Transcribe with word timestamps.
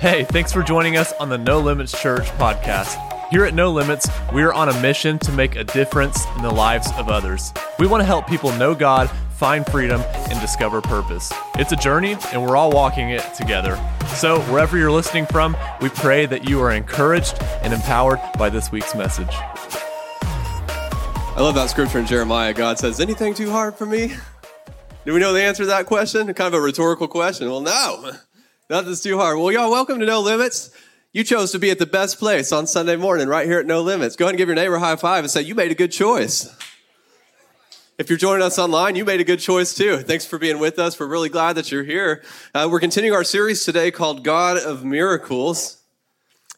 Hey, 0.00 0.22
thanks 0.22 0.52
for 0.52 0.62
joining 0.62 0.96
us 0.96 1.12
on 1.14 1.28
the 1.28 1.38
No 1.38 1.58
Limits 1.58 2.00
Church 2.00 2.26
podcast. 2.38 2.96
Here 3.30 3.44
at 3.44 3.52
No 3.52 3.72
Limits, 3.72 4.08
we 4.32 4.44
are 4.44 4.52
on 4.52 4.68
a 4.68 4.80
mission 4.80 5.18
to 5.18 5.32
make 5.32 5.56
a 5.56 5.64
difference 5.64 6.24
in 6.36 6.42
the 6.42 6.52
lives 6.52 6.88
of 6.96 7.08
others. 7.08 7.52
We 7.80 7.88
want 7.88 8.02
to 8.02 8.04
help 8.04 8.28
people 8.28 8.52
know 8.52 8.76
God, 8.76 9.10
find 9.34 9.66
freedom, 9.66 10.00
and 10.30 10.40
discover 10.40 10.80
purpose. 10.80 11.32
It's 11.56 11.72
a 11.72 11.76
journey, 11.76 12.16
and 12.32 12.40
we're 12.40 12.56
all 12.56 12.70
walking 12.70 13.10
it 13.10 13.24
together. 13.34 13.74
So, 14.14 14.40
wherever 14.42 14.78
you're 14.78 14.92
listening 14.92 15.26
from, 15.26 15.56
we 15.80 15.88
pray 15.88 16.26
that 16.26 16.48
you 16.48 16.60
are 16.60 16.70
encouraged 16.70 17.42
and 17.62 17.72
empowered 17.72 18.20
by 18.38 18.50
this 18.50 18.70
week's 18.70 18.94
message. 18.94 19.26
I 19.32 21.38
love 21.38 21.56
that 21.56 21.70
scripture 21.70 21.98
in 21.98 22.06
Jeremiah. 22.06 22.54
God 22.54 22.78
says, 22.78 23.00
Anything 23.00 23.34
too 23.34 23.50
hard 23.50 23.74
for 23.74 23.84
me? 23.84 24.14
Do 25.04 25.12
we 25.12 25.18
know 25.18 25.32
the 25.32 25.42
answer 25.42 25.64
to 25.64 25.68
that 25.68 25.86
question? 25.86 26.32
Kind 26.34 26.54
of 26.54 26.54
a 26.54 26.60
rhetorical 26.60 27.08
question. 27.08 27.50
Well, 27.50 27.62
no, 27.62 28.12
nothing's 28.68 29.00
too 29.00 29.18
hard. 29.18 29.38
Well, 29.38 29.52
y'all, 29.52 29.70
welcome 29.70 29.98
to 30.00 30.06
No 30.06 30.20
Limits. 30.20 30.70
You 31.12 31.24
chose 31.24 31.52
to 31.52 31.58
be 31.58 31.70
at 31.70 31.78
the 31.78 31.86
best 31.86 32.18
place 32.18 32.52
on 32.52 32.66
Sunday 32.66 32.96
morning, 32.96 33.28
right 33.28 33.46
here 33.46 33.58
at 33.58 33.66
No 33.66 33.80
Limits. 33.80 34.16
Go 34.16 34.26
ahead 34.26 34.32
and 34.34 34.38
give 34.38 34.48
your 34.48 34.56
neighbor 34.56 34.74
a 34.74 34.80
high 34.80 34.96
five 34.96 35.24
and 35.24 35.30
say, 35.30 35.42
You 35.42 35.54
made 35.54 35.70
a 35.70 35.74
good 35.74 35.92
choice. 35.92 36.54
If 37.98 38.08
you're 38.10 38.18
joining 38.18 38.44
us 38.44 38.58
online, 38.60 38.94
you 38.94 39.04
made 39.04 39.20
a 39.20 39.24
good 39.24 39.40
choice 39.40 39.74
too. 39.74 39.98
Thanks 39.98 40.24
for 40.24 40.38
being 40.38 40.60
with 40.60 40.78
us. 40.78 41.00
We're 41.00 41.08
really 41.08 41.30
glad 41.30 41.54
that 41.54 41.72
you're 41.72 41.82
here. 41.82 42.22
Uh, 42.54 42.68
we're 42.70 42.78
continuing 42.78 43.16
our 43.16 43.24
series 43.24 43.64
today 43.64 43.90
called 43.90 44.22
God 44.22 44.56
of 44.56 44.84
Miracles. 44.84 45.82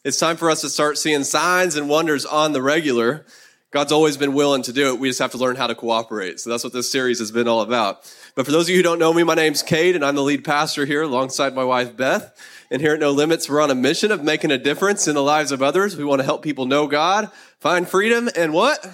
It's 0.03 0.19
time 0.19 0.37
for 0.37 0.51
us 0.51 0.61
to 0.61 0.69
start 0.69 0.97
seeing 0.97 1.23
signs 1.23 1.75
and 1.75 1.89
wonders 1.89 2.25
on 2.25 2.51
the 2.51 2.61
regular. 2.61 3.25
God's 3.71 3.93
always 3.93 4.17
been 4.17 4.33
willing 4.33 4.63
to 4.63 4.73
do 4.73 4.93
it. 4.93 4.99
We 4.99 5.07
just 5.07 5.19
have 5.19 5.31
to 5.31 5.37
learn 5.37 5.55
how 5.55 5.67
to 5.67 5.75
cooperate. 5.75 6.41
So 6.41 6.49
that's 6.49 6.63
what 6.63 6.73
this 6.73 6.91
series 6.91 7.19
has 7.19 7.31
been 7.31 7.47
all 7.47 7.61
about. 7.61 8.01
But 8.35 8.45
for 8.45 8.51
those 8.51 8.65
of 8.65 8.71
you 8.71 8.75
who 8.75 8.83
don't 8.83 8.99
know 8.99 9.13
me, 9.13 9.23
my 9.23 9.33
name's 9.33 9.63
Cade, 9.63 9.95
and 9.95 10.03
I'm 10.03 10.15
the 10.15 10.23
lead 10.23 10.43
pastor 10.43 10.85
here 10.85 11.03
alongside 11.03 11.55
my 11.55 11.63
wife, 11.63 11.95
Beth. 11.95 12.37
And 12.69 12.81
here 12.81 12.93
at 12.93 12.99
No 12.99 13.11
Limits, 13.11 13.49
we're 13.49 13.61
on 13.61 13.71
a 13.71 13.75
mission 13.75 14.11
of 14.11 14.23
making 14.23 14.51
a 14.51 14.57
difference 14.57 15.07
in 15.07 15.15
the 15.15 15.23
lives 15.23 15.53
of 15.53 15.61
others. 15.61 15.95
We 15.95 16.03
want 16.03 16.19
to 16.19 16.25
help 16.25 16.41
people 16.41 16.65
know 16.65 16.85
God, 16.85 17.31
find 17.59 17.87
freedom, 17.87 18.29
and 18.35 18.53
what? 18.53 18.85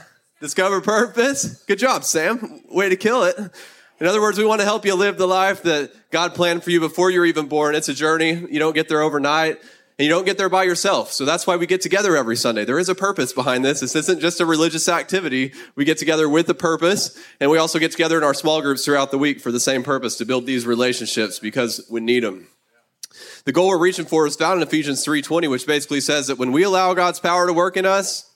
Discover 0.41 0.81
purpose. 0.81 1.63
Good 1.63 1.79
job, 1.79 2.03
Sam. 2.03 2.61
Way 2.69 2.89
to 2.89 2.95
kill 2.95 3.23
it. 3.23 3.35
In 3.99 4.05
other 4.05 4.21
words, 4.21 4.37
we 4.37 4.45
want 4.45 4.61
to 4.61 4.65
help 4.65 4.85
you 4.85 4.93
live 4.93 5.17
the 5.17 5.27
life 5.27 5.63
that 5.63 5.91
God 6.11 6.35
planned 6.35 6.63
for 6.63 6.69
you 6.69 6.79
before 6.79 7.09
you're 7.09 7.25
even 7.25 7.47
born. 7.47 7.73
It's 7.73 7.89
a 7.89 7.95
journey. 7.95 8.29
You 8.29 8.59
don't 8.59 8.75
get 8.75 8.89
there 8.89 9.01
overnight 9.01 9.57
and 9.97 10.05
you 10.05 10.11
don't 10.11 10.25
get 10.25 10.37
there 10.37 10.49
by 10.49 10.63
yourself. 10.63 11.11
So 11.11 11.25
that's 11.25 11.47
why 11.47 11.55
we 11.55 11.65
get 11.65 11.81
together 11.81 12.15
every 12.15 12.35
Sunday. 12.35 12.65
There 12.65 12.77
is 12.77 12.89
a 12.89 12.95
purpose 12.95 13.33
behind 13.33 13.65
this. 13.65 13.79
This 13.79 13.95
isn't 13.95 14.19
just 14.19 14.39
a 14.39 14.45
religious 14.45 14.87
activity. 14.87 15.53
We 15.75 15.85
get 15.85 15.97
together 15.97 16.29
with 16.29 16.47
a 16.49 16.53
purpose, 16.53 17.17
and 17.39 17.49
we 17.49 17.57
also 17.57 17.79
get 17.79 17.91
together 17.91 18.17
in 18.17 18.23
our 18.23 18.35
small 18.35 18.61
groups 18.61 18.85
throughout 18.85 19.09
the 19.11 19.17
week 19.17 19.41
for 19.41 19.51
the 19.51 19.59
same 19.59 19.83
purpose 19.83 20.17
to 20.17 20.25
build 20.25 20.45
these 20.45 20.67
relationships 20.67 21.39
because 21.39 21.85
we 21.89 21.99
need 21.99 22.23
them. 22.23 22.47
The 23.45 23.51
goal 23.51 23.69
we're 23.69 23.79
reaching 23.79 24.05
for 24.05 24.27
is 24.27 24.35
found 24.35 24.61
in 24.61 24.67
Ephesians 24.67 25.03
3:20, 25.03 25.47
which 25.47 25.65
basically 25.65 26.01
says 26.01 26.27
that 26.27 26.37
when 26.37 26.51
we 26.51 26.63
allow 26.63 26.93
God's 26.93 27.19
power 27.19 27.47
to 27.47 27.53
work 27.53 27.75
in 27.75 27.85
us, 27.85 28.26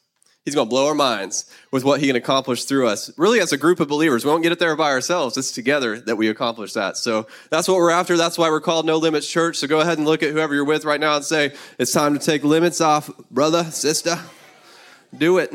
He's 0.44 0.56
going 0.56 0.68
to 0.68 0.70
blow 0.70 0.88
our 0.88 0.96
minds 0.96 1.46
with 1.72 1.84
what 1.84 2.00
he 2.00 2.08
can 2.08 2.16
accomplish 2.16 2.66
through 2.66 2.88
us. 2.88 3.12
Really, 3.16 3.40
as 3.40 3.52
a 3.52 3.58
group 3.58 3.80
of 3.80 3.88
believers, 3.88 4.26
we 4.26 4.32
won't 4.32 4.42
get 4.42 4.52
it 4.52 4.58
there 4.58 4.76
by 4.76 4.90
ourselves. 4.90 5.38
It's 5.38 5.52
together 5.52 6.00
that 6.00 6.16
we 6.16 6.30
accomplish 6.30 6.74
that. 6.74 6.98
So 6.98 7.28
that's 7.52 7.68
what 7.68 7.78
we're 7.78 7.92
after. 7.92 8.18
That's 8.18 8.40
why 8.40 8.50
we're 8.50 8.60
called 8.60 8.88
No 8.88 8.98
Limits 8.98 9.30
Church. 9.30 9.58
So 9.58 9.68
go 9.68 9.82
ahead 9.82 10.00
and 10.00 10.08
look 10.08 10.24
at 10.24 10.32
whoever 10.32 10.56
you're 10.56 10.66
with 10.66 10.84
right 10.84 11.00
now 11.00 11.16
and 11.16 11.24
say, 11.24 11.54
it's 11.78 11.92
time 11.92 12.18
to 12.18 12.20
take 12.20 12.44
limits 12.44 12.82
off, 12.82 13.12
brother, 13.30 13.66
sister. 13.66 14.18
Do 15.16 15.38
it. 15.38 15.54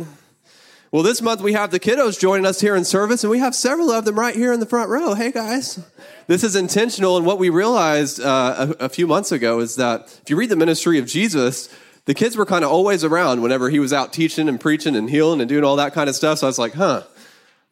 Well, 0.92 1.02
this 1.02 1.20
month 1.20 1.40
we 1.40 1.54
have 1.54 1.72
the 1.72 1.80
kiddos 1.80 2.18
joining 2.18 2.46
us 2.46 2.60
here 2.60 2.76
in 2.76 2.84
service, 2.84 3.24
and 3.24 3.30
we 3.30 3.40
have 3.40 3.56
several 3.56 3.90
of 3.90 4.04
them 4.04 4.16
right 4.16 4.36
here 4.36 4.52
in 4.52 4.60
the 4.60 4.66
front 4.66 4.88
row. 4.88 5.14
Hey, 5.14 5.32
guys. 5.32 5.84
This 6.28 6.44
is 6.44 6.54
intentional, 6.54 7.16
and 7.16 7.26
what 7.26 7.40
we 7.40 7.50
realized 7.50 8.20
uh, 8.20 8.74
a, 8.78 8.84
a 8.84 8.88
few 8.88 9.08
months 9.08 9.32
ago 9.32 9.58
is 9.58 9.74
that 9.76 10.20
if 10.22 10.30
you 10.30 10.36
read 10.36 10.48
the 10.48 10.56
ministry 10.56 11.00
of 11.00 11.06
Jesus, 11.06 11.68
the 12.06 12.14
kids 12.14 12.36
were 12.36 12.46
kind 12.46 12.64
of 12.64 12.70
always 12.70 13.04
around 13.04 13.42
whenever 13.42 13.68
he 13.68 13.78
was 13.78 13.92
out 13.92 14.12
teaching 14.12 14.48
and 14.48 14.60
preaching 14.60 14.96
and 14.96 15.10
healing 15.10 15.40
and 15.40 15.48
doing 15.48 15.64
all 15.64 15.76
that 15.76 15.92
kind 15.92 16.08
of 16.08 16.16
stuff. 16.16 16.38
So 16.38 16.46
I 16.46 16.48
was 16.48 16.58
like, 16.58 16.74
huh, 16.74 17.02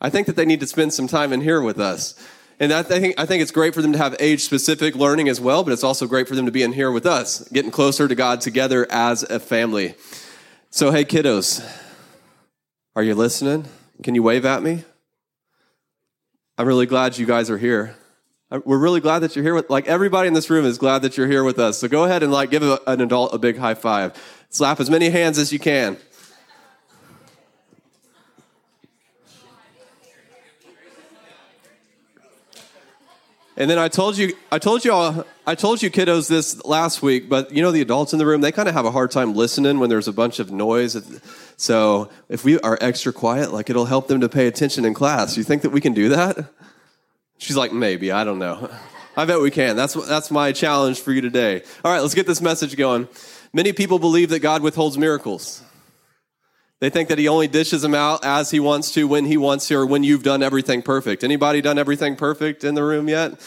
I 0.00 0.10
think 0.10 0.26
that 0.26 0.36
they 0.36 0.44
need 0.44 0.60
to 0.60 0.66
spend 0.66 0.92
some 0.92 1.06
time 1.06 1.32
in 1.32 1.40
here 1.40 1.62
with 1.62 1.78
us. 1.78 2.14
And 2.60 2.72
I 2.72 2.82
think, 2.82 3.14
I 3.18 3.26
think 3.26 3.42
it's 3.42 3.50
great 3.50 3.74
for 3.74 3.82
them 3.82 3.92
to 3.92 3.98
have 3.98 4.14
age 4.20 4.42
specific 4.42 4.94
learning 4.94 5.28
as 5.28 5.40
well, 5.40 5.64
but 5.64 5.72
it's 5.72 5.82
also 5.82 6.06
great 6.06 6.28
for 6.28 6.34
them 6.34 6.46
to 6.46 6.52
be 6.52 6.62
in 6.62 6.72
here 6.72 6.90
with 6.90 7.06
us, 7.06 7.48
getting 7.48 7.70
closer 7.70 8.06
to 8.06 8.14
God 8.14 8.40
together 8.40 8.86
as 8.90 9.22
a 9.24 9.40
family. 9.40 9.94
So, 10.70 10.90
hey, 10.90 11.04
kiddos, 11.04 11.64
are 12.94 13.02
you 13.02 13.14
listening? 13.14 13.66
Can 14.02 14.14
you 14.14 14.22
wave 14.22 14.44
at 14.44 14.62
me? 14.62 14.84
I'm 16.58 16.66
really 16.66 16.86
glad 16.86 17.18
you 17.18 17.26
guys 17.26 17.50
are 17.50 17.58
here. 17.58 17.96
Uh, 18.50 18.60
we're 18.64 18.78
really 18.78 19.00
glad 19.00 19.20
that 19.20 19.34
you're 19.34 19.42
here 19.42 19.54
with, 19.54 19.70
like 19.70 19.86
everybody 19.86 20.28
in 20.28 20.34
this 20.34 20.50
room 20.50 20.66
is 20.66 20.76
glad 20.76 21.00
that 21.02 21.16
you're 21.16 21.26
here 21.26 21.44
with 21.44 21.58
us. 21.58 21.78
So 21.78 21.88
go 21.88 22.04
ahead 22.04 22.22
and 22.22 22.30
like 22.30 22.50
give 22.50 22.62
an 22.62 23.00
adult 23.00 23.32
a 23.32 23.38
big 23.38 23.56
high 23.56 23.74
five. 23.74 24.12
Slap 24.50 24.80
as 24.80 24.90
many 24.90 25.08
hands 25.08 25.38
as 25.38 25.52
you 25.52 25.58
can. 25.58 25.96
And 33.56 33.70
then 33.70 33.78
I 33.78 33.86
told 33.86 34.18
you, 34.18 34.34
I 34.50 34.58
told 34.58 34.84
you 34.84 34.92
all, 34.92 35.24
I 35.46 35.54
told 35.54 35.80
you 35.80 35.88
kiddos 35.88 36.28
this 36.28 36.62
last 36.64 37.02
week, 37.02 37.28
but 37.28 37.52
you 37.52 37.62
know 37.62 37.70
the 37.70 37.80
adults 37.80 38.12
in 38.12 38.18
the 38.18 38.26
room, 38.26 38.40
they 38.40 38.50
kind 38.50 38.68
of 38.68 38.74
have 38.74 38.84
a 38.84 38.90
hard 38.90 39.12
time 39.12 39.34
listening 39.34 39.78
when 39.78 39.88
there's 39.88 40.08
a 40.08 40.12
bunch 40.12 40.40
of 40.40 40.50
noise. 40.50 40.96
So 41.56 42.10
if 42.28 42.44
we 42.44 42.58
are 42.60 42.76
extra 42.80 43.12
quiet, 43.12 43.52
like 43.52 43.70
it'll 43.70 43.84
help 43.86 44.08
them 44.08 44.20
to 44.20 44.28
pay 44.28 44.48
attention 44.48 44.84
in 44.84 44.92
class. 44.92 45.36
You 45.36 45.44
think 45.44 45.62
that 45.62 45.70
we 45.70 45.80
can 45.80 45.94
do 45.94 46.08
that? 46.08 46.50
She's 47.38 47.56
like, 47.56 47.72
maybe, 47.72 48.12
I 48.12 48.24
don't 48.24 48.38
know. 48.38 48.70
I 49.16 49.24
bet 49.26 49.40
we 49.40 49.50
can. 49.50 49.76
That's, 49.76 49.94
that's 49.94 50.30
my 50.30 50.52
challenge 50.52 51.00
for 51.00 51.12
you 51.12 51.20
today. 51.20 51.62
All 51.84 51.92
right, 51.92 52.00
let's 52.00 52.14
get 52.14 52.26
this 52.26 52.40
message 52.40 52.76
going. 52.76 53.08
Many 53.52 53.72
people 53.72 54.00
believe 54.00 54.30
that 54.30 54.40
God 54.40 54.62
withholds 54.62 54.98
miracles. 54.98 55.62
They 56.80 56.90
think 56.90 57.08
that 57.08 57.18
he 57.18 57.28
only 57.28 57.46
dishes 57.46 57.82
them 57.82 57.94
out 57.94 58.24
as 58.24 58.50
he 58.50 58.58
wants 58.58 58.92
to, 58.92 59.06
when 59.06 59.24
he 59.24 59.36
wants 59.36 59.68
to, 59.68 59.76
or 59.76 59.86
when 59.86 60.02
you've 60.02 60.24
done 60.24 60.42
everything 60.42 60.82
perfect. 60.82 61.22
Anybody 61.22 61.60
done 61.60 61.78
everything 61.78 62.16
perfect 62.16 62.64
in 62.64 62.74
the 62.74 62.82
room 62.82 63.08
yet? 63.08 63.40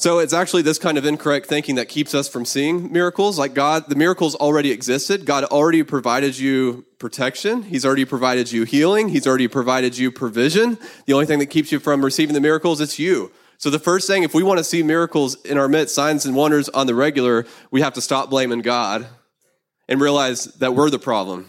So 0.00 0.18
it's 0.18 0.32
actually 0.32 0.62
this 0.62 0.78
kind 0.78 0.96
of 0.96 1.04
incorrect 1.04 1.44
thinking 1.44 1.74
that 1.74 1.90
keeps 1.90 2.14
us 2.14 2.26
from 2.26 2.46
seeing 2.46 2.90
miracles. 2.90 3.38
Like 3.38 3.52
God, 3.52 3.90
the 3.90 3.94
miracles 3.94 4.34
already 4.34 4.70
existed. 4.70 5.26
God 5.26 5.44
already 5.44 5.82
provided 5.82 6.38
you 6.38 6.86
protection. 6.98 7.64
He's 7.64 7.84
already 7.84 8.06
provided 8.06 8.50
you 8.50 8.64
healing. 8.64 9.10
He's 9.10 9.26
already 9.26 9.46
provided 9.46 9.98
you 9.98 10.10
provision. 10.10 10.78
The 11.04 11.12
only 11.12 11.26
thing 11.26 11.38
that 11.40 11.48
keeps 11.48 11.70
you 11.70 11.78
from 11.78 12.02
receiving 12.02 12.32
the 12.32 12.40
miracles, 12.40 12.80
it's 12.80 12.98
you. 12.98 13.30
So 13.58 13.68
the 13.68 13.78
first 13.78 14.06
thing, 14.06 14.22
if 14.22 14.32
we 14.32 14.42
want 14.42 14.56
to 14.56 14.64
see 14.64 14.82
miracles 14.82 15.34
in 15.44 15.58
our 15.58 15.68
midst, 15.68 15.94
signs 15.94 16.24
and 16.24 16.34
wonders 16.34 16.70
on 16.70 16.86
the 16.86 16.94
regular, 16.94 17.44
we 17.70 17.82
have 17.82 17.92
to 17.92 18.00
stop 18.00 18.30
blaming 18.30 18.62
God 18.62 19.06
and 19.86 20.00
realize 20.00 20.46
that 20.60 20.74
we're 20.74 20.88
the 20.88 20.98
problem. 20.98 21.46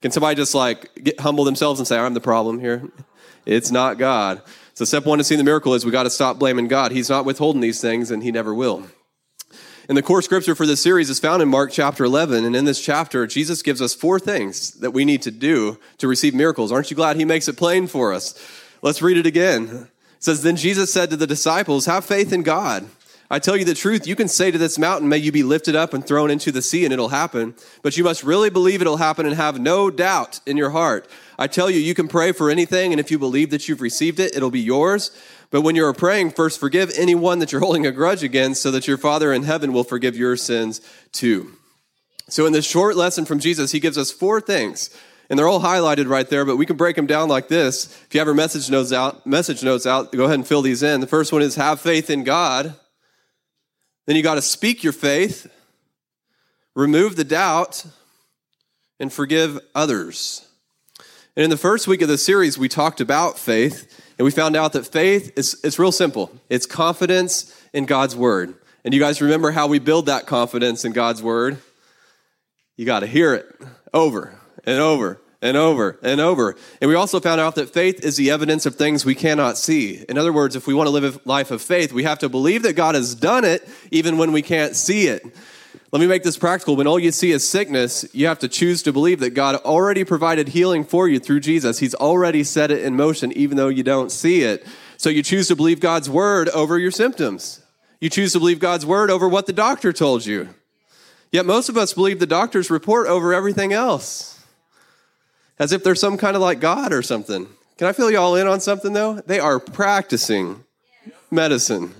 Can 0.00 0.12
somebody 0.12 0.34
just 0.34 0.54
like 0.54 0.94
get 0.94 1.20
humble 1.20 1.44
themselves 1.44 1.78
and 1.78 1.86
say, 1.86 1.98
I'm 1.98 2.14
the 2.14 2.22
problem 2.22 2.58
here? 2.58 2.88
It's 3.44 3.70
not 3.70 3.98
God. 3.98 4.40
So 4.76 4.84
step 4.84 5.06
one 5.06 5.16
to 5.16 5.24
seeing 5.24 5.38
the 5.38 5.44
miracle 5.44 5.72
is 5.72 5.86
we 5.86 5.90
got 5.90 6.02
to 6.02 6.10
stop 6.10 6.38
blaming 6.38 6.68
God. 6.68 6.92
He's 6.92 7.08
not 7.08 7.24
withholding 7.24 7.62
these 7.62 7.80
things 7.80 8.10
and 8.10 8.22
he 8.22 8.30
never 8.30 8.54
will. 8.54 8.86
And 9.88 9.96
the 9.96 10.02
core 10.02 10.20
scripture 10.20 10.54
for 10.54 10.66
this 10.66 10.82
series 10.82 11.08
is 11.08 11.18
found 11.18 11.40
in 11.40 11.48
Mark 11.48 11.72
chapter 11.72 12.04
11. 12.04 12.44
And 12.44 12.54
in 12.54 12.66
this 12.66 12.82
chapter, 12.82 13.26
Jesus 13.26 13.62
gives 13.62 13.80
us 13.80 13.94
four 13.94 14.20
things 14.20 14.72
that 14.80 14.90
we 14.90 15.06
need 15.06 15.22
to 15.22 15.30
do 15.30 15.78
to 15.96 16.06
receive 16.06 16.34
miracles. 16.34 16.72
Aren't 16.72 16.90
you 16.90 16.96
glad 16.96 17.16
he 17.16 17.24
makes 17.24 17.48
it 17.48 17.56
plain 17.56 17.86
for 17.86 18.12
us? 18.12 18.38
Let's 18.82 19.00
read 19.00 19.16
it 19.16 19.24
again. 19.24 19.88
It 20.16 20.22
says, 20.22 20.42
Then 20.42 20.56
Jesus 20.56 20.92
said 20.92 21.08
to 21.08 21.16
the 21.16 21.26
disciples, 21.26 21.86
Have 21.86 22.04
faith 22.04 22.30
in 22.30 22.42
God. 22.42 22.86
I 23.28 23.40
tell 23.40 23.56
you 23.56 23.64
the 23.64 23.74
truth, 23.74 24.06
you 24.06 24.14
can 24.14 24.28
say 24.28 24.52
to 24.52 24.58
this 24.58 24.78
mountain, 24.78 25.08
May 25.08 25.18
you 25.18 25.32
be 25.32 25.42
lifted 25.42 25.74
up 25.74 25.92
and 25.92 26.06
thrown 26.06 26.30
into 26.30 26.52
the 26.52 26.62
sea, 26.62 26.84
and 26.84 26.92
it'll 26.92 27.08
happen. 27.08 27.54
But 27.82 27.96
you 27.96 28.04
must 28.04 28.22
really 28.22 28.50
believe 28.50 28.80
it'll 28.80 28.98
happen 28.98 29.26
and 29.26 29.34
have 29.34 29.58
no 29.58 29.90
doubt 29.90 30.40
in 30.46 30.56
your 30.56 30.70
heart. 30.70 31.08
I 31.38 31.48
tell 31.48 31.68
you, 31.68 31.80
you 31.80 31.94
can 31.94 32.06
pray 32.06 32.30
for 32.32 32.50
anything, 32.50 32.92
and 32.92 33.00
if 33.00 33.10
you 33.10 33.18
believe 33.18 33.50
that 33.50 33.68
you've 33.68 33.80
received 33.80 34.20
it, 34.20 34.36
it'll 34.36 34.50
be 34.50 34.60
yours. 34.60 35.10
But 35.50 35.62
when 35.62 35.74
you're 35.74 35.92
praying, 35.92 36.30
first 36.30 36.60
forgive 36.60 36.92
anyone 36.96 37.40
that 37.40 37.50
you're 37.50 37.60
holding 37.66 37.86
a 37.86 37.92
grudge 37.92 38.22
against, 38.22 38.62
so 38.62 38.70
that 38.70 38.86
your 38.86 38.98
Father 38.98 39.32
in 39.32 39.42
heaven 39.42 39.72
will 39.72 39.84
forgive 39.84 40.16
your 40.16 40.36
sins 40.36 40.80
too. 41.10 41.52
So, 42.28 42.46
in 42.46 42.52
this 42.52 42.64
short 42.64 42.96
lesson 42.96 43.24
from 43.24 43.40
Jesus, 43.40 43.72
he 43.72 43.80
gives 43.80 43.98
us 43.98 44.12
four 44.12 44.40
things, 44.40 44.90
and 45.28 45.36
they're 45.36 45.48
all 45.48 45.60
highlighted 45.60 46.08
right 46.08 46.28
there. 46.28 46.44
But 46.44 46.56
we 46.56 46.66
can 46.66 46.76
break 46.76 46.94
them 46.94 47.06
down 47.06 47.28
like 47.28 47.48
this. 47.48 47.86
If 48.06 48.14
you 48.14 48.20
have 48.20 48.28
your 48.28 48.34
message 48.34 48.70
notes 48.70 48.92
out, 48.92 49.26
message 49.26 49.64
notes 49.64 49.84
out, 49.84 50.12
go 50.12 50.24
ahead 50.24 50.36
and 50.36 50.46
fill 50.46 50.62
these 50.62 50.84
in. 50.84 51.00
The 51.00 51.08
first 51.08 51.32
one 51.32 51.42
is 51.42 51.56
have 51.56 51.80
faith 51.80 52.08
in 52.08 52.22
God. 52.22 52.76
Then 54.06 54.16
you 54.16 54.22
got 54.22 54.36
to 54.36 54.42
speak 54.42 54.84
your 54.84 54.92
faith, 54.92 55.46
remove 56.74 57.16
the 57.16 57.24
doubt, 57.24 57.84
and 58.98 59.12
forgive 59.12 59.58
others. 59.74 60.48
And 61.36 61.44
in 61.44 61.50
the 61.50 61.56
first 61.56 61.86
week 61.86 62.02
of 62.02 62.08
the 62.08 62.16
series, 62.16 62.56
we 62.56 62.68
talked 62.68 63.00
about 63.00 63.38
faith, 63.38 64.02
and 64.16 64.24
we 64.24 64.30
found 64.30 64.56
out 64.56 64.72
that 64.72 64.86
faith 64.86 65.32
is 65.36 65.60
it's 65.62 65.78
real 65.78 65.92
simple. 65.92 66.30
It's 66.48 66.66
confidence 66.66 67.54
in 67.72 67.84
God's 67.84 68.16
word. 68.16 68.54
And 68.84 68.94
you 68.94 69.00
guys 69.00 69.20
remember 69.20 69.50
how 69.50 69.66
we 69.66 69.80
build 69.80 70.06
that 70.06 70.26
confidence 70.26 70.84
in 70.84 70.92
God's 70.92 71.22
word? 71.22 71.58
You 72.76 72.86
got 72.86 73.00
to 73.00 73.06
hear 73.06 73.34
it 73.34 73.46
over 73.92 74.38
and 74.64 74.80
over 74.80 75.20
and 75.42 75.56
over 75.56 75.98
and 76.02 76.20
over. 76.20 76.56
And 76.80 76.88
we 76.88 76.94
also 76.94 77.20
found 77.20 77.40
out 77.40 77.54
that 77.56 77.70
faith 77.70 78.04
is 78.04 78.16
the 78.16 78.30
evidence 78.30 78.66
of 78.66 78.74
things 78.74 79.04
we 79.04 79.14
cannot 79.14 79.58
see. 79.58 80.04
In 80.08 80.18
other 80.18 80.32
words, 80.32 80.56
if 80.56 80.66
we 80.66 80.74
want 80.74 80.86
to 80.86 80.90
live 80.90 81.16
a 81.16 81.28
life 81.28 81.50
of 81.50 81.62
faith, 81.62 81.92
we 81.92 82.04
have 82.04 82.18
to 82.20 82.28
believe 82.28 82.62
that 82.62 82.74
God 82.74 82.94
has 82.94 83.14
done 83.14 83.44
it 83.44 83.68
even 83.90 84.18
when 84.18 84.32
we 84.32 84.42
can't 84.42 84.74
see 84.74 85.08
it. 85.08 85.24
Let 85.92 86.00
me 86.00 86.06
make 86.06 86.24
this 86.24 86.36
practical. 86.36 86.74
When 86.76 86.86
all 86.86 86.98
you 86.98 87.12
see 87.12 87.30
is 87.30 87.46
sickness, 87.46 88.04
you 88.12 88.26
have 88.26 88.40
to 88.40 88.48
choose 88.48 88.82
to 88.82 88.92
believe 88.92 89.20
that 89.20 89.30
God 89.30 89.56
already 89.56 90.04
provided 90.04 90.48
healing 90.48 90.84
for 90.84 91.08
you 91.08 91.18
through 91.18 91.40
Jesus. 91.40 91.78
He's 91.78 91.94
already 91.94 92.44
set 92.44 92.70
it 92.70 92.82
in 92.82 92.96
motion, 92.96 93.32
even 93.32 93.56
though 93.56 93.68
you 93.68 93.82
don't 93.82 94.10
see 94.10 94.42
it. 94.42 94.66
So 94.96 95.10
you 95.10 95.22
choose 95.22 95.48
to 95.48 95.56
believe 95.56 95.80
God's 95.80 96.10
word 96.10 96.48
over 96.48 96.78
your 96.78 96.90
symptoms. 96.90 97.62
You 98.00 98.10
choose 98.10 98.32
to 98.32 98.38
believe 98.38 98.58
God's 98.58 98.84
word 98.84 99.10
over 99.10 99.28
what 99.28 99.46
the 99.46 99.52
doctor 99.52 99.92
told 99.92 100.26
you. 100.26 100.48
Yet 101.30 101.46
most 101.46 101.68
of 101.68 101.76
us 101.76 101.92
believe 101.92 102.18
the 102.18 102.26
doctor's 102.26 102.70
report 102.70 103.06
over 103.06 103.32
everything 103.32 103.72
else, 103.72 104.35
as 105.58 105.72
if 105.72 105.82
they're 105.82 105.94
some 105.94 106.16
kind 106.16 106.36
of 106.36 106.42
like 106.42 106.60
God 106.60 106.92
or 106.92 107.02
something. 107.02 107.48
Can 107.78 107.88
I 107.88 107.92
fill 107.92 108.10
you 108.10 108.18
all 108.18 108.36
in 108.36 108.46
on 108.46 108.60
something 108.60 108.92
though? 108.92 109.20
They 109.26 109.38
are 109.38 109.58
practicing 109.58 110.64
medicine. 111.30 111.94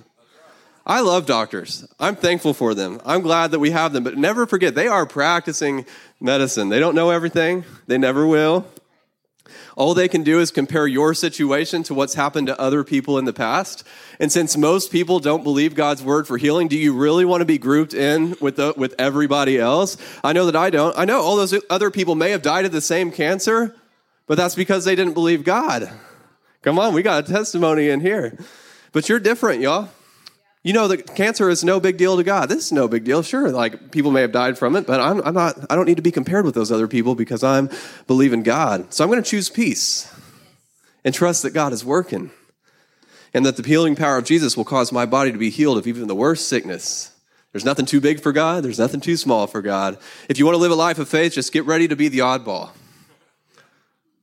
I 0.87 1.01
love 1.01 1.27
doctors. 1.27 1.87
I'm 1.99 2.15
thankful 2.15 2.55
for 2.55 2.73
them. 2.73 3.01
I'm 3.05 3.23
glad 3.23 3.51
that 3.51 3.59
we 3.59 3.73
have 3.73 3.93
them, 3.93 4.05
but 4.05 4.17
never 4.17 4.47
forget 4.47 4.77
they 4.77 4.87
are 4.87 5.05
practicing 5.05 5.85
medicine. 6.21 6.69
They 6.69 6.79
don't 6.79 6.95
know 6.95 7.11
everything, 7.11 7.65
they 7.87 7.99
never 7.99 8.27
will. 8.27 8.67
All 9.77 9.95
they 9.95 10.09
can 10.09 10.23
do 10.23 10.41
is 10.41 10.51
compare 10.51 10.87
your 10.87 11.15
situation 11.15 11.83
to 11.85 11.95
what's 11.95 12.15
happened 12.15 12.47
to 12.49 12.61
other 12.61 12.85
people 12.85 13.19
in 13.19 13.25
the 13.25 13.33
past. 13.33 13.85
And 14.19 14.31
since 14.33 14.57
most 14.57 14.91
people 14.91 15.19
don't 15.19 15.43
believe 15.43 15.75
God's 15.75 16.03
word 16.03 16.27
for 16.27 16.39
healing, 16.39 16.69
do 16.69 16.77
you 16.77 16.95
really 16.95 17.25
want 17.25 17.41
to 17.41 17.47
be 17.47 17.59
grouped 17.59 17.95
in 17.95 18.37
with, 18.41 18.57
the, 18.57 18.75
with 18.77 18.95
everybody 18.99 19.59
else? 19.59 19.97
I 20.25 20.33
know 20.33 20.47
that 20.47 20.57
I 20.57 20.71
don't. 20.71 20.97
I 20.99 21.05
know 21.05 21.21
all 21.21 21.37
those 21.37 21.55
other 21.71 21.91
people 21.91 22.15
may 22.15 22.31
have 22.31 22.43
died 22.43 22.65
of 22.65 22.73
the 22.73 22.81
same 22.81 23.11
cancer, 23.11 23.75
but 24.27 24.37
that's 24.37 24.55
because 24.55 24.85
they 24.85 24.95
didn't 24.95 25.15
believe 25.15 25.45
God. 25.45 25.91
Come 26.63 26.79
on, 26.79 26.95
we 26.95 27.03
got 27.03 27.29
a 27.29 27.33
testimony 27.33 27.89
in 27.89 28.01
here. 28.01 28.39
But 28.93 29.09
you're 29.09 29.21
different, 29.21 29.61
y'all. 29.61 29.91
You 30.67 30.73
know 30.73 30.89
that 30.89 31.15
cancer 31.15 31.49
is 31.49 31.63
no 31.63 31.79
big 31.79 31.97
deal 31.97 32.17
to 32.17 32.25
God. 32.25 32.49
This 32.49 32.65
is 32.65 32.73
no 32.73 32.89
big 32.89 33.05
deal. 33.05 33.23
Sure, 33.23 33.53
like 33.53 33.93
people 33.93 34.11
may 34.11 34.23
have 34.23 34.33
died 34.33 34.59
from 34.59 34.75
it, 34.75 34.85
but 34.85 34.99
I'm, 34.99 35.23
I'm 35.23 35.33
not. 35.33 35.57
I 35.71 35.77
don't 35.77 35.87
need 35.87 35.95
to 35.95 36.03
be 36.03 36.11
compared 36.11 36.45
with 36.45 36.57
those 36.57 36.73
other 36.73 36.89
people 36.89 37.15
because 37.15 37.45
I'm 37.45 37.71
believing 38.09 38.43
God. 38.43 38.93
So 38.93 39.05
I'm 39.05 39.09
going 39.09 39.23
to 39.23 39.31
choose 39.31 39.49
peace 39.49 40.13
and 41.05 41.15
trust 41.15 41.45
that 41.45 41.53
God 41.53 41.73
is 41.73 41.85
working, 41.85 42.33
and 43.33 43.47
that 43.47 43.57
the 43.57 43.63
healing 43.63 43.95
power 43.95 44.19
of 44.19 44.25
Jesus 44.25 44.57
will 44.57 44.65
cause 44.65 44.91
my 44.91 45.07
body 45.07 45.31
to 45.31 45.39
be 45.39 45.51
healed 45.51 45.79
of 45.79 45.87
even 45.87 46.09
the 46.09 46.17
worst 46.17 46.49
sickness. 46.49 47.13
There's 47.53 47.65
nothing 47.65 47.87
too 47.87 48.01
big 48.01 48.21
for 48.21 48.33
God. 48.33 48.65
There's 48.65 48.81
nothing 48.81 49.01
too 49.01 49.17
small 49.17 49.47
for 49.47 49.63
God. 49.63 49.99
If 50.29 50.37
you 50.41 50.47
want 50.47 50.57
to 50.57 50.61
live 50.61 50.73
a 50.73 50.75
life 50.75 50.99
of 50.99 51.09
faith, 51.09 51.35
just 51.35 51.53
get 51.53 51.65
ready 51.65 51.87
to 51.87 51.95
be 51.95 52.09
the 52.09 52.19
oddball. 52.19 52.71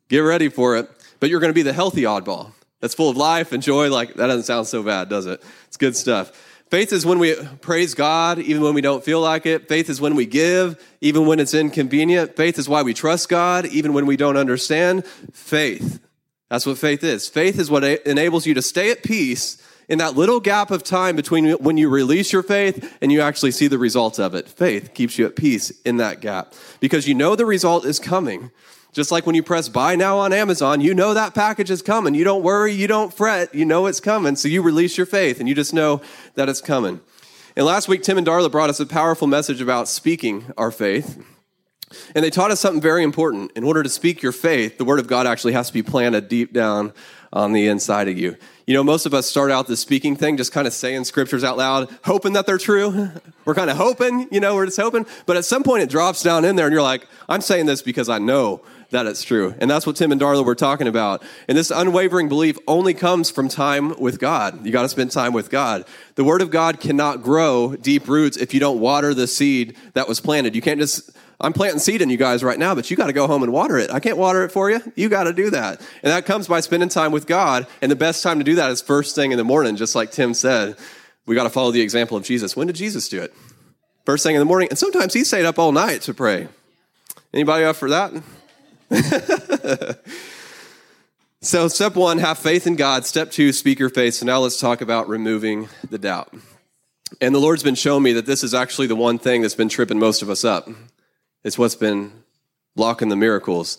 Get 0.10 0.20
ready 0.20 0.50
for 0.50 0.76
it. 0.76 0.90
But 1.22 1.30
you're 1.30 1.40
going 1.40 1.52
to 1.52 1.56
be 1.56 1.62
the 1.62 1.72
healthy 1.72 2.02
oddball 2.02 2.52
that's 2.84 2.96
full 2.96 3.10
of 3.10 3.16
life 3.16 3.54
and 3.54 3.64
joy. 3.64 3.90
Like, 3.90 4.16
that 4.16 4.28
doesn't 4.28 4.44
sound 4.44 4.68
so 4.68 4.84
bad, 4.84 5.08
does 5.08 5.26
it? 5.26 5.42
It's 5.68 5.78
good 5.78 5.96
stuff. 5.96 6.32
Faith 6.70 6.92
is 6.92 7.06
when 7.06 7.18
we 7.18 7.34
praise 7.62 7.94
God, 7.94 8.40
even 8.40 8.62
when 8.62 8.74
we 8.74 8.82
don't 8.82 9.02
feel 9.02 9.22
like 9.22 9.46
it. 9.46 9.70
Faith 9.70 9.90
is 9.90 10.02
when 10.02 10.16
we 10.16 10.26
give, 10.26 10.76
even 11.00 11.26
when 11.26 11.40
it's 11.40 11.54
inconvenient. 11.54 12.36
Faith 12.36 12.60
is 12.60 12.68
why 12.68 12.82
we 12.82 12.94
trust 12.94 13.30
God, 13.30 13.66
even 13.68 13.94
when 13.94 14.06
we 14.06 14.18
don't 14.18 14.36
understand. 14.36 15.06
Faith. 15.32 16.02
That's 16.50 16.66
what 16.66 16.78
faith 16.78 17.06
is. 17.06 17.30
Faith 17.30 17.58
is 17.58 17.72
what 17.72 17.86
enables 17.86 18.46
you 18.46 18.54
to 18.56 18.62
stay 18.62 18.92
at 18.92 19.02
peace 19.02 19.66
in 19.88 20.00
that 20.00 20.18
little 20.18 20.42
gap 20.42 20.70
of 20.70 20.84
time 20.84 21.16
between 21.16 21.54
when 21.54 21.78
you 21.78 21.88
release 21.88 22.34
your 22.34 22.44
faith 22.44 22.98
and 23.02 23.14
you 23.14 23.22
actually 23.22 23.52
see 23.52 23.68
the 23.68 23.78
results 23.78 24.20
of 24.20 24.36
it. 24.36 24.50
Faith 24.50 24.94
keeps 24.94 25.18
you 25.18 25.26
at 25.26 25.38
peace 25.38 25.70
in 25.86 25.98
that 25.98 26.20
gap 26.20 26.54
because 26.82 27.08
you 27.08 27.16
know 27.16 27.38
the 27.38 27.46
result 27.46 27.86
is 27.86 27.98
coming. 27.98 28.52
Just 28.94 29.12
like 29.12 29.26
when 29.26 29.36
you 29.36 29.42
press 29.42 29.70
buy 29.70 29.96
now 29.96 30.20
on 30.20 30.32
Amazon, 30.32 30.80
you 30.80 30.94
know 30.94 31.16
that 31.16 31.34
package 31.34 31.72
is 31.72 31.82
coming. 31.82 32.14
You 32.14 32.24
don't 32.24 32.44
worry, 32.44 32.74
you 32.74 32.88
don't 32.88 33.12
fret, 33.12 33.54
you 33.54 33.66
know 33.66 33.88
it's 33.88 34.00
coming. 34.00 34.36
So 34.36 34.48
you 34.48 34.62
release 34.62 34.98
your 34.98 35.08
faith 35.08 35.40
and 35.40 35.50
you 35.50 35.56
just 35.56 35.74
know 35.74 36.02
that 36.36 36.48
it's 36.48 36.62
coming. 36.62 37.02
And 37.56 37.66
last 37.66 37.88
week, 37.88 38.04
Tim 38.04 38.20
and 38.20 38.26
Darla 38.26 38.52
brought 38.52 38.70
us 38.70 38.80
a 38.80 38.86
powerful 38.86 39.28
message 39.28 39.62
about 39.62 39.88
speaking 39.88 40.54
our 40.58 40.72
faith. 40.72 41.24
And 42.16 42.24
they 42.24 42.30
taught 42.30 42.52
us 42.52 42.60
something 42.60 42.82
very 42.82 43.04
important. 43.04 43.52
In 43.56 43.64
order 43.64 43.84
to 43.84 43.90
speak 43.90 44.22
your 44.22 44.32
faith, 44.32 44.78
the 44.78 44.86
Word 44.86 45.00
of 45.00 45.08
God 45.08 45.28
actually 45.28 45.54
has 45.54 45.68
to 45.68 45.74
be 45.74 45.84
planted 45.84 46.28
deep 46.28 46.54
down 46.54 46.94
on 47.32 47.52
the 47.54 47.68
inside 47.68 48.08
of 48.08 48.18
you. 48.18 48.38
You 48.66 48.74
know, 48.76 48.84
most 48.84 49.06
of 49.06 49.14
us 49.14 49.28
start 49.28 49.52
out 49.52 49.68
the 49.68 49.76
speaking 49.76 50.16
thing 50.16 50.38
just 50.38 50.52
kind 50.52 50.68
of 50.68 50.74
saying 50.74 51.04
scriptures 51.04 51.44
out 51.44 51.58
loud, 51.58 51.90
hoping 52.06 52.34
that 52.34 52.46
they're 52.46 52.58
true. 52.58 53.10
We're 53.46 53.56
kind 53.56 53.70
of 53.70 53.78
hoping, 53.78 54.28
you 54.32 54.40
know, 54.40 54.56
we're 54.56 54.68
just 54.68 54.80
hoping. 54.80 55.06
But 55.26 55.36
at 55.36 55.44
some 55.44 55.64
point 55.64 55.84
it 55.84 55.90
drops 55.90 56.24
down 56.24 56.46
in 56.46 56.56
there 56.56 56.68
and 56.68 56.72
you're 56.72 56.82
like, 56.82 57.06
I'm 57.28 57.42
saying 57.42 57.66
this 57.66 57.82
because 57.82 58.08
I 58.08 58.20
know 58.20 58.62
that 58.94 59.06
it's 59.06 59.24
true. 59.24 59.54
And 59.60 59.70
that's 59.70 59.86
what 59.86 59.96
Tim 59.96 60.12
and 60.12 60.20
Darla 60.20 60.46
were 60.46 60.56
talking 60.56 60.88
about. 60.88 61.22
And 61.48 61.58
this 61.58 61.70
unwavering 61.70 62.30
belief 62.30 62.58
only 62.68 62.94
comes 62.94 63.30
from 63.30 63.50
time 63.50 64.00
with 64.00 64.20
God. 64.20 64.66
You 64.66 64.72
got 64.72 64.84
to 64.84 64.90
spend 64.90 65.12
time 65.12 65.34
with 65.34 65.50
God. 65.50 65.86
The 66.16 66.24
Word 66.24 66.42
of 66.42 66.50
God 66.50 66.80
cannot 66.80 67.22
grow 67.22 67.76
deep 67.76 68.08
roots 68.08 68.38
if 68.38 68.54
you 68.54 68.60
don't 68.60 68.80
water 68.80 69.14
the 69.14 69.28
seed 69.28 69.76
that 69.94 70.08
was 70.08 70.20
planted. 70.22 70.56
You 70.56 70.62
can't 70.62 70.80
just, 70.80 71.12
I'm 71.40 71.54
planting 71.54 71.80
seed 71.80 72.02
in 72.02 72.10
you 72.10 72.18
guys 72.18 72.44
right 72.44 72.58
now, 72.58 72.74
but 72.74 72.90
you 72.90 72.98
got 72.98 73.08
to 73.08 73.14
go 73.14 73.28
home 73.28 73.44
and 73.44 73.52
water 73.52 73.78
it. 73.78 73.92
I 73.92 74.00
can't 74.00 74.18
water 74.18 74.44
it 74.44 74.52
for 74.52 74.72
you. 74.72 74.80
You 74.96 75.10
got 75.10 75.26
to 75.26 75.34
do 75.34 75.50
that. 75.50 75.82
And 76.02 76.12
that 76.12 76.26
comes 76.26 76.48
by 76.48 76.62
spending 76.62 76.90
time 76.90 77.12
with 77.12 77.28
God. 77.28 77.68
And 77.82 77.92
the 77.92 77.96
best 77.96 78.24
time 78.24 78.40
to 78.40 78.46
do 78.46 78.56
that 78.56 78.72
is 78.72 78.82
first 78.82 79.16
thing 79.16 79.32
in 79.32 79.38
the 79.38 79.44
morning, 79.44 79.76
just 79.76 79.96
like 79.96 80.12
Tim 80.12 80.34
said. 80.34 80.78
We 81.26 81.36
got 81.36 81.44
to 81.44 81.50
follow 81.50 81.72
the 81.72 81.82
example 81.82 82.18
of 82.18 82.24
Jesus. 82.24 82.56
When 82.56 82.68
did 82.68 82.76
Jesus 82.76 83.10
do 83.10 83.22
it? 83.22 83.34
First 84.06 84.24
thing 84.24 84.36
in 84.36 84.40
the 84.40 84.46
morning. 84.46 84.70
And 84.70 84.78
sometimes 84.78 85.14
he 85.14 85.24
stayed 85.24 85.46
up 85.46 85.58
all 85.58 85.72
night 85.72 86.02
to 86.04 86.14
pray. 86.14 86.48
Anybody 87.34 87.66
up 87.66 87.76
for 87.76 87.90
that? 87.90 88.14
so, 91.42 91.68
step 91.68 91.96
one, 91.96 92.18
have 92.20 92.38
faith 92.38 92.68
in 92.68 92.76
God. 92.76 93.06
Step 93.06 93.32
two, 93.32 93.52
speak 93.52 93.80
your 93.80 93.90
faith. 93.90 94.16
So, 94.16 94.26
now 94.26 94.40
let's 94.40 94.60
talk 94.60 94.82
about 94.82 95.10
removing 95.10 95.70
the 95.90 95.98
doubt. 95.98 96.34
And 97.22 97.34
the 97.34 97.40
Lord's 97.40 97.64
been 97.64 97.76
showing 97.76 98.04
me 98.04 98.14
that 98.14 98.26
this 98.26 98.44
is 98.44 98.54
actually 98.54 98.88
the 98.88 98.96
one 98.96 99.20
thing 99.20 99.42
that's 99.42 99.56
been 99.56 99.70
tripping 99.70 100.00
most 100.00 100.22
of 100.22 100.30
us 100.30 100.44
up. 100.44 100.70
It's 101.44 101.58
what's 101.58 101.76
been 101.76 102.12
blocking 102.76 103.10
the 103.10 103.16
miracles. 103.16 103.78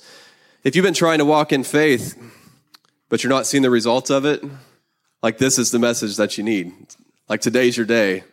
If 0.62 0.77
you've 0.77 0.85
been 0.85 0.95
trying 0.95 1.19
to 1.19 1.25
walk 1.25 1.53
in 1.53 1.65
faith, 1.65 2.17
but 3.09 3.23
you're 3.23 3.33
not 3.33 3.47
seeing 3.47 3.62
the 3.62 3.71
results 3.71 4.11
of 4.11 4.25
it, 4.25 4.45
like 5.23 5.39
this 5.39 5.59
is 5.59 5.71
the 5.71 5.79
message 5.79 6.17
that 6.17 6.39
you 6.39 6.45
need. 6.45 6.73
Like 7.29 7.41
today's 7.41 7.77
your 7.77 7.87
day. 7.87 8.25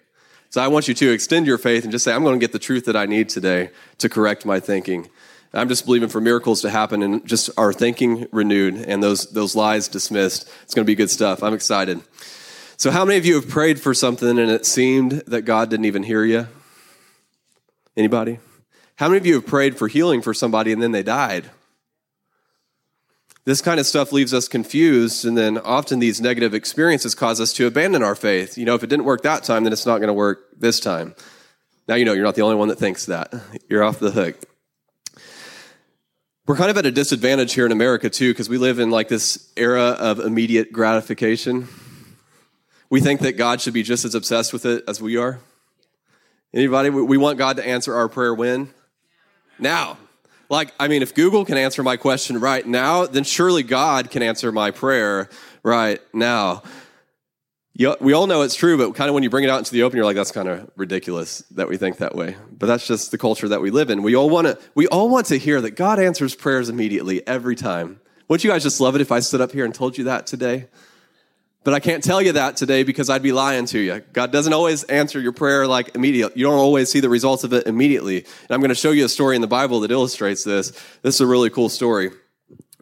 So 0.49 0.61
I 0.61 0.67
want 0.67 0.87
you 0.89 0.93
to 0.93 1.11
extend 1.11 1.47
your 1.47 1.57
faith 1.57 1.83
and 1.83 1.91
just 1.91 2.03
say, 2.03 2.13
I'm 2.13 2.23
going 2.23 2.37
to 2.37 2.43
get 2.43 2.51
the 2.51 2.59
truth 2.59 2.85
that 2.85 2.95
I 2.95 3.05
need 3.05 3.29
today 3.29 3.69
to 3.99 4.09
correct 4.09 4.45
my 4.45 4.59
thinking. 4.59 5.09
I'm 5.53 5.67
just 5.67 5.85
believing 5.85 6.09
for 6.09 6.21
miracles 6.21 6.61
to 6.61 6.69
happen 6.69 7.03
and 7.03 7.25
just 7.27 7.49
our 7.57 7.73
thinking 7.73 8.27
renewed 8.31 8.75
and 8.75 9.03
those, 9.03 9.29
those 9.31 9.55
lies 9.55 9.89
dismissed. 9.89 10.49
It's 10.63 10.73
going 10.73 10.85
to 10.85 10.89
be 10.89 10.95
good 10.95 11.09
stuff. 11.09 11.43
I'm 11.43 11.53
excited. 11.53 11.99
So, 12.77 12.89
how 12.89 13.05
many 13.05 13.17
of 13.17 13.25
you 13.25 13.35
have 13.35 13.49
prayed 13.49 13.79
for 13.79 13.93
something 13.93 14.39
and 14.39 14.49
it 14.49 14.65
seemed 14.65 15.11
that 15.27 15.41
God 15.43 15.69
didn't 15.69 15.85
even 15.85 16.03
hear 16.03 16.23
you? 16.23 16.47
Anybody? 17.95 18.39
How 18.95 19.07
many 19.07 19.17
of 19.17 19.25
you 19.25 19.35
have 19.35 19.45
prayed 19.45 19.77
for 19.77 19.87
healing 19.87 20.21
for 20.21 20.33
somebody 20.33 20.71
and 20.71 20.81
then 20.81 20.91
they 20.91 21.03
died? 21.03 21.49
This 23.43 23.61
kind 23.61 23.79
of 23.79 23.87
stuff 23.87 24.11
leaves 24.11 24.35
us 24.35 24.47
confused, 24.47 25.25
and 25.25 25.35
then 25.35 25.57
often 25.57 25.97
these 25.97 26.21
negative 26.21 26.53
experiences 26.53 27.15
cause 27.15 27.41
us 27.41 27.51
to 27.53 27.65
abandon 27.65 28.03
our 28.03 28.13
faith. 28.13 28.55
You 28.55 28.65
know, 28.65 28.75
if 28.75 28.83
it 28.83 28.87
didn't 28.87 29.05
work 29.05 29.23
that 29.23 29.43
time, 29.43 29.63
then 29.63 29.73
it's 29.73 29.87
not 29.87 29.97
going 29.97 30.09
to 30.09 30.13
work 30.13 30.45
this 30.55 30.79
time. 30.79 31.15
Now 31.87 31.95
you 31.95 32.05
know 32.05 32.13
you're 32.13 32.23
not 32.23 32.35
the 32.35 32.43
only 32.43 32.55
one 32.55 32.67
that 32.67 32.77
thinks 32.77 33.07
that. 33.07 33.33
You're 33.67 33.83
off 33.83 33.99
the 33.99 34.11
hook. 34.11 34.37
We're 36.51 36.57
kind 36.57 36.69
of 36.69 36.75
at 36.75 36.85
a 36.85 36.91
disadvantage 36.91 37.53
here 37.53 37.65
in 37.65 37.71
America 37.71 38.09
too, 38.09 38.31
because 38.31 38.49
we 38.49 38.57
live 38.57 38.79
in 38.79 38.89
like 38.89 39.07
this 39.07 39.53
era 39.55 39.95
of 39.97 40.19
immediate 40.19 40.73
gratification. 40.73 41.69
We 42.89 42.99
think 42.99 43.21
that 43.21 43.37
God 43.37 43.61
should 43.61 43.73
be 43.73 43.83
just 43.83 44.03
as 44.03 44.15
obsessed 44.15 44.51
with 44.51 44.65
it 44.65 44.83
as 44.85 45.01
we 45.01 45.15
are. 45.15 45.39
Anybody? 46.53 46.89
We 46.89 47.15
want 47.15 47.37
God 47.37 47.55
to 47.55 47.65
answer 47.65 47.95
our 47.95 48.09
prayer 48.09 48.33
when? 48.33 48.69
Now. 49.59 49.97
Like, 50.49 50.73
I 50.77 50.89
mean, 50.89 51.01
if 51.01 51.15
Google 51.15 51.45
can 51.45 51.55
answer 51.55 51.83
my 51.83 51.95
question 51.95 52.37
right 52.41 52.67
now, 52.67 53.05
then 53.05 53.23
surely 53.23 53.63
God 53.63 54.11
can 54.11 54.21
answer 54.21 54.51
my 54.51 54.71
prayer 54.71 55.29
right 55.63 56.01
now 56.13 56.63
you, 57.73 57.95
we 58.01 58.13
all 58.13 58.27
know 58.27 58.41
it's 58.41 58.55
true, 58.55 58.77
but 58.77 58.95
kind 58.95 59.07
of 59.07 59.13
when 59.13 59.23
you 59.23 59.29
bring 59.29 59.45
it 59.45 59.49
out 59.49 59.59
into 59.59 59.71
the 59.71 59.83
open, 59.83 59.95
you're 59.95 60.05
like, 60.05 60.15
that's 60.15 60.31
kind 60.31 60.49
of 60.49 60.69
ridiculous 60.75 61.39
that 61.51 61.69
we 61.69 61.77
think 61.77 61.97
that 61.97 62.15
way. 62.15 62.35
But 62.51 62.65
that's 62.65 62.85
just 62.85 63.11
the 63.11 63.17
culture 63.17 63.47
that 63.47 63.61
we 63.61 63.71
live 63.71 63.89
in. 63.89 64.03
We 64.03 64.15
all 64.15 64.29
want 64.29 64.47
to, 64.47 64.59
we 64.75 64.87
all 64.87 65.09
want 65.09 65.27
to 65.27 65.37
hear 65.37 65.61
that 65.61 65.71
God 65.71 65.99
answers 65.99 66.35
prayers 66.35 66.67
immediately 66.67 67.25
every 67.25 67.55
time. 67.55 68.01
Wouldn't 68.27 68.43
you 68.43 68.49
guys 68.49 68.63
just 68.63 68.81
love 68.81 68.95
it 68.95 69.01
if 69.01 69.11
I 69.11 69.19
stood 69.21 69.41
up 69.41 69.51
here 69.51 69.63
and 69.63 69.73
told 69.73 69.97
you 69.97 70.05
that 70.05 70.27
today? 70.27 70.67
But 71.63 71.73
I 71.73 71.79
can't 71.79 72.03
tell 72.03 72.21
you 72.21 72.33
that 72.33 72.57
today 72.57 72.83
because 72.83 73.09
I'd 73.09 73.21
be 73.21 73.31
lying 73.31 73.65
to 73.67 73.79
you. 73.79 74.01
God 74.13 74.31
doesn't 74.31 74.51
always 74.51 74.83
answer 74.85 75.19
your 75.19 75.31
prayer 75.31 75.67
like 75.67 75.95
immediately. 75.95 76.39
You 76.39 76.47
don't 76.47 76.57
always 76.57 76.89
see 76.89 76.99
the 76.99 77.09
results 77.09 77.43
of 77.43 77.53
it 77.53 77.67
immediately. 77.67 78.17
And 78.17 78.51
I'm 78.51 78.59
going 78.59 78.69
to 78.69 78.75
show 78.75 78.91
you 78.91 79.05
a 79.05 79.09
story 79.09 79.35
in 79.35 79.41
the 79.41 79.47
Bible 79.47 79.81
that 79.81 79.91
illustrates 79.91 80.43
this. 80.43 80.71
This 81.03 81.15
is 81.15 81.21
a 81.21 81.27
really 81.27 81.51
cool 81.51 81.69
story 81.69 82.11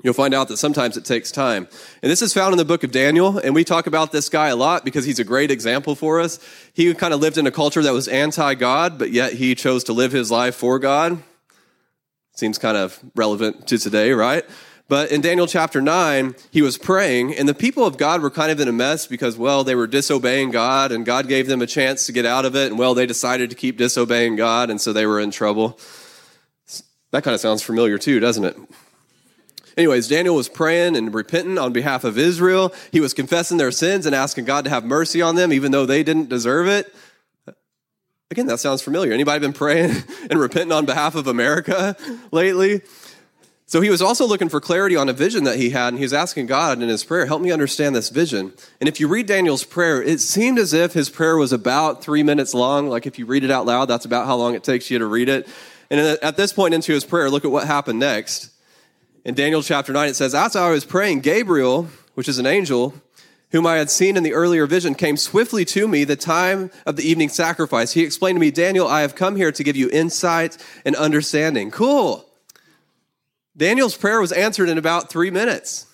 you'll 0.04 0.14
find 0.14 0.34
out 0.34 0.48
that 0.48 0.58
sometimes 0.58 0.98
it 0.98 1.06
takes 1.06 1.32
time. 1.32 1.68
And 2.02 2.12
this 2.12 2.22
is 2.22 2.34
found 2.34 2.54
in 2.54 2.58
the 2.58 2.66
book 2.66 2.84
of 2.84 2.92
Daniel, 2.92 3.38
and 3.38 3.54
we 3.54 3.64
talk 3.64 3.88
about 3.88 4.12
this 4.12 4.30
guy 4.30 4.48
a 4.48 4.56
lot 4.56 4.86
because 4.86 5.06
he's 5.06 5.20
a 5.20 5.24
great 5.24 5.52
example 5.52 5.96
for 5.96 6.20
us. 6.20 6.40
He 6.74 6.94
kind 6.94 7.14
of 7.14 7.20
lived 7.20 7.38
in 7.38 7.48
a 7.48 7.52
culture 7.52 7.82
that 7.82 7.94
was 7.94 8.08
anti 8.08 8.54
God, 8.56 8.98
but 8.98 9.12
yet 9.12 9.34
he 9.34 9.56
chose 9.56 9.84
to 9.86 9.94
live 9.94 10.12
his 10.12 10.32
life 10.32 10.56
for 10.56 10.80
God. 10.80 11.22
Seems 12.34 12.58
kind 12.58 12.78
of 12.78 13.00
relevant 13.16 13.68
to 13.68 13.78
today, 13.78 14.12
right? 14.12 14.46
But 14.88 15.12
in 15.12 15.22
Daniel 15.22 15.46
chapter 15.46 15.82
9, 15.82 16.34
he 16.50 16.64
was 16.64 16.78
praying, 16.78 17.36
and 17.36 17.48
the 17.48 17.54
people 17.54 17.86
of 17.86 17.98
God 17.98 18.24
were 18.24 18.32
kind 18.32 18.52
of 18.52 18.60
in 18.60 18.68
a 18.68 18.72
mess 18.72 19.06
because, 19.06 19.38
well, 19.38 19.64
they 19.64 19.76
were 19.76 19.86
disobeying 19.86 20.50
God, 20.50 20.92
and 20.92 21.06
God 21.06 21.28
gave 21.28 21.46
them 21.46 21.62
a 21.62 21.68
chance 21.68 22.08
to 22.08 22.12
get 22.12 22.26
out 22.26 22.44
of 22.44 22.56
it, 22.56 22.72
and, 22.72 22.80
well, 22.80 22.96
they 22.96 23.06
decided 23.06 23.52
to 23.52 23.56
keep 23.56 23.78
disobeying 23.78 24.36
God, 24.36 24.72
and 24.72 24.82
so 24.82 24.92
they 24.92 25.06
were 25.06 25.20
in 25.20 25.30
trouble. 25.30 25.80
That 27.12 27.24
kind 27.24 27.36
of 27.36 27.40
sounds 27.40 27.62
familiar 27.62 28.00
too, 28.00 28.20
doesn't 28.20 28.44
it? 28.44 28.58
Anyways, 29.80 30.10
Daniel 30.10 30.36
was 30.36 30.50
praying 30.50 30.98
and 30.98 31.14
repenting 31.14 31.58
on 31.58 31.72
behalf 31.72 32.04
of 32.04 32.18
Israel. 32.18 32.74
He 32.92 33.00
was 33.00 33.14
confessing 33.14 33.56
their 33.56 33.72
sins 33.72 34.06
and 34.06 34.14
asking 34.14 34.44
God 34.44 34.66
to 34.66 34.70
have 34.70 34.84
mercy 34.84 35.22
on 35.22 35.36
them, 35.36 35.54
even 35.54 35.72
though 35.72 35.86
they 35.86 36.04
didn't 36.04 36.28
deserve 36.28 36.68
it. 36.68 36.94
Again, 38.30 38.46
that 38.48 38.60
sounds 38.60 38.82
familiar. 38.82 39.14
Anybody 39.14 39.40
been 39.40 39.54
praying 39.54 39.96
and 40.30 40.38
repenting 40.38 40.74
on 40.74 40.86
behalf 40.86 41.16
of 41.16 41.28
America 41.28 41.96
lately? 42.34 42.82
So 43.68 43.80
he 43.80 43.90
was 43.90 44.02
also 44.02 44.28
looking 44.28 44.50
for 44.50 44.60
clarity 44.60 44.98
on 44.98 45.08
a 45.08 45.14
vision 45.14 45.46
that 45.46 45.56
he 45.56 45.70
had, 45.70 45.94
and 45.94 45.98
he 45.98 46.04
was 46.04 46.14
asking 46.14 46.48
God 46.48 46.82
in 46.82 46.90
his 46.90 47.06
prayer, 47.06 47.26
Help 47.26 47.42
me 47.42 47.50
understand 47.50 47.96
this 47.96 48.10
vision. 48.10 48.52
And 48.82 48.90
if 48.90 49.00
you 49.00 49.08
read 49.08 49.28
Daniel's 49.28 49.64
prayer, 49.64 50.04
it 50.04 50.20
seemed 50.20 50.60
as 50.60 50.74
if 50.74 50.92
his 50.92 51.10
prayer 51.10 51.38
was 51.38 51.54
about 51.54 52.04
three 52.04 52.22
minutes 52.22 52.54
long. 52.54 52.90
Like 52.90 53.08
if 53.08 53.18
you 53.18 53.26
read 53.26 53.46
it 53.46 53.52
out 53.52 53.66
loud, 53.66 53.86
that's 53.86 54.04
about 54.04 54.26
how 54.26 54.36
long 54.36 54.56
it 54.56 54.64
takes 54.66 54.92
you 54.92 55.00
to 55.00 55.06
read 55.06 55.30
it. 55.30 55.48
And 55.90 56.02
at 56.22 56.36
this 56.36 56.52
point 56.52 56.74
into 56.74 56.92
his 56.92 57.06
prayer, 57.06 57.30
look 57.30 57.46
at 57.46 57.52
what 57.52 57.66
happened 57.66 58.00
next. 58.00 58.52
In 59.30 59.36
Daniel 59.36 59.62
chapter 59.62 59.94
9, 59.94 60.10
it 60.10 60.16
says, 60.16 60.34
As 60.34 60.56
I 60.56 60.72
was 60.72 60.86
praying, 60.86 61.20
Gabriel, 61.20 61.88
which 62.16 62.28
is 62.28 62.40
an 62.40 62.48
angel, 62.48 62.96
whom 63.52 63.68
I 63.68 63.76
had 63.76 63.92
seen 63.92 64.18
in 64.18 64.24
the 64.24 64.34
earlier 64.34 64.66
vision, 64.66 64.96
came 64.96 65.18
swiftly 65.18 65.64
to 65.66 65.88
me 65.88 66.04
the 66.04 66.16
time 66.16 66.72
of 66.88 66.96
the 66.96 67.08
evening 67.08 67.30
sacrifice. 67.30 67.94
He 67.94 68.02
explained 68.02 68.38
to 68.38 68.40
me, 68.40 68.50
Daniel, 68.50 68.88
I 68.88 69.02
have 69.02 69.14
come 69.14 69.36
here 69.36 69.52
to 69.52 69.64
give 69.64 69.76
you 69.76 69.88
insight 69.92 70.58
and 70.84 70.96
understanding. 70.96 71.70
Cool. 71.70 72.28
Daniel's 73.56 73.96
prayer 73.96 74.20
was 74.20 74.32
answered 74.32 74.68
in 74.68 74.80
about 74.80 75.12
three 75.12 75.30
minutes. 75.30 75.86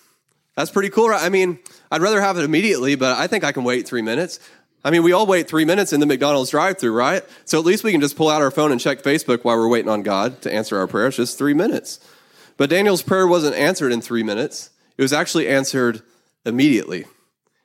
That's 0.54 0.70
pretty 0.70 0.88
cool, 0.88 1.10
right? 1.10 1.22
I 1.22 1.28
mean, 1.28 1.58
I'd 1.90 2.00
rather 2.00 2.22
have 2.22 2.38
it 2.38 2.42
immediately, 2.42 2.94
but 2.94 3.18
I 3.18 3.26
think 3.26 3.44
I 3.44 3.52
can 3.52 3.64
wait 3.64 3.86
three 3.86 4.00
minutes. 4.00 4.40
I 4.82 4.90
mean, 4.90 5.02
we 5.02 5.12
all 5.12 5.26
wait 5.26 5.46
three 5.46 5.66
minutes 5.66 5.92
in 5.92 6.00
the 6.00 6.06
McDonald's 6.06 6.52
drive 6.52 6.78
through, 6.78 6.94
right? 6.94 7.22
So 7.44 7.58
at 7.58 7.66
least 7.66 7.84
we 7.84 7.92
can 7.92 8.00
just 8.00 8.16
pull 8.16 8.30
out 8.30 8.40
our 8.40 8.50
phone 8.50 8.72
and 8.72 8.80
check 8.80 9.02
Facebook 9.02 9.44
while 9.44 9.58
we're 9.58 9.68
waiting 9.68 9.90
on 9.90 10.02
God 10.02 10.40
to 10.40 10.50
answer 10.50 10.78
our 10.78 10.86
prayers, 10.86 11.16
just 11.16 11.36
three 11.36 11.52
minutes. 11.52 12.00
But 12.56 12.70
Daniel's 12.70 13.02
prayer 13.02 13.26
wasn't 13.26 13.56
answered 13.56 13.92
in 13.92 14.00
three 14.00 14.22
minutes, 14.22 14.70
it 14.96 15.02
was 15.02 15.12
actually 15.12 15.48
answered 15.48 16.02
immediately. 16.44 17.04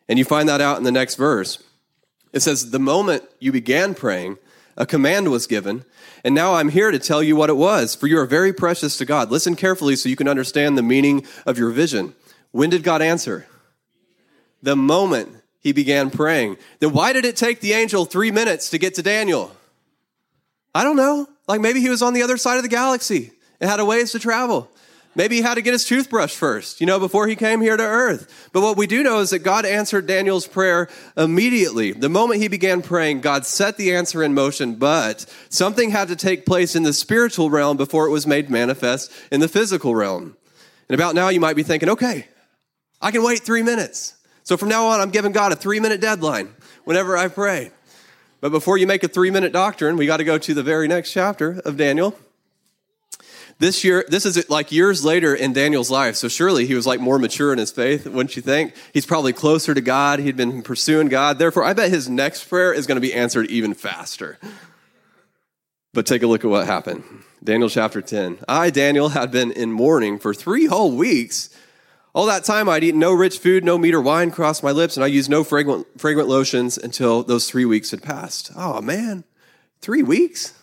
And 0.10 0.20
you 0.20 0.26
find 0.26 0.50
that 0.50 0.62
out 0.62 0.78
in 0.78 0.84
the 0.84 0.92
next 0.92 1.16
verse. 1.16 1.64
It 2.34 2.42
says, 2.42 2.72
The 2.72 2.80
moment 2.80 3.24
you 3.40 3.52
began 3.52 3.96
praying, 3.96 4.38
a 4.76 4.86
command 4.86 5.30
was 5.30 5.48
given, 5.48 5.86
and 6.24 6.36
now 6.36 6.56
I'm 6.56 6.70
here 6.70 6.92
to 6.92 7.00
tell 7.00 7.24
you 7.24 7.36
what 7.36 7.50
it 7.50 7.58
was, 7.58 7.96
for 7.96 8.08
you 8.08 8.20
are 8.20 8.26
very 8.26 8.54
precious 8.54 8.98
to 8.98 9.06
God. 9.06 9.32
Listen 9.32 9.56
carefully 9.56 9.96
so 9.96 10.10
you 10.10 10.16
can 10.16 10.28
understand 10.28 10.78
the 10.78 10.84
meaning 10.84 11.26
of 11.46 11.58
your 11.58 11.72
vision. 11.72 12.16
When 12.52 12.70
did 12.70 12.84
God 12.84 13.02
answer? 13.02 13.48
The 14.62 14.76
moment 14.76 15.30
he 15.60 15.72
began 15.72 16.10
praying. 16.10 16.58
Then 16.80 16.92
why 16.92 17.14
did 17.14 17.24
it 17.26 17.36
take 17.36 17.62
the 17.62 17.74
angel 17.74 18.06
three 18.06 18.32
minutes 18.32 18.70
to 18.72 18.78
get 18.78 18.96
to 18.96 19.04
Daniel? 19.04 19.56
I 20.74 20.84
don't 20.84 20.96
know. 20.96 21.28
Like 21.48 21.62
maybe 21.62 21.82
he 21.82 21.90
was 21.90 22.02
on 22.02 22.14
the 22.14 22.24
other 22.24 22.38
side 22.38 22.58
of 22.58 22.64
the 22.64 22.70
galaxy 22.70 23.32
and 23.60 23.70
had 23.70 23.80
a 23.80 23.86
ways 23.86 24.12
to 24.12 24.20
travel. 24.20 24.70
Maybe 25.14 25.38
he 25.38 25.42
had 25.42 25.56
to 25.56 25.62
get 25.62 25.74
his 25.74 25.84
toothbrush 25.84 26.34
first, 26.34 26.80
you 26.80 26.88
know, 26.88 26.98
before 26.98 27.28
he 27.28 27.36
came 27.36 27.60
here 27.60 27.76
to 27.76 27.84
earth. 27.84 28.50
But 28.54 28.62
what 28.62 28.78
we 28.78 28.88
do 28.88 29.04
know 29.04 29.20
is 29.20 29.32
that 29.32 29.40
God 29.40 29.66
answered 29.66 30.08
Daniel's 30.08 30.48
prayer 30.48 30.88
immediately. 31.18 31.92
The 31.92 32.08
moment 32.08 32.42
he 32.42 32.48
began 32.48 32.82
praying, 32.82 33.20
God 33.20 33.46
set 33.46 33.76
the 33.76 33.94
answer 33.94 34.24
in 34.24 34.34
motion, 34.34 34.76
but 34.76 35.26
something 35.50 35.90
had 35.90 36.08
to 36.08 36.16
take 36.16 36.46
place 36.46 36.78
in 36.78 36.84
the 36.84 36.94
spiritual 36.94 37.50
realm 37.50 37.76
before 37.76 38.08
it 38.08 38.12
was 38.12 38.26
made 38.26 38.50
manifest 38.50 39.12
in 39.32 39.42
the 39.42 39.50
physical 39.50 39.94
realm. 39.96 40.38
And 40.88 41.00
about 41.00 41.14
now, 41.14 41.28
you 41.28 41.42
might 41.42 41.58
be 41.58 41.64
thinking, 41.64 41.90
okay, 41.90 42.28
I 43.02 43.12
can 43.12 43.24
wait 43.24 43.40
three 43.40 43.64
minutes. 43.64 44.16
So 44.44 44.56
from 44.56 44.70
now 44.70 44.88
on, 44.88 45.02
I'm 45.02 45.12
giving 45.12 45.34
God 45.34 45.52
a 45.52 45.56
three 45.58 45.82
minute 45.82 46.00
deadline 46.00 46.56
whenever 46.86 47.18
I 47.18 47.28
pray. 47.28 47.72
But 48.40 48.52
before 48.52 48.78
you 48.78 48.88
make 48.88 49.04
a 49.04 49.08
three 49.08 49.30
minute 49.30 49.52
doctrine, 49.52 49.98
we 49.98 50.06
got 50.06 50.18
to 50.18 50.24
go 50.24 50.38
to 50.38 50.54
the 50.54 50.64
very 50.64 50.88
next 50.88 51.12
chapter 51.12 51.62
of 51.66 51.76
Daniel. 51.76 52.16
This 53.62 53.84
year, 53.84 54.04
this 54.08 54.26
is 54.26 54.50
like 54.50 54.72
years 54.72 55.06
later 55.06 55.36
in 55.36 55.54
Daniel's 55.54 55.92
life. 55.92 56.16
So 56.16 56.28
surely 56.28 56.66
he 56.66 56.74
was 56.74 56.88
like 56.88 57.00
more 57.00 57.20
mature 57.20 57.54
in 57.54 57.60
his 57.60 57.72
faith, 57.72 58.08
wouldn't 58.08 58.36
you 58.36 58.42
think? 58.42 58.74
He's 58.92 59.06
probably 59.06 59.34
closer 59.34 59.76
to 59.76 59.82
God. 59.82 60.18
He'd 60.18 60.36
been 60.36 60.64
pursuing 60.64 61.10
God. 61.10 61.38
Therefore, 61.38 61.64
I 61.64 61.74
bet 61.74 61.92
his 61.92 62.10
next 62.10 62.46
prayer 62.46 62.74
is 62.74 62.88
going 62.88 62.96
to 62.96 63.08
be 63.08 63.14
answered 63.14 63.52
even 63.52 63.76
faster. 63.76 64.40
But 65.94 66.08
take 66.08 66.24
a 66.24 66.28
look 66.28 66.44
at 66.44 66.50
what 66.50 66.66
happened. 66.66 67.04
Daniel 67.44 67.70
chapter 67.70 68.02
10. 68.02 68.40
I, 68.48 68.72
Daniel, 68.72 69.10
had 69.10 69.30
been 69.30 69.52
in 69.52 69.72
mourning 69.72 70.18
for 70.18 70.34
three 70.34 70.66
whole 70.66 70.98
weeks. 70.98 71.56
All 72.16 72.26
that 72.26 72.44
time 72.44 72.68
I'd 72.68 72.84
eaten 72.84 73.00
no 73.00 73.14
rich 73.14 73.38
food, 73.38 73.64
no 73.64 73.78
meat 73.78 73.94
or 73.94 74.02
wine 74.02 74.32
crossed 74.32 74.64
my 74.64 74.72
lips, 74.72 74.98
and 74.98 75.04
I 75.04 75.08
used 75.08 75.30
no 75.30 75.44
fragrant, 75.44 75.86
fragrant 76.02 76.28
lotions 76.28 76.80
until 76.80 77.22
those 77.22 77.48
three 77.48 77.66
weeks 77.66 77.92
had 77.92 78.02
passed. 78.02 78.50
Oh 78.56 78.82
man, 78.82 79.24
three 79.82 80.02
weeks? 80.02 80.56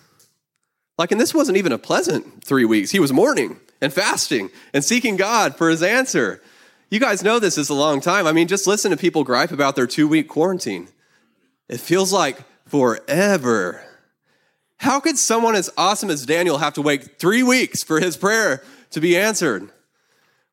Like, 0.98 1.12
and 1.12 1.20
this 1.20 1.32
wasn't 1.32 1.56
even 1.56 1.72
a 1.72 1.78
pleasant 1.78 2.42
three 2.42 2.64
weeks. 2.64 2.90
He 2.90 2.98
was 2.98 3.12
mourning 3.12 3.60
and 3.80 3.92
fasting 3.92 4.50
and 4.74 4.84
seeking 4.84 5.16
God 5.16 5.56
for 5.56 5.70
his 5.70 5.82
answer. 5.82 6.42
You 6.90 6.98
guys 6.98 7.22
know 7.22 7.38
this 7.38 7.56
is 7.56 7.68
a 7.68 7.74
long 7.74 8.00
time. 8.00 8.26
I 8.26 8.32
mean, 8.32 8.48
just 8.48 8.66
listen 8.66 8.90
to 8.90 8.96
people 8.96 9.22
gripe 9.22 9.52
about 9.52 9.76
their 9.76 9.86
two 9.86 10.08
week 10.08 10.28
quarantine. 10.28 10.88
It 11.68 11.80
feels 11.80 12.12
like 12.12 12.38
forever. 12.66 13.84
How 14.78 15.00
could 15.00 15.18
someone 15.18 15.54
as 15.54 15.70
awesome 15.76 16.10
as 16.10 16.26
Daniel 16.26 16.58
have 16.58 16.74
to 16.74 16.82
wait 16.82 17.18
three 17.18 17.42
weeks 17.42 17.82
for 17.82 18.00
his 18.00 18.16
prayer 18.16 18.62
to 18.90 19.00
be 19.00 19.16
answered? 19.16 19.70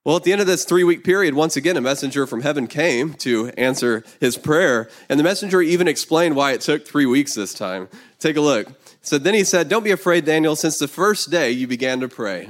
Well, 0.04 0.18
at 0.18 0.24
the 0.24 0.32
end 0.32 0.42
of 0.42 0.48
this 0.48 0.66
three 0.66 0.84
week 0.84 1.04
period, 1.04 1.34
once 1.34 1.56
again, 1.56 1.78
a 1.78 1.82
messenger 1.82 2.28
from 2.28 2.42
heaven 2.42 2.68
came 2.68 3.16
to 3.16 3.50
answer 3.58 4.04
his 4.20 4.38
prayer. 4.38 4.90
And 5.10 5.20
the 5.20 5.24
messenger 5.24 5.62
even 5.62 5.88
explained 5.88 6.36
why 6.36 6.52
it 6.52 6.62
took 6.62 6.88
three 6.88 7.08
weeks 7.08 7.34
this 7.34 7.56
time. 7.56 7.88
Take 8.20 8.36
a 8.36 8.42
look. 8.42 8.68
So 9.06 9.20
then 9.20 9.36
he 9.36 9.44
said, 9.44 9.70
Don't 9.70 9.84
be 9.84 9.92
afraid, 9.92 10.26
Daniel, 10.26 10.56
since 10.56 10.80
the 10.80 10.88
first 10.88 11.30
day 11.30 11.52
you 11.52 11.68
began 11.68 12.00
to 12.00 12.08
pray 12.08 12.50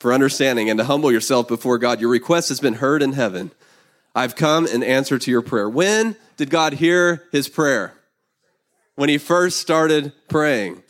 for 0.00 0.12
understanding 0.12 0.68
and 0.68 0.78
to 0.78 0.84
humble 0.84 1.10
yourself 1.10 1.48
before 1.48 1.78
God. 1.78 2.00
Your 2.00 2.10
request 2.10 2.50
has 2.50 2.60
been 2.60 2.74
heard 2.74 3.02
in 3.02 3.14
heaven. 3.14 3.52
I've 4.14 4.36
come 4.36 4.66
in 4.66 4.82
answer 4.82 5.18
to 5.18 5.30
your 5.30 5.40
prayer. 5.40 5.68
When 5.68 6.14
did 6.36 6.50
God 6.50 6.74
hear 6.74 7.24
his 7.32 7.48
prayer? 7.48 7.94
When 8.96 9.08
he 9.08 9.16
first 9.16 9.60
started 9.60 10.12
praying. 10.28 10.82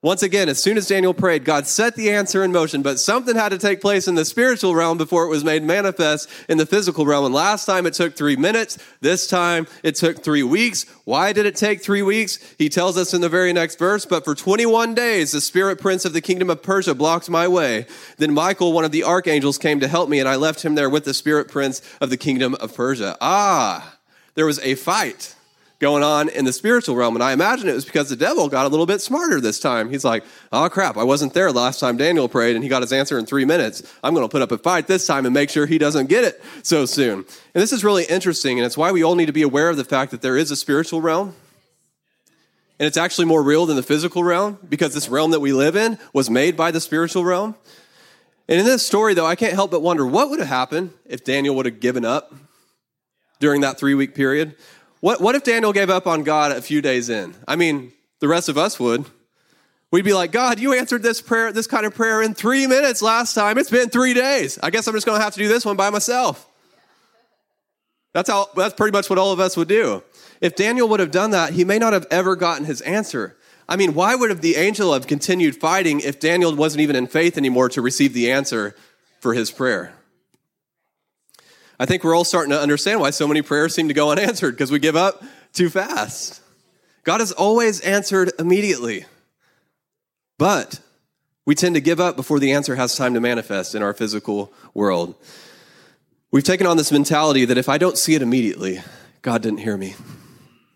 Once 0.00 0.22
again, 0.22 0.48
as 0.48 0.62
soon 0.62 0.78
as 0.78 0.86
Daniel 0.86 1.12
prayed, 1.12 1.44
God 1.44 1.66
set 1.66 1.96
the 1.96 2.10
answer 2.10 2.44
in 2.44 2.52
motion, 2.52 2.82
but 2.82 3.00
something 3.00 3.34
had 3.34 3.48
to 3.48 3.58
take 3.58 3.80
place 3.80 4.06
in 4.06 4.14
the 4.14 4.24
spiritual 4.24 4.72
realm 4.72 4.96
before 4.96 5.24
it 5.24 5.28
was 5.28 5.42
made 5.42 5.64
manifest 5.64 6.30
in 6.48 6.56
the 6.56 6.66
physical 6.66 7.04
realm. 7.04 7.24
And 7.24 7.34
last 7.34 7.66
time 7.66 7.84
it 7.84 7.94
took 7.94 8.14
three 8.14 8.36
minutes. 8.36 8.78
This 9.00 9.26
time 9.26 9.66
it 9.82 9.96
took 9.96 10.22
three 10.22 10.44
weeks. 10.44 10.86
Why 11.02 11.32
did 11.32 11.46
it 11.46 11.56
take 11.56 11.82
three 11.82 12.02
weeks? 12.02 12.38
He 12.58 12.68
tells 12.68 12.96
us 12.96 13.12
in 13.12 13.22
the 13.22 13.28
very 13.28 13.52
next 13.52 13.76
verse, 13.76 14.06
but 14.06 14.24
for 14.24 14.36
21 14.36 14.94
days, 14.94 15.32
the 15.32 15.40
spirit 15.40 15.80
prince 15.80 16.04
of 16.04 16.12
the 16.12 16.20
kingdom 16.20 16.48
of 16.48 16.62
Persia 16.62 16.94
blocked 16.94 17.28
my 17.28 17.48
way. 17.48 17.84
Then 18.18 18.32
Michael, 18.32 18.72
one 18.72 18.84
of 18.84 18.92
the 18.92 19.02
archangels, 19.02 19.58
came 19.58 19.80
to 19.80 19.88
help 19.88 20.08
me, 20.08 20.20
and 20.20 20.28
I 20.28 20.36
left 20.36 20.64
him 20.64 20.76
there 20.76 20.88
with 20.88 21.06
the 21.06 21.14
spirit 21.14 21.48
prince 21.48 21.82
of 22.00 22.10
the 22.10 22.16
kingdom 22.16 22.54
of 22.60 22.72
Persia. 22.72 23.16
Ah, 23.20 23.98
there 24.36 24.46
was 24.46 24.60
a 24.60 24.76
fight 24.76 25.34
going 25.80 26.02
on 26.02 26.28
in 26.28 26.44
the 26.44 26.52
spiritual 26.52 26.96
realm. 26.96 27.14
And 27.14 27.22
I 27.22 27.32
imagine 27.32 27.68
it 27.68 27.74
was 27.74 27.84
because 27.84 28.08
the 28.08 28.16
devil 28.16 28.48
got 28.48 28.66
a 28.66 28.68
little 28.68 28.86
bit 28.86 29.00
smarter 29.00 29.40
this 29.40 29.60
time. 29.60 29.90
He's 29.90 30.04
like, 30.04 30.24
oh 30.50 30.68
crap, 30.68 30.96
I 30.96 31.04
wasn't 31.04 31.34
there 31.34 31.52
last 31.52 31.78
time 31.78 31.96
Daniel 31.96 32.28
prayed 32.28 32.56
and 32.56 32.64
he 32.64 32.68
got 32.68 32.82
his 32.82 32.92
answer 32.92 33.18
in 33.18 33.26
three 33.26 33.44
minutes. 33.44 33.82
I'm 34.02 34.12
going 34.12 34.26
to 34.26 34.30
put 34.30 34.42
up 34.42 34.50
a 34.50 34.58
fight 34.58 34.88
this 34.88 35.06
time 35.06 35.24
and 35.24 35.32
make 35.32 35.50
sure 35.50 35.66
he 35.66 35.78
doesn't 35.78 36.08
get 36.08 36.24
it 36.24 36.42
so 36.62 36.84
soon. 36.84 37.18
And 37.18 37.62
this 37.62 37.72
is 37.72 37.84
really 37.84 38.04
interesting. 38.04 38.58
And 38.58 38.66
it's 38.66 38.76
why 38.76 38.90
we 38.90 39.04
all 39.04 39.14
need 39.14 39.26
to 39.26 39.32
be 39.32 39.42
aware 39.42 39.70
of 39.70 39.76
the 39.76 39.84
fact 39.84 40.10
that 40.10 40.20
there 40.20 40.36
is 40.36 40.50
a 40.50 40.56
spiritual 40.56 41.00
realm. 41.00 41.36
And 42.80 42.86
it's 42.86 42.96
actually 42.96 43.26
more 43.26 43.42
real 43.42 43.66
than 43.66 43.76
the 43.76 43.82
physical 43.82 44.22
realm 44.22 44.58
because 44.68 44.94
this 44.94 45.08
realm 45.08 45.30
that 45.30 45.40
we 45.40 45.52
live 45.52 45.76
in 45.76 45.98
was 46.12 46.28
made 46.28 46.56
by 46.56 46.70
the 46.70 46.80
spiritual 46.80 47.24
realm. 47.24 47.56
And 48.48 48.58
in 48.58 48.64
this 48.64 48.84
story, 48.84 49.14
though, 49.14 49.26
I 49.26 49.36
can't 49.36 49.52
help 49.52 49.70
but 49.70 49.82
wonder 49.82 50.06
what 50.06 50.30
would 50.30 50.38
have 50.38 50.48
happened 50.48 50.92
if 51.04 51.22
Daniel 51.22 51.54
would 51.56 51.66
have 51.66 51.80
given 51.80 52.04
up 52.04 52.32
during 53.40 53.60
that 53.60 53.78
three 53.78 53.94
week 53.94 54.14
period. 54.14 54.56
What, 55.00 55.20
what 55.20 55.34
if 55.34 55.44
Daniel 55.44 55.72
gave 55.72 55.90
up 55.90 56.06
on 56.06 56.22
God 56.22 56.52
a 56.52 56.60
few 56.60 56.82
days 56.82 57.08
in? 57.08 57.34
I 57.46 57.56
mean, 57.56 57.92
the 58.20 58.28
rest 58.28 58.48
of 58.48 58.58
us 58.58 58.80
would. 58.80 59.04
We'd 59.90 60.04
be 60.04 60.12
like, 60.12 60.32
God, 60.32 60.58
you 60.58 60.74
answered 60.74 61.02
this 61.02 61.22
prayer, 61.22 61.50
this 61.52 61.66
kind 61.66 61.86
of 61.86 61.94
prayer 61.94 62.20
in 62.20 62.34
three 62.34 62.66
minutes 62.66 63.00
last 63.00 63.34
time. 63.34 63.56
It's 63.56 63.70
been 63.70 63.88
three 63.88 64.12
days. 64.12 64.58
I 64.62 64.70
guess 64.70 64.86
I'm 64.86 64.94
just 64.94 65.06
going 65.06 65.18
to 65.18 65.24
have 65.24 65.32
to 65.34 65.38
do 65.38 65.48
this 65.48 65.64
one 65.64 65.76
by 65.76 65.90
myself. 65.90 66.46
That's 68.12 68.28
how. 68.28 68.48
That's 68.56 68.74
pretty 68.74 68.92
much 68.92 69.08
what 69.08 69.18
all 69.18 69.32
of 69.32 69.40
us 69.40 69.56
would 69.56 69.68
do. 69.68 70.02
If 70.40 70.56
Daniel 70.56 70.88
would 70.88 71.00
have 71.00 71.10
done 71.10 71.30
that, 71.30 71.52
he 71.52 71.64
may 71.64 71.78
not 71.78 71.92
have 71.92 72.06
ever 72.10 72.36
gotten 72.36 72.64
his 72.64 72.80
answer. 72.82 73.36
I 73.68 73.76
mean, 73.76 73.94
why 73.94 74.14
would 74.14 74.40
the 74.40 74.56
angel 74.56 74.92
have 74.92 75.06
continued 75.06 75.56
fighting 75.56 76.00
if 76.00 76.18
Daniel 76.18 76.54
wasn't 76.54 76.80
even 76.80 76.96
in 76.96 77.06
faith 77.06 77.36
anymore 77.36 77.68
to 77.70 77.82
receive 77.82 78.14
the 78.14 78.30
answer 78.30 78.74
for 79.20 79.34
his 79.34 79.50
prayer? 79.50 79.92
I 81.78 81.86
think 81.86 82.02
we're 82.02 82.16
all 82.16 82.24
starting 82.24 82.50
to 82.50 82.60
understand 82.60 83.00
why 83.00 83.10
so 83.10 83.28
many 83.28 83.42
prayers 83.42 83.74
seem 83.74 83.88
to 83.88 83.94
go 83.94 84.10
unanswered 84.10 84.54
because 84.54 84.70
we 84.70 84.78
give 84.78 84.96
up 84.96 85.22
too 85.52 85.70
fast. 85.70 86.40
God 87.04 87.20
has 87.20 87.32
always 87.32 87.80
answered 87.80 88.32
immediately. 88.38 89.06
But 90.38 90.80
We 91.48 91.54
tend 91.54 91.76
to 91.76 91.80
give 91.80 91.98
up 91.98 92.14
before 92.14 92.38
the 92.38 92.52
answer 92.52 92.76
has 92.76 92.94
time 92.94 93.14
to 93.14 93.20
manifest 93.20 93.74
in 93.74 93.82
our 93.82 93.94
physical 93.94 94.52
world. 94.74 95.14
We've 96.30 96.44
taken 96.44 96.66
on 96.66 96.76
this 96.76 96.92
mentality 96.92 97.46
that 97.46 97.56
if 97.56 97.70
I 97.70 97.78
don't 97.78 97.96
see 97.96 98.14
it 98.14 98.20
immediately, 98.20 98.82
God 99.22 99.40
didn't 99.40 99.60
hear 99.60 99.78
me, 99.78 99.94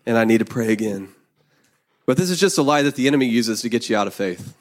and 0.07 0.17
I 0.17 0.23
need 0.23 0.39
to 0.39 0.45
pray 0.45 0.71
again. 0.71 1.09
But 2.07 2.17
this 2.17 2.31
is 2.31 2.39
just 2.39 2.57
a 2.57 2.63
lie 2.63 2.81
that 2.81 2.95
the 2.95 3.05
enemy 3.05 3.27
uses 3.27 3.61
to 3.61 3.69
get 3.69 3.87
you 3.87 3.95
out 3.95 4.07
of 4.07 4.15
faith. 4.15 4.57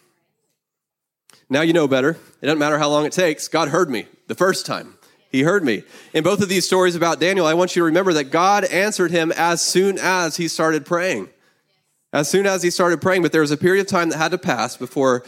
Now 1.48 1.62
you 1.62 1.72
know 1.72 1.88
better. 1.88 2.10
It 2.10 2.44
doesn't 2.44 2.58
matter 2.58 2.76
how 2.76 2.90
long 2.90 3.06
it 3.06 3.12
takes. 3.12 3.48
God 3.48 3.68
heard 3.70 3.88
me 3.88 4.04
the 4.26 4.34
first 4.34 4.66
time. 4.66 4.98
He 5.32 5.42
heard 5.42 5.64
me. 5.64 5.82
In 6.12 6.22
both 6.22 6.42
of 6.42 6.50
these 6.50 6.66
stories 6.66 6.94
about 6.94 7.18
Daniel, 7.18 7.46
I 7.46 7.54
want 7.54 7.74
you 7.74 7.80
to 7.80 7.86
remember 7.86 8.12
that 8.12 8.24
God 8.24 8.64
answered 8.66 9.10
him 9.10 9.32
as 9.32 9.62
soon 9.62 9.98
as 9.98 10.36
he 10.36 10.46
started 10.46 10.84
praying. 10.84 11.30
As 12.12 12.28
soon 12.28 12.46
as 12.46 12.62
he 12.62 12.68
started 12.68 13.00
praying, 13.00 13.22
but 13.22 13.32
there 13.32 13.40
was 13.40 13.50
a 13.50 13.56
period 13.56 13.80
of 13.80 13.86
time 13.86 14.10
that 14.10 14.18
had 14.18 14.32
to 14.32 14.38
pass 14.38 14.76
before 14.76 15.24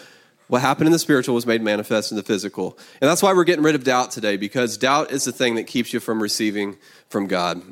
what 0.49 0.61
happened 0.61 0.87
in 0.87 0.93
the 0.93 0.99
spiritual 0.99 1.35
was 1.35 1.47
made 1.47 1.63
manifest 1.63 2.13
in 2.13 2.19
the 2.19 2.23
physical. 2.23 2.79
And 3.01 3.11
that's 3.11 3.23
why 3.23 3.33
we're 3.33 3.45
getting 3.45 3.65
rid 3.65 3.75
of 3.75 3.83
doubt 3.83 4.11
today, 4.11 4.37
because 4.37 4.77
doubt 4.77 5.11
is 5.11 5.25
the 5.25 5.33
thing 5.33 5.55
that 5.55 5.65
keeps 5.65 5.95
you 5.95 6.01
from 6.01 6.23
receiving 6.23 6.77
from 7.09 7.27
God. 7.27 7.63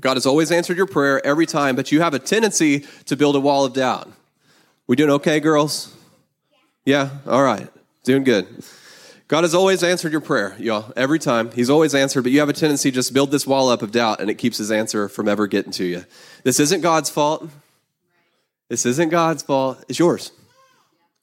God 0.00 0.18
has 0.18 0.26
always 0.26 0.52
answered 0.52 0.76
your 0.76 0.86
prayer 0.86 1.24
every 1.24 1.46
time, 1.46 1.76
but 1.76 1.90
you 1.90 2.02
have 2.02 2.12
a 2.12 2.18
tendency 2.18 2.80
to 3.06 3.16
build 3.16 3.36
a 3.36 3.40
wall 3.40 3.64
of 3.64 3.72
doubt. 3.72 4.12
We 4.86 4.96
doing 4.96 5.10
okay, 5.12 5.40
girls? 5.40 5.96
Yeah? 6.84 7.08
All 7.26 7.42
right. 7.42 7.68
Doing 8.02 8.24
good. 8.24 8.62
God 9.26 9.42
has 9.42 9.54
always 9.54 9.82
answered 9.82 10.12
your 10.12 10.20
prayer, 10.20 10.54
y'all, 10.58 10.92
every 10.96 11.18
time. 11.18 11.50
He's 11.52 11.70
always 11.70 11.94
answered, 11.94 12.22
but 12.22 12.32
you 12.32 12.40
have 12.40 12.50
a 12.50 12.52
tendency 12.52 12.90
to 12.90 12.94
just 12.94 13.14
build 13.14 13.30
this 13.30 13.46
wall 13.46 13.70
up 13.70 13.80
of 13.80 13.90
doubt, 13.90 14.20
and 14.20 14.28
it 14.28 14.34
keeps 14.34 14.58
his 14.58 14.70
answer 14.70 15.08
from 15.08 15.28
ever 15.28 15.46
getting 15.46 15.72
to 15.72 15.84
you. 15.84 16.04
This 16.42 16.60
isn't 16.60 16.82
God's 16.82 17.08
fault. 17.08 17.48
This 18.68 18.84
isn't 18.84 19.08
God's 19.08 19.42
fault. 19.42 19.82
It's 19.88 19.98
yours. 19.98 20.30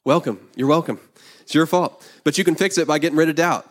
Welcome. 0.04 0.40
You're 0.56 0.68
welcome. 0.68 1.00
It's 1.42 1.54
your 1.54 1.68
fault. 1.68 2.04
But 2.24 2.40
you 2.40 2.44
can 2.44 2.56
fix 2.56 2.80
it 2.80 2.88
by 2.88 2.98
getting 2.98 3.18
rid 3.18 3.30
of 3.30 3.36
doubt. 3.36 3.68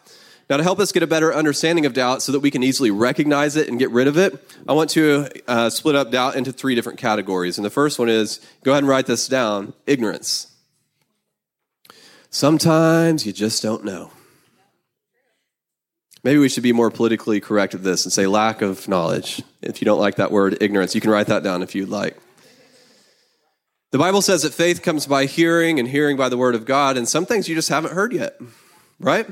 Now, 0.48 0.58
to 0.58 0.62
help 0.62 0.78
us 0.78 0.92
get 0.92 1.02
a 1.02 1.08
better 1.08 1.34
understanding 1.34 1.84
of 1.84 1.92
doubt 1.92 2.22
so 2.22 2.30
that 2.30 2.40
we 2.40 2.52
can 2.52 2.62
easily 2.62 2.92
recognize 2.92 3.56
it 3.56 3.68
and 3.68 3.80
get 3.80 3.90
rid 3.90 4.06
of 4.06 4.16
it, 4.16 4.40
I 4.68 4.74
want 4.74 4.90
to 4.90 5.28
uh, 5.48 5.70
split 5.70 5.96
up 5.96 6.12
doubt 6.12 6.36
into 6.36 6.52
three 6.52 6.76
different 6.76 7.00
categories. 7.00 7.58
And 7.58 7.64
the 7.64 7.70
first 7.70 7.98
one 7.98 8.08
is 8.08 8.40
go 8.62 8.70
ahead 8.70 8.84
and 8.84 8.88
write 8.88 9.06
this 9.06 9.26
down 9.26 9.72
ignorance. 9.86 10.54
Sometimes 12.30 13.26
you 13.26 13.32
just 13.32 13.60
don't 13.60 13.84
know. 13.84 14.12
Maybe 16.22 16.38
we 16.38 16.48
should 16.48 16.62
be 16.62 16.72
more 16.72 16.90
politically 16.90 17.40
correct 17.40 17.72
with 17.72 17.82
this 17.82 18.04
and 18.04 18.12
say 18.12 18.26
lack 18.26 18.60
of 18.60 18.88
knowledge. 18.88 19.42
If 19.62 19.80
you 19.80 19.86
don't 19.86 20.00
like 20.00 20.16
that 20.16 20.30
word, 20.30 20.58
ignorance, 20.60 20.94
you 20.94 21.00
can 21.00 21.10
write 21.10 21.28
that 21.28 21.42
down 21.42 21.62
if 21.62 21.74
you'd 21.74 21.88
like. 21.88 22.16
The 23.90 23.98
Bible 23.98 24.22
says 24.22 24.42
that 24.42 24.54
faith 24.54 24.82
comes 24.82 25.06
by 25.06 25.24
hearing 25.24 25.80
and 25.80 25.88
hearing 25.88 26.16
by 26.16 26.28
the 26.28 26.36
word 26.36 26.54
of 26.54 26.64
God, 26.64 26.96
and 26.96 27.08
some 27.08 27.26
things 27.26 27.48
you 27.48 27.56
just 27.56 27.68
haven't 27.68 27.92
heard 27.92 28.12
yet, 28.12 28.38
right? 29.00 29.26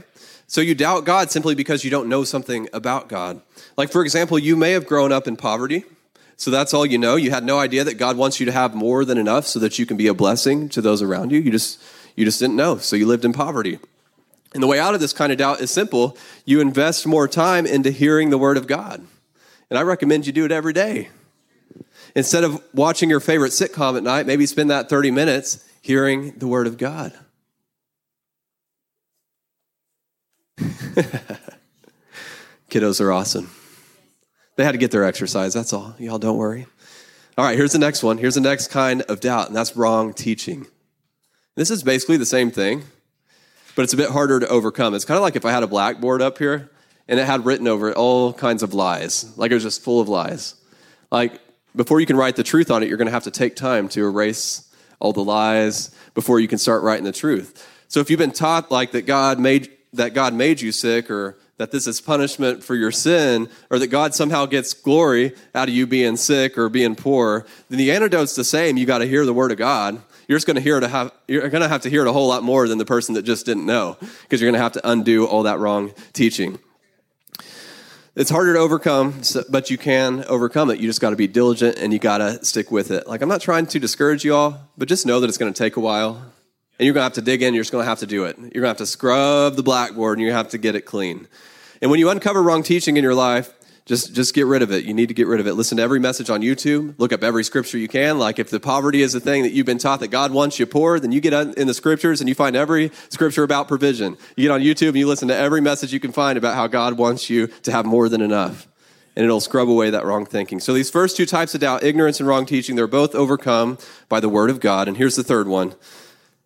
So 0.48 0.60
you 0.60 0.74
doubt 0.74 1.04
God 1.04 1.30
simply 1.30 1.54
because 1.54 1.84
you 1.84 1.90
don't 1.90 2.08
know 2.08 2.24
something 2.24 2.68
about 2.72 3.08
God. 3.08 3.40
Like, 3.76 3.92
for 3.92 4.02
example, 4.02 4.38
you 4.38 4.56
may 4.56 4.72
have 4.72 4.86
grown 4.86 5.12
up 5.12 5.28
in 5.28 5.36
poverty, 5.36 5.84
so 6.36 6.50
that's 6.50 6.74
all 6.74 6.86
you 6.86 6.98
know. 6.98 7.16
You 7.16 7.30
had 7.30 7.44
no 7.44 7.58
idea 7.58 7.84
that 7.84 7.98
God 7.98 8.16
wants 8.16 8.40
you 8.40 8.46
to 8.46 8.52
have 8.52 8.74
more 8.74 9.04
than 9.04 9.18
enough 9.18 9.46
so 9.46 9.60
that 9.60 9.78
you 9.78 9.86
can 9.86 9.96
be 9.96 10.06
a 10.06 10.14
blessing 10.14 10.68
to 10.70 10.80
those 10.80 11.02
around 11.02 11.30
you. 11.30 11.38
You 11.38 11.52
just, 11.52 11.80
you 12.16 12.24
just 12.24 12.40
didn't 12.40 12.56
know, 12.56 12.78
so 12.78 12.96
you 12.96 13.06
lived 13.06 13.24
in 13.24 13.32
poverty. 13.32 13.78
And 14.54 14.62
the 14.62 14.66
way 14.66 14.78
out 14.78 14.94
of 14.94 15.00
this 15.00 15.12
kind 15.12 15.30
of 15.30 15.38
doubt 15.38 15.60
is 15.60 15.70
simple 15.70 16.16
you 16.44 16.60
invest 16.60 17.06
more 17.06 17.28
time 17.28 17.66
into 17.66 17.90
hearing 17.90 18.30
the 18.30 18.38
word 18.38 18.56
of 18.56 18.66
God. 18.66 19.06
And 19.70 19.78
I 19.78 19.82
recommend 19.82 20.26
you 20.26 20.32
do 20.32 20.44
it 20.44 20.52
every 20.52 20.72
day. 20.72 21.10
Instead 22.14 22.44
of 22.44 22.62
watching 22.72 23.10
your 23.10 23.20
favorite 23.20 23.52
sitcom 23.52 23.96
at 23.96 24.02
night, 24.02 24.26
maybe 24.26 24.46
spend 24.46 24.70
that 24.70 24.88
30 24.88 25.10
minutes 25.10 25.64
hearing 25.82 26.32
the 26.38 26.46
Word 26.46 26.66
of 26.66 26.78
God. 26.78 27.12
Kiddos 32.70 33.00
are 33.00 33.12
awesome. 33.12 33.50
They 34.56 34.64
had 34.64 34.72
to 34.72 34.78
get 34.78 34.90
their 34.90 35.04
exercise, 35.04 35.54
that's 35.54 35.72
all. 35.72 35.94
Y'all 35.98 36.18
don't 36.18 36.36
worry. 36.36 36.66
All 37.36 37.44
right, 37.44 37.56
here's 37.56 37.72
the 37.72 37.78
next 37.78 38.02
one. 38.02 38.18
Here's 38.18 38.34
the 38.34 38.40
next 38.40 38.68
kind 38.68 39.02
of 39.02 39.20
doubt, 39.20 39.46
and 39.46 39.56
that's 39.56 39.76
wrong 39.76 40.12
teaching. 40.12 40.66
This 41.54 41.70
is 41.70 41.84
basically 41.84 42.16
the 42.16 42.26
same 42.26 42.50
thing, 42.50 42.82
but 43.78 43.84
it's 43.84 43.92
a 43.92 43.96
bit 43.96 44.10
harder 44.10 44.40
to 44.40 44.48
overcome. 44.48 44.92
It's 44.92 45.04
kind 45.04 45.14
of 45.14 45.22
like 45.22 45.36
if 45.36 45.44
I 45.44 45.52
had 45.52 45.62
a 45.62 45.68
blackboard 45.68 46.20
up 46.20 46.38
here 46.38 46.68
and 47.06 47.20
it 47.20 47.24
had 47.24 47.46
written 47.46 47.68
over 47.68 47.90
it 47.90 47.96
all 47.96 48.32
kinds 48.32 48.64
of 48.64 48.74
lies, 48.74 49.32
like 49.38 49.52
it 49.52 49.54
was 49.54 49.62
just 49.62 49.84
full 49.84 50.00
of 50.00 50.08
lies. 50.08 50.56
Like 51.12 51.40
before 51.76 52.00
you 52.00 52.06
can 52.06 52.16
write 52.16 52.34
the 52.34 52.42
truth 52.42 52.72
on 52.72 52.82
it, 52.82 52.88
you're 52.88 52.98
going 52.98 53.06
to 53.06 53.12
have 53.12 53.22
to 53.22 53.30
take 53.30 53.54
time 53.54 53.88
to 53.90 54.04
erase 54.04 54.68
all 54.98 55.12
the 55.12 55.22
lies 55.22 55.94
before 56.14 56.40
you 56.40 56.48
can 56.48 56.58
start 56.58 56.82
writing 56.82 57.04
the 57.04 57.12
truth. 57.12 57.64
So 57.86 58.00
if 58.00 58.10
you've 58.10 58.18
been 58.18 58.32
taught 58.32 58.72
like 58.72 58.90
that 58.90 59.06
God 59.06 59.38
made 59.38 59.70
that 59.92 60.12
God 60.12 60.34
made 60.34 60.60
you 60.60 60.72
sick 60.72 61.08
or 61.08 61.38
that 61.58 61.70
this 61.70 61.86
is 61.86 62.00
punishment 62.00 62.64
for 62.64 62.74
your 62.74 62.90
sin 62.90 63.48
or 63.70 63.78
that 63.78 63.86
God 63.86 64.12
somehow 64.12 64.46
gets 64.46 64.74
glory 64.74 65.36
out 65.54 65.68
of 65.68 65.74
you 65.74 65.86
being 65.86 66.16
sick 66.16 66.58
or 66.58 66.68
being 66.68 66.96
poor, 66.96 67.46
then 67.68 67.78
the 67.78 67.92
antidote's 67.92 68.34
the 68.34 68.42
same. 68.42 68.76
You 68.76 68.86
got 68.86 68.98
to 68.98 69.06
hear 69.06 69.24
the 69.24 69.32
word 69.32 69.52
of 69.52 69.58
God. 69.58 70.02
You're 70.28 70.36
just 70.36 70.46
going 70.46 70.56
to 70.56 70.60
hear 70.60 70.74
you're 71.26 71.48
going 71.48 71.62
to 71.62 71.68
have 71.68 71.82
to 71.82 71.90
hear 71.90 72.02
it 72.02 72.08
a 72.08 72.12
whole 72.12 72.28
lot 72.28 72.42
more 72.42 72.68
than 72.68 72.76
the 72.76 72.84
person 72.84 73.14
that 73.14 73.22
just 73.22 73.46
didn't 73.46 73.64
know 73.64 73.96
because 74.22 74.40
you're 74.40 74.50
going 74.50 74.58
to 74.58 74.62
have 74.62 74.72
to 74.72 74.88
undo 74.88 75.26
all 75.26 75.44
that 75.44 75.58
wrong 75.58 75.92
teaching. 76.12 76.58
It's 78.14 78.30
harder 78.30 78.52
to 78.52 78.58
overcome, 78.58 79.22
but 79.48 79.70
you 79.70 79.78
can 79.78 80.24
overcome 80.24 80.70
it. 80.70 80.80
You 80.80 80.88
just 80.88 81.00
got 81.00 81.10
to 81.10 81.16
be 81.16 81.28
diligent 81.28 81.78
and 81.78 81.92
you 81.92 81.98
got 81.98 82.18
to 82.18 82.44
stick 82.44 82.70
with 82.70 82.90
it. 82.90 83.06
Like, 83.06 83.22
I'm 83.22 83.28
not 83.28 83.40
trying 83.40 83.66
to 83.68 83.78
discourage 83.78 84.24
you 84.24 84.34
all, 84.34 84.68
but 84.76 84.88
just 84.88 85.06
know 85.06 85.20
that 85.20 85.28
it's 85.28 85.38
going 85.38 85.52
to 85.52 85.56
take 85.56 85.76
a 85.76 85.80
while. 85.80 86.16
And 86.78 86.84
you're 86.84 86.94
going 86.94 87.02
to 87.02 87.04
have 87.04 87.12
to 87.14 87.22
dig 87.22 87.42
in. 87.42 87.54
You're 87.54 87.62
just 87.62 87.72
going 87.72 87.84
to 87.84 87.88
have 87.88 88.00
to 88.00 88.06
do 88.06 88.24
it. 88.24 88.36
You're 88.36 88.48
going 88.50 88.62
to 88.62 88.68
have 88.68 88.76
to 88.78 88.86
scrub 88.86 89.56
the 89.56 89.62
blackboard 89.62 90.18
and 90.18 90.26
you 90.26 90.32
have 90.32 90.50
to 90.50 90.58
get 90.58 90.74
it 90.74 90.82
clean. 90.82 91.26
And 91.80 91.90
when 91.90 92.00
you 92.00 92.10
uncover 92.10 92.42
wrong 92.42 92.62
teaching 92.62 92.96
in 92.96 93.04
your 93.04 93.14
life, 93.14 93.52
just, 93.88 94.14
just 94.14 94.34
get 94.34 94.44
rid 94.44 94.60
of 94.60 94.70
it. 94.70 94.84
You 94.84 94.92
need 94.92 95.08
to 95.08 95.14
get 95.14 95.26
rid 95.26 95.40
of 95.40 95.46
it. 95.46 95.54
Listen 95.54 95.78
to 95.78 95.82
every 95.82 95.98
message 95.98 96.28
on 96.28 96.42
YouTube. 96.42 96.94
Look 96.98 97.10
up 97.10 97.24
every 97.24 97.42
scripture 97.42 97.78
you 97.78 97.88
can. 97.88 98.18
Like 98.18 98.38
if 98.38 98.50
the 98.50 98.60
poverty 98.60 99.00
is 99.00 99.14
the 99.14 99.20
thing 99.20 99.44
that 99.44 99.52
you've 99.52 99.64
been 99.64 99.78
taught 99.78 100.00
that 100.00 100.08
God 100.08 100.30
wants 100.30 100.58
you 100.58 100.66
poor, 100.66 101.00
then 101.00 101.10
you 101.10 101.22
get 101.22 101.32
in 101.32 101.66
the 101.66 101.72
scriptures 101.72 102.20
and 102.20 102.28
you 102.28 102.34
find 102.34 102.54
every 102.54 102.92
scripture 103.08 103.44
about 103.44 103.66
provision. 103.66 104.18
You 104.36 104.44
get 104.44 104.50
on 104.50 104.60
YouTube 104.60 104.88
and 104.88 104.98
you 104.98 105.06
listen 105.06 105.28
to 105.28 105.34
every 105.34 105.62
message 105.62 105.90
you 105.90 106.00
can 106.00 106.12
find 106.12 106.36
about 106.36 106.54
how 106.54 106.66
God 106.66 106.98
wants 106.98 107.30
you 107.30 107.46
to 107.62 107.72
have 107.72 107.86
more 107.86 108.10
than 108.10 108.20
enough. 108.20 108.68
And 109.16 109.24
it'll 109.24 109.40
scrub 109.40 109.70
away 109.70 109.88
that 109.88 110.04
wrong 110.04 110.26
thinking. 110.26 110.60
So 110.60 110.74
these 110.74 110.90
first 110.90 111.16
two 111.16 111.24
types 111.24 111.54
of 111.54 111.62
doubt, 111.62 111.82
ignorance 111.82 112.20
and 112.20 112.28
wrong 112.28 112.44
teaching, 112.44 112.76
they're 112.76 112.86
both 112.86 113.14
overcome 113.14 113.78
by 114.10 114.20
the 114.20 114.28
word 114.28 114.50
of 114.50 114.60
God. 114.60 114.86
And 114.86 114.98
here's 114.98 115.16
the 115.16 115.24
third 115.24 115.48
one, 115.48 115.74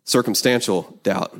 circumstantial 0.05 0.97
doubt. 1.03 1.37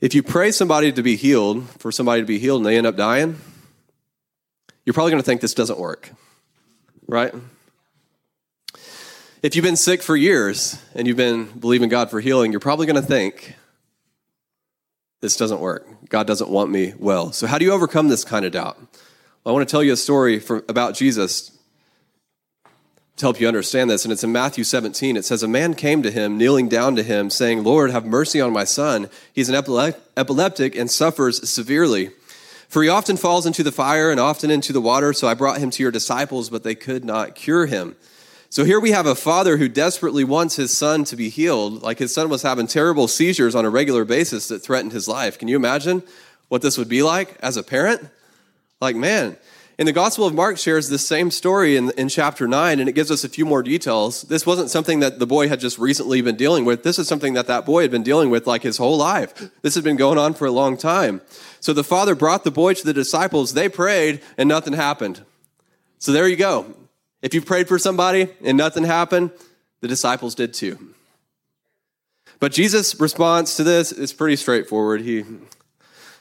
If 0.00 0.14
you 0.14 0.22
pray 0.22 0.50
somebody 0.50 0.92
to 0.92 1.02
be 1.02 1.16
healed, 1.16 1.68
for 1.78 1.92
somebody 1.92 2.22
to 2.22 2.26
be 2.26 2.38
healed 2.38 2.60
and 2.60 2.66
they 2.66 2.78
end 2.78 2.86
up 2.86 2.96
dying, 2.96 3.38
you're 4.86 4.94
probably 4.94 5.10
going 5.10 5.22
to 5.22 5.26
think 5.26 5.40
this 5.40 5.52
doesn't 5.52 5.78
work, 5.78 6.10
right? 7.08 7.34
If 9.42 9.54
you've 9.54 9.64
been 9.64 9.76
sick 9.76 10.00
for 10.00 10.16
years 10.16 10.80
and 10.94 11.06
you've 11.06 11.16
been 11.16 11.46
believing 11.46 11.88
God 11.88 12.08
for 12.08 12.20
healing, 12.20 12.52
you're 12.52 12.60
probably 12.60 12.86
going 12.86 13.00
to 13.00 13.06
think 13.06 13.54
this 15.20 15.36
doesn't 15.36 15.60
work. 15.60 15.86
God 16.08 16.26
doesn't 16.26 16.48
want 16.48 16.70
me 16.70 16.94
well. 16.98 17.32
So, 17.32 17.46
how 17.46 17.58
do 17.58 17.64
you 17.64 17.72
overcome 17.72 18.08
this 18.08 18.24
kind 18.24 18.44
of 18.44 18.52
doubt? 18.52 18.78
Well, 18.78 19.52
I 19.54 19.58
want 19.58 19.68
to 19.68 19.70
tell 19.70 19.82
you 19.82 19.92
a 19.92 19.96
story 19.96 20.38
for, 20.38 20.64
about 20.68 20.94
Jesus 20.94 21.50
to 23.16 23.24
help 23.24 23.40
you 23.40 23.48
understand 23.48 23.90
this. 23.90 24.04
And 24.04 24.12
it's 24.12 24.24
in 24.24 24.32
Matthew 24.32 24.62
17. 24.62 25.16
It 25.16 25.24
says, 25.24 25.42
A 25.42 25.48
man 25.48 25.74
came 25.74 26.02
to 26.02 26.10
him, 26.10 26.38
kneeling 26.38 26.68
down 26.68 26.96
to 26.96 27.02
him, 27.02 27.30
saying, 27.30 27.64
Lord, 27.64 27.90
have 27.90 28.04
mercy 28.04 28.40
on 28.40 28.52
my 28.52 28.64
son. 28.64 29.08
He's 29.32 29.48
an 29.48 29.54
epileptic 30.16 30.76
and 30.76 30.90
suffers 30.90 31.48
severely. 31.48 32.10
For 32.68 32.82
he 32.82 32.88
often 32.88 33.16
falls 33.16 33.46
into 33.46 33.62
the 33.62 33.72
fire 33.72 34.10
and 34.10 34.18
often 34.18 34.50
into 34.50 34.72
the 34.72 34.80
water, 34.80 35.12
so 35.12 35.28
I 35.28 35.34
brought 35.34 35.58
him 35.58 35.70
to 35.70 35.82
your 35.82 35.92
disciples, 35.92 36.50
but 36.50 36.62
they 36.62 36.74
could 36.74 37.04
not 37.04 37.34
cure 37.34 37.66
him. 37.66 37.96
So 38.48 38.64
here 38.64 38.80
we 38.80 38.92
have 38.92 39.06
a 39.06 39.14
father 39.14 39.56
who 39.56 39.68
desperately 39.68 40.24
wants 40.24 40.56
his 40.56 40.76
son 40.76 41.04
to 41.04 41.16
be 41.16 41.28
healed, 41.28 41.82
like 41.82 41.98
his 41.98 42.14
son 42.14 42.28
was 42.28 42.42
having 42.42 42.66
terrible 42.66 43.08
seizures 43.08 43.54
on 43.54 43.64
a 43.64 43.70
regular 43.70 44.04
basis 44.04 44.48
that 44.48 44.60
threatened 44.60 44.92
his 44.92 45.08
life. 45.08 45.38
Can 45.38 45.48
you 45.48 45.56
imagine 45.56 46.02
what 46.48 46.62
this 46.62 46.78
would 46.78 46.88
be 46.88 47.02
like 47.02 47.36
as 47.40 47.56
a 47.56 47.62
parent? 47.62 48.08
Like, 48.80 48.96
man, 48.96 49.36
and 49.78 49.86
the 49.86 49.92
Gospel 49.92 50.26
of 50.26 50.34
Mark 50.34 50.56
shares 50.56 50.88
this 50.88 51.06
same 51.06 51.30
story 51.30 51.76
in, 51.76 51.90
in 51.98 52.08
chapter 52.08 52.48
9, 52.48 52.80
and 52.80 52.88
it 52.88 52.94
gives 52.94 53.10
us 53.10 53.24
a 53.24 53.28
few 53.28 53.44
more 53.44 53.62
details. 53.62 54.22
This 54.22 54.46
wasn't 54.46 54.70
something 54.70 55.00
that 55.00 55.18
the 55.18 55.26
boy 55.26 55.48
had 55.48 55.60
just 55.60 55.78
recently 55.78 56.22
been 56.22 56.36
dealing 56.36 56.64
with. 56.64 56.82
This 56.82 56.98
is 56.98 57.06
something 57.06 57.34
that 57.34 57.46
that 57.48 57.66
boy 57.66 57.82
had 57.82 57.90
been 57.90 58.02
dealing 58.02 58.30
with 58.30 58.46
like 58.46 58.62
his 58.62 58.78
whole 58.78 58.96
life. 58.96 59.50
This 59.60 59.74
had 59.74 59.84
been 59.84 59.96
going 59.96 60.16
on 60.16 60.32
for 60.32 60.46
a 60.46 60.50
long 60.50 60.78
time. 60.78 61.20
So 61.60 61.74
the 61.74 61.84
father 61.84 62.14
brought 62.14 62.44
the 62.44 62.50
boy 62.50 62.72
to 62.72 62.84
the 62.84 62.94
disciples. 62.94 63.52
They 63.52 63.68
prayed, 63.68 64.22
and 64.38 64.48
nothing 64.48 64.72
happened. 64.72 65.22
So 65.98 66.10
there 66.10 66.26
you 66.26 66.36
go. 66.36 66.74
If 67.20 67.34
you 67.34 67.42
prayed 67.42 67.68
for 67.68 67.78
somebody 67.78 68.28
and 68.42 68.56
nothing 68.56 68.84
happened, 68.84 69.30
the 69.80 69.88
disciples 69.88 70.34
did 70.34 70.54
too. 70.54 70.94
But 72.38 72.52
Jesus' 72.52 72.98
response 73.00 73.56
to 73.56 73.64
this 73.64 73.92
is 73.92 74.12
pretty 74.12 74.36
straightforward. 74.36 75.02
He 75.02 75.24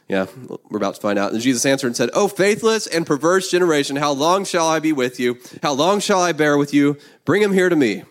yeah, 0.08 0.28
we're 0.70 0.78
about 0.78 0.96
to 0.96 1.02
find 1.02 1.18
out. 1.18 1.32
And 1.32 1.42
Jesus 1.42 1.66
answered 1.66 1.88
and 1.88 1.96
said, 1.96 2.12
Oh, 2.14 2.28
faithless 2.28 2.86
and 2.86 3.08
perverse 3.08 3.50
generation, 3.50 3.96
how 3.96 4.12
long 4.12 4.46
shall 4.46 4.68
I 4.68 4.80
be 4.80 4.94
with 4.94 5.20
you? 5.20 5.40
How 5.64 5.74
long 5.74 6.00
shall 6.00 6.22
I 6.22 6.32
bear 6.32 6.58
with 6.58 6.74
you? 6.74 6.98
Bring 7.26 7.42
him 7.42 7.54
here 7.54 7.70
to 7.70 7.76
me. 7.76 8.04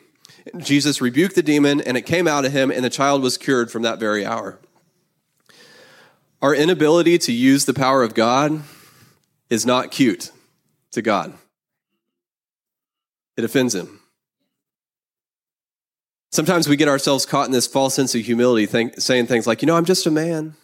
Jesus 0.58 1.00
rebuked 1.00 1.36
the 1.36 1.42
demon, 1.42 1.80
and 1.80 1.96
it 1.96 2.02
came 2.02 2.26
out 2.26 2.44
of 2.44 2.52
him, 2.52 2.70
and 2.70 2.84
the 2.84 2.90
child 2.90 3.22
was 3.22 3.38
cured 3.38 3.70
from 3.70 3.82
that 3.82 3.98
very 3.98 4.26
hour. 4.26 4.58
Our 6.42 6.54
inability 6.54 7.16
to 7.18 7.32
use 7.32 7.64
the 7.64 7.72
power 7.72 8.02
of 8.02 8.14
God 8.14 8.62
is 9.48 9.64
not 9.64 9.90
cute 9.90 10.32
to 10.92 11.00
God, 11.00 11.32
it 13.36 13.44
offends 13.44 13.74
him. 13.74 14.00
Sometimes 16.32 16.68
we 16.68 16.74
get 16.74 16.88
ourselves 16.88 17.24
caught 17.24 17.46
in 17.46 17.52
this 17.52 17.68
false 17.68 17.94
sense 17.94 18.12
of 18.16 18.22
humility, 18.22 18.66
saying 18.98 19.26
things 19.26 19.46
like, 19.46 19.62
you 19.62 19.66
know, 19.66 19.76
I'm 19.76 19.84
just 19.84 20.04
a 20.04 20.10
man. 20.10 20.56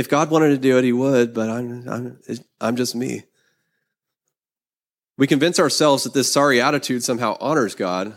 If 0.00 0.08
God 0.08 0.30
wanted 0.30 0.48
to 0.48 0.56
do 0.56 0.78
it, 0.78 0.84
he 0.84 0.94
would, 0.94 1.34
but 1.34 1.50
I'm, 1.50 1.86
I'm, 1.86 2.18
I'm 2.58 2.76
just 2.76 2.94
me. 2.94 3.24
We 5.18 5.26
convince 5.26 5.60
ourselves 5.60 6.04
that 6.04 6.14
this 6.14 6.32
sorry 6.32 6.58
attitude 6.58 7.04
somehow 7.04 7.36
honors 7.38 7.74
God, 7.74 8.14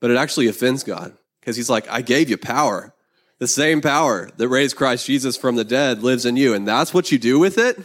but 0.00 0.10
it 0.10 0.16
actually 0.16 0.46
offends 0.46 0.84
God 0.84 1.14
because 1.38 1.54
he's 1.54 1.68
like, 1.68 1.86
I 1.90 2.00
gave 2.00 2.30
you 2.30 2.38
power. 2.38 2.94
The 3.38 3.46
same 3.46 3.82
power 3.82 4.30
that 4.38 4.48
raised 4.48 4.76
Christ 4.76 5.04
Jesus 5.04 5.36
from 5.36 5.56
the 5.56 5.64
dead 5.64 6.02
lives 6.02 6.24
in 6.24 6.38
you, 6.38 6.54
and 6.54 6.66
that's 6.66 6.94
what 6.94 7.12
you 7.12 7.18
do 7.18 7.38
with 7.38 7.58
it? 7.58 7.78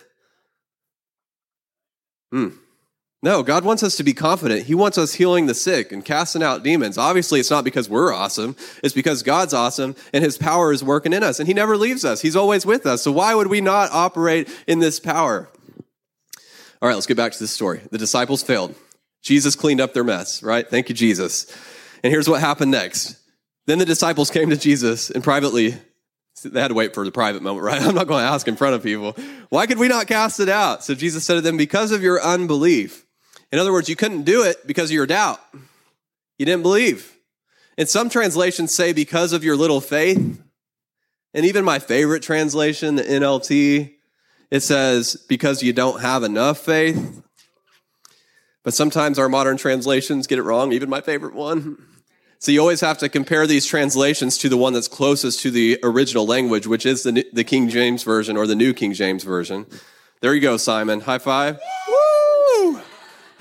Hmm. 2.32 2.52
No, 3.23 3.43
God 3.43 3.63
wants 3.63 3.84
us 3.84 3.97
to 3.97 4.03
be 4.03 4.13
confident. 4.13 4.65
He 4.65 4.73
wants 4.73 4.97
us 4.97 5.13
healing 5.13 5.45
the 5.45 5.53
sick 5.53 5.91
and 5.91 6.03
casting 6.03 6.41
out 6.41 6.63
demons. 6.63 6.97
Obviously, 6.97 7.39
it's 7.39 7.51
not 7.51 7.63
because 7.63 7.88
we're 7.88 8.12
awesome. 8.12 8.55
It's 8.84 8.95
because 8.95 9.21
God's 9.21 9.53
awesome 9.53 9.95
and 10.12 10.23
his 10.23 10.39
power 10.39 10.73
is 10.73 10.84
working 10.84 11.13
in 11.13 11.21
us 11.21 11.39
and 11.39 11.47
he 11.47 11.53
never 11.53 11.77
leaves 11.77 12.03
us. 12.03 12.21
He's 12.21 12.36
always 12.36 12.65
with 12.65 12.88
us. 12.88 13.03
So 13.03 13.12
why 13.12 13.36
would 13.36 13.47
we 13.47 13.62
not 13.62 13.91
operate 13.91 14.49
in 14.65 14.79
this 14.79 14.99
power? 14.99 15.49
All 16.81 16.89
right, 16.89 16.95
let's 16.95 17.05
get 17.05 17.17
back 17.17 17.31
to 17.34 17.39
this 17.39 17.51
story. 17.51 17.81
The 17.91 17.99
disciples 17.99 18.41
failed. 18.41 18.73
Jesus 19.21 19.55
cleaned 19.55 19.81
up 19.81 19.93
their 19.93 20.03
mess, 20.03 20.41
right? 20.41 20.67
Thank 20.67 20.89
you, 20.89 20.95
Jesus. 20.95 21.55
And 22.03 22.12
here's 22.12 22.27
what 22.27 22.41
happened 22.41 22.71
next. 22.71 23.17
Then 23.67 23.77
the 23.77 23.86
disciples 23.86 24.31
came 24.31 24.49
to 24.49 24.57
Jesus 24.57 25.12
and 25.12 25.23
privately 25.23 25.75
they 26.43 26.60
had 26.60 26.69
to 26.69 26.73
wait 26.73 26.95
for 26.95 27.05
the 27.05 27.12
private 27.12 27.43
moment, 27.43 27.63
right? 27.65 27.79
I'm 27.84 27.93
not 27.93 28.07
going 28.07 28.23
to 28.23 28.31
ask 28.31 28.47
in 28.47 28.55
front 28.55 28.73
of 28.73 28.81
people. 28.81 29.15
Why 29.49 29.67
could 29.67 29.77
we 29.77 29.88
not 29.88 30.07
cast 30.07 30.39
it 30.39 30.49
out? 30.49 30.84
So 30.84 30.95
Jesus 30.95 31.23
said 31.23 31.36
to 31.36 31.41
them, 31.41 31.55
Because 31.55 31.91
of 31.91 32.01
your 32.01 32.19
unbelief. 32.19 33.05
In 33.51 33.59
other 33.59 33.71
words, 33.73 33.89
you 33.89 33.95
couldn't 33.95 34.23
do 34.23 34.43
it 34.43 34.65
because 34.65 34.89
of 34.89 34.93
your 34.93 35.05
doubt. 35.05 35.39
You 36.37 36.45
didn't 36.45 36.63
believe. 36.63 37.15
And 37.77 37.87
some 37.87 38.09
translations 38.09 38.73
say 38.73 38.93
because 38.93 39.33
of 39.33 39.43
your 39.43 39.55
little 39.55 39.81
faith. 39.81 40.41
And 41.33 41.45
even 41.45 41.63
my 41.63 41.79
favorite 41.79 42.23
translation, 42.23 42.95
the 42.95 43.03
NLT, 43.03 43.93
it 44.49 44.59
says 44.61 45.15
because 45.27 45.63
you 45.63 45.73
don't 45.73 46.01
have 46.01 46.23
enough 46.23 46.59
faith. 46.59 47.21
But 48.63 48.73
sometimes 48.73 49.17
our 49.17 49.29
modern 49.29 49.57
translations 49.57 50.27
get 50.27 50.37
it 50.37 50.43
wrong, 50.43 50.71
even 50.71 50.89
my 50.89 51.01
favorite 51.01 51.33
one. 51.33 51.77
So 52.39 52.51
you 52.51 52.59
always 52.59 52.81
have 52.81 52.97
to 52.99 53.09
compare 53.09 53.47
these 53.47 53.65
translations 53.65 54.37
to 54.39 54.49
the 54.49 54.57
one 54.57 54.73
that's 54.73 54.87
closest 54.87 55.41
to 55.41 55.51
the 55.51 55.79
original 55.83 56.25
language, 56.25 56.67
which 56.67 56.85
is 56.85 57.03
the, 57.03 57.25
the 57.31 57.43
King 57.43 57.69
James 57.69 58.03
Version 58.03 58.35
or 58.35 58.47
the 58.47 58.55
New 58.55 58.73
King 58.73 58.93
James 58.93 59.23
Version. 59.23 59.65
There 60.21 60.33
you 60.33 60.41
go, 60.41 60.57
Simon. 60.57 61.01
High 61.01 61.19
five. 61.19 61.59
Woo! 61.87 62.00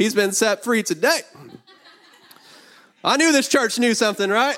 He's 0.00 0.14
been 0.14 0.32
set 0.32 0.64
free 0.64 0.82
today. 0.82 1.20
I 3.04 3.18
knew 3.18 3.32
this 3.32 3.48
church 3.48 3.78
knew 3.78 3.92
something, 3.92 4.30
right? 4.30 4.56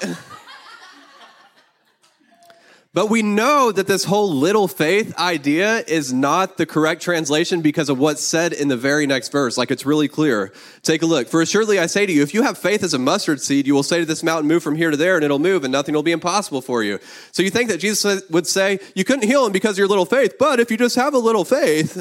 But 2.94 3.10
we 3.10 3.22
know 3.22 3.72
that 3.72 3.88
this 3.88 4.04
whole 4.04 4.32
little 4.32 4.68
faith 4.68 5.18
idea 5.18 5.82
is 5.88 6.12
not 6.12 6.58
the 6.58 6.64
correct 6.64 7.02
translation 7.02 7.60
because 7.60 7.88
of 7.88 7.98
what's 7.98 8.22
said 8.22 8.52
in 8.52 8.68
the 8.68 8.76
very 8.76 9.04
next 9.04 9.32
verse. 9.32 9.58
Like 9.58 9.72
it's 9.72 9.84
really 9.84 10.06
clear. 10.06 10.52
Take 10.82 11.02
a 11.02 11.06
look. 11.06 11.26
For 11.26 11.42
assuredly 11.42 11.80
I 11.80 11.86
say 11.86 12.06
to 12.06 12.12
you, 12.12 12.22
if 12.22 12.34
you 12.34 12.42
have 12.42 12.56
faith 12.56 12.84
as 12.84 12.94
a 12.94 12.98
mustard 13.00 13.40
seed, 13.40 13.66
you 13.66 13.74
will 13.74 13.82
say 13.82 13.98
to 13.98 14.06
this 14.06 14.22
mountain, 14.22 14.46
move 14.46 14.62
from 14.62 14.76
here 14.76 14.92
to 14.92 14.96
there, 14.96 15.16
and 15.16 15.24
it'll 15.24 15.40
move, 15.40 15.64
and 15.64 15.72
nothing 15.72 15.92
will 15.92 16.04
be 16.04 16.12
impossible 16.12 16.62
for 16.62 16.84
you. 16.84 17.00
So 17.32 17.42
you 17.42 17.50
think 17.50 17.68
that 17.68 17.78
Jesus 17.78 18.22
would 18.30 18.46
say, 18.46 18.78
you 18.94 19.02
couldn't 19.02 19.28
heal 19.28 19.44
him 19.44 19.50
because 19.50 19.72
of 19.72 19.78
your 19.78 19.88
little 19.88 20.06
faith, 20.06 20.36
but 20.38 20.60
if 20.60 20.70
you 20.70 20.76
just 20.76 20.94
have 20.94 21.14
a 21.14 21.18
little 21.18 21.44
faith, 21.44 21.96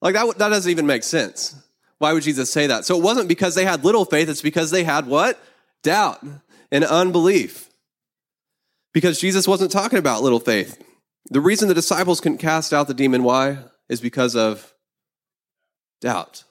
like 0.00 0.14
that, 0.14 0.38
that 0.38 0.50
doesn't 0.50 0.70
even 0.70 0.86
make 0.86 1.02
sense. 1.02 1.56
Why 2.00 2.14
would 2.14 2.22
Jesus 2.22 2.50
say 2.50 2.66
that? 2.68 2.86
So 2.86 2.96
it 2.96 3.02
wasn't 3.02 3.28
because 3.28 3.54
they 3.54 3.66
had 3.66 3.84
little 3.84 4.06
faith, 4.06 4.30
it's 4.30 4.40
because 4.40 4.70
they 4.70 4.84
had 4.84 5.06
what? 5.06 5.38
Doubt 5.82 6.24
and 6.72 6.82
unbelief. 6.82 7.68
Because 8.94 9.20
Jesus 9.20 9.46
wasn't 9.46 9.70
talking 9.70 9.98
about 9.98 10.22
little 10.22 10.40
faith. 10.40 10.82
The 11.26 11.42
reason 11.42 11.68
the 11.68 11.74
disciples 11.74 12.22
couldn't 12.22 12.38
cast 12.38 12.72
out 12.72 12.88
the 12.88 12.94
demon, 12.94 13.22
why? 13.22 13.58
Is 13.90 14.00
because 14.00 14.34
of 14.34 14.72
doubt. 16.00 16.44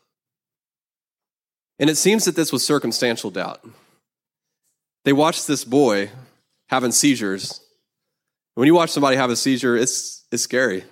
And 1.80 1.90
it 1.90 1.96
seems 1.96 2.26
that 2.26 2.36
this 2.36 2.54
was 2.54 2.64
circumstantial 2.64 3.32
doubt. 3.32 3.68
They 5.04 5.14
watched 5.14 5.48
this 5.48 5.66
boy 5.66 6.12
having 6.68 6.92
seizures. 6.92 7.60
When 8.54 8.68
you 8.68 8.76
watch 8.76 8.92
somebody 8.92 9.18
have 9.18 9.32
a 9.32 9.36
seizure, 9.36 9.76
it's, 9.76 10.28
it's 10.32 10.44
scary. 10.44 10.84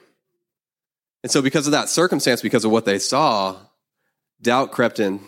And 1.22 1.32
so, 1.32 1.44
because 1.44 1.68
of 1.68 1.74
that 1.74 1.90
circumstance, 1.90 2.42
because 2.42 2.66
of 2.66 2.72
what 2.72 2.86
they 2.86 2.98
saw, 2.98 3.58
doubt 4.42 4.72
crept 4.72 5.00
in 5.00 5.22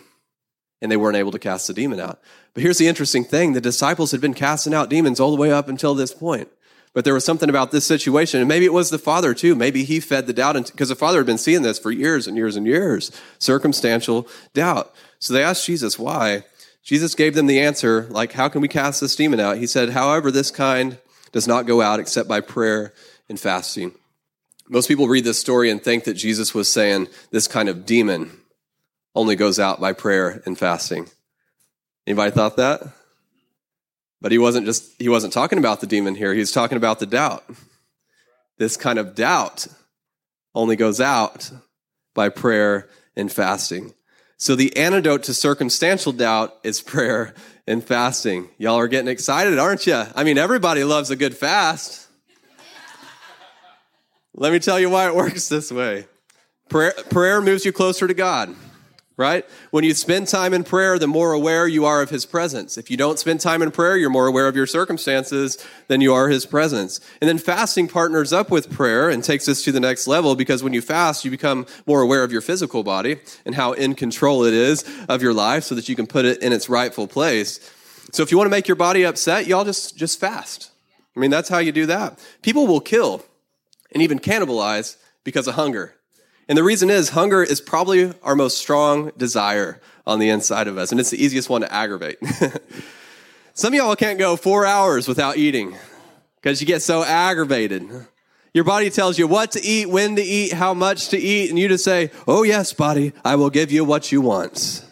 and 0.80 0.90
they 0.90 0.96
weren't 0.96 1.16
able 1.16 1.32
to 1.32 1.38
cast 1.38 1.66
the 1.66 1.74
demon 1.74 2.00
out. 2.00 2.20
But 2.54 2.62
here's 2.62 2.78
the 2.78 2.88
interesting 2.88 3.24
thing 3.24 3.52
the 3.52 3.60
disciples 3.60 4.12
had 4.12 4.20
been 4.20 4.34
casting 4.34 4.74
out 4.74 4.90
demons 4.90 5.20
all 5.20 5.30
the 5.30 5.40
way 5.40 5.52
up 5.52 5.68
until 5.68 5.94
this 5.94 6.12
point. 6.12 6.48
But 6.92 7.04
there 7.04 7.14
was 7.14 7.24
something 7.24 7.48
about 7.48 7.70
this 7.70 7.86
situation, 7.86 8.40
and 8.40 8.48
maybe 8.48 8.64
it 8.64 8.72
was 8.72 8.90
the 8.90 8.98
father 8.98 9.32
too. 9.32 9.54
Maybe 9.54 9.84
he 9.84 10.00
fed 10.00 10.26
the 10.26 10.32
doubt, 10.32 10.72
because 10.72 10.88
the 10.88 10.96
father 10.96 11.18
had 11.18 11.26
been 11.26 11.38
seeing 11.38 11.62
this 11.62 11.78
for 11.78 11.92
years 11.92 12.26
and 12.26 12.36
years 12.36 12.56
and 12.56 12.66
years 12.66 13.12
circumstantial 13.38 14.26
doubt. 14.54 14.92
So 15.20 15.32
they 15.32 15.44
asked 15.44 15.66
Jesus 15.66 15.98
why. 15.98 16.44
Jesus 16.82 17.14
gave 17.14 17.34
them 17.34 17.46
the 17.46 17.60
answer, 17.60 18.08
like, 18.10 18.32
How 18.32 18.48
can 18.48 18.60
we 18.60 18.68
cast 18.68 19.00
this 19.00 19.14
demon 19.14 19.38
out? 19.38 19.58
He 19.58 19.66
said, 19.66 19.90
However, 19.90 20.30
this 20.30 20.50
kind 20.50 20.98
does 21.30 21.46
not 21.46 21.66
go 21.66 21.80
out 21.80 22.00
except 22.00 22.28
by 22.28 22.40
prayer 22.40 22.92
and 23.28 23.38
fasting. 23.38 23.92
Most 24.68 24.88
people 24.88 25.06
read 25.06 25.24
this 25.24 25.38
story 25.38 25.70
and 25.70 25.82
think 25.82 26.04
that 26.04 26.14
Jesus 26.14 26.54
was 26.54 26.70
saying 26.70 27.08
this 27.30 27.46
kind 27.46 27.68
of 27.68 27.86
demon 27.86 28.39
only 29.14 29.36
goes 29.36 29.58
out 29.58 29.80
by 29.80 29.92
prayer 29.92 30.42
and 30.46 30.58
fasting. 30.58 31.08
Anybody 32.06 32.30
thought 32.30 32.56
that? 32.56 32.82
But 34.20 34.32
he 34.32 34.38
wasn't 34.38 34.66
just 34.66 34.92
he 34.98 35.08
wasn't 35.08 35.32
talking 35.32 35.58
about 35.58 35.80
the 35.80 35.86
demon 35.86 36.14
here. 36.14 36.34
He 36.34 36.40
was 36.40 36.52
talking 36.52 36.76
about 36.76 36.98
the 36.98 37.06
doubt. 37.06 37.44
This 38.58 38.76
kind 38.76 38.98
of 38.98 39.14
doubt 39.14 39.66
only 40.54 40.76
goes 40.76 41.00
out 41.00 41.50
by 42.14 42.28
prayer 42.28 42.88
and 43.16 43.32
fasting. 43.32 43.94
So 44.36 44.54
the 44.56 44.76
antidote 44.76 45.24
to 45.24 45.34
circumstantial 45.34 46.12
doubt 46.12 46.56
is 46.62 46.80
prayer 46.82 47.34
and 47.66 47.82
fasting. 47.82 48.48
Y'all 48.58 48.78
are 48.78 48.88
getting 48.88 49.10
excited, 49.10 49.58
aren't 49.58 49.86
you? 49.86 50.02
I 50.14 50.24
mean, 50.24 50.38
everybody 50.38 50.84
loves 50.84 51.10
a 51.10 51.16
good 51.16 51.36
fast. 51.36 52.08
Let 54.34 54.52
me 54.52 54.58
tell 54.58 54.78
you 54.78 54.90
why 54.90 55.06
it 55.06 55.14
works 55.14 55.48
this 55.48 55.72
way. 55.72 56.06
Prayer, 56.68 56.94
prayer 57.10 57.40
moves 57.40 57.64
you 57.64 57.72
closer 57.72 58.06
to 58.06 58.14
God 58.14 58.54
right? 59.20 59.44
When 59.70 59.84
you 59.84 59.92
spend 59.92 60.28
time 60.28 60.54
in 60.54 60.64
prayer, 60.64 60.98
the 60.98 61.06
more 61.06 61.32
aware 61.34 61.68
you 61.68 61.84
are 61.84 62.00
of 62.00 62.08
his 62.08 62.24
presence. 62.24 62.78
If 62.78 62.90
you 62.90 62.96
don't 62.96 63.18
spend 63.18 63.40
time 63.40 63.60
in 63.60 63.70
prayer, 63.70 63.98
you're 63.98 64.08
more 64.08 64.26
aware 64.26 64.48
of 64.48 64.56
your 64.56 64.66
circumstances 64.66 65.58
than 65.88 66.00
you 66.00 66.14
are 66.14 66.30
his 66.30 66.46
presence. 66.46 67.00
And 67.20 67.28
then 67.28 67.36
fasting 67.36 67.86
partners 67.86 68.32
up 68.32 68.50
with 68.50 68.70
prayer 68.70 69.10
and 69.10 69.22
takes 69.22 69.46
us 69.46 69.62
to 69.64 69.72
the 69.72 69.78
next 69.78 70.06
level 70.06 70.34
because 70.34 70.62
when 70.62 70.72
you 70.72 70.80
fast, 70.80 71.22
you 71.22 71.30
become 71.30 71.66
more 71.86 72.00
aware 72.00 72.24
of 72.24 72.32
your 72.32 72.40
physical 72.40 72.82
body 72.82 73.20
and 73.44 73.54
how 73.54 73.72
in 73.74 73.94
control 73.94 74.44
it 74.44 74.54
is 74.54 74.88
of 75.10 75.20
your 75.20 75.34
life 75.34 75.64
so 75.64 75.74
that 75.74 75.86
you 75.86 75.94
can 75.94 76.06
put 76.06 76.24
it 76.24 76.42
in 76.42 76.54
its 76.54 76.70
rightful 76.70 77.06
place. 77.06 77.60
So 78.12 78.22
if 78.22 78.30
you 78.30 78.38
want 78.38 78.46
to 78.46 78.56
make 78.56 78.68
your 78.68 78.76
body 78.76 79.04
upset, 79.04 79.46
y'all 79.46 79.66
just, 79.66 79.98
just 79.98 80.18
fast. 80.18 80.70
I 81.14 81.20
mean, 81.20 81.30
that's 81.30 81.50
how 81.50 81.58
you 81.58 81.72
do 81.72 81.84
that. 81.86 82.18
People 82.40 82.66
will 82.66 82.80
kill 82.80 83.22
and 83.92 84.02
even 84.02 84.18
cannibalize 84.18 84.96
because 85.24 85.46
of 85.46 85.56
hunger. 85.56 85.99
And 86.50 86.56
the 86.56 86.64
reason 86.64 86.90
is 86.90 87.10
hunger 87.10 87.44
is 87.44 87.60
probably 87.60 88.12
our 88.24 88.34
most 88.34 88.58
strong 88.58 89.12
desire 89.16 89.80
on 90.04 90.18
the 90.18 90.30
inside 90.30 90.66
of 90.66 90.78
us, 90.78 90.90
and 90.90 90.98
it's 90.98 91.10
the 91.10 91.24
easiest 91.24 91.48
one 91.48 91.60
to 91.60 91.72
aggravate. 91.72 92.18
Some 93.54 93.72
of 93.72 93.76
y'all 93.76 93.94
can't 93.94 94.18
go 94.18 94.34
four 94.34 94.66
hours 94.66 95.06
without 95.06 95.36
eating 95.36 95.76
because 96.34 96.60
you 96.60 96.66
get 96.66 96.82
so 96.82 97.04
aggravated. 97.04 97.88
Your 98.52 98.64
body 98.64 98.90
tells 98.90 99.16
you 99.16 99.28
what 99.28 99.52
to 99.52 99.62
eat, 99.62 99.90
when 99.90 100.16
to 100.16 100.22
eat, 100.22 100.52
how 100.52 100.74
much 100.74 101.10
to 101.10 101.18
eat, 101.18 101.50
and 101.50 101.58
you 101.58 101.68
just 101.68 101.84
say, 101.84 102.10
Oh, 102.26 102.42
yes, 102.42 102.72
body, 102.72 103.12
I 103.24 103.36
will 103.36 103.50
give 103.50 103.70
you 103.70 103.84
what 103.84 104.10
you 104.10 104.20
want. 104.20 104.84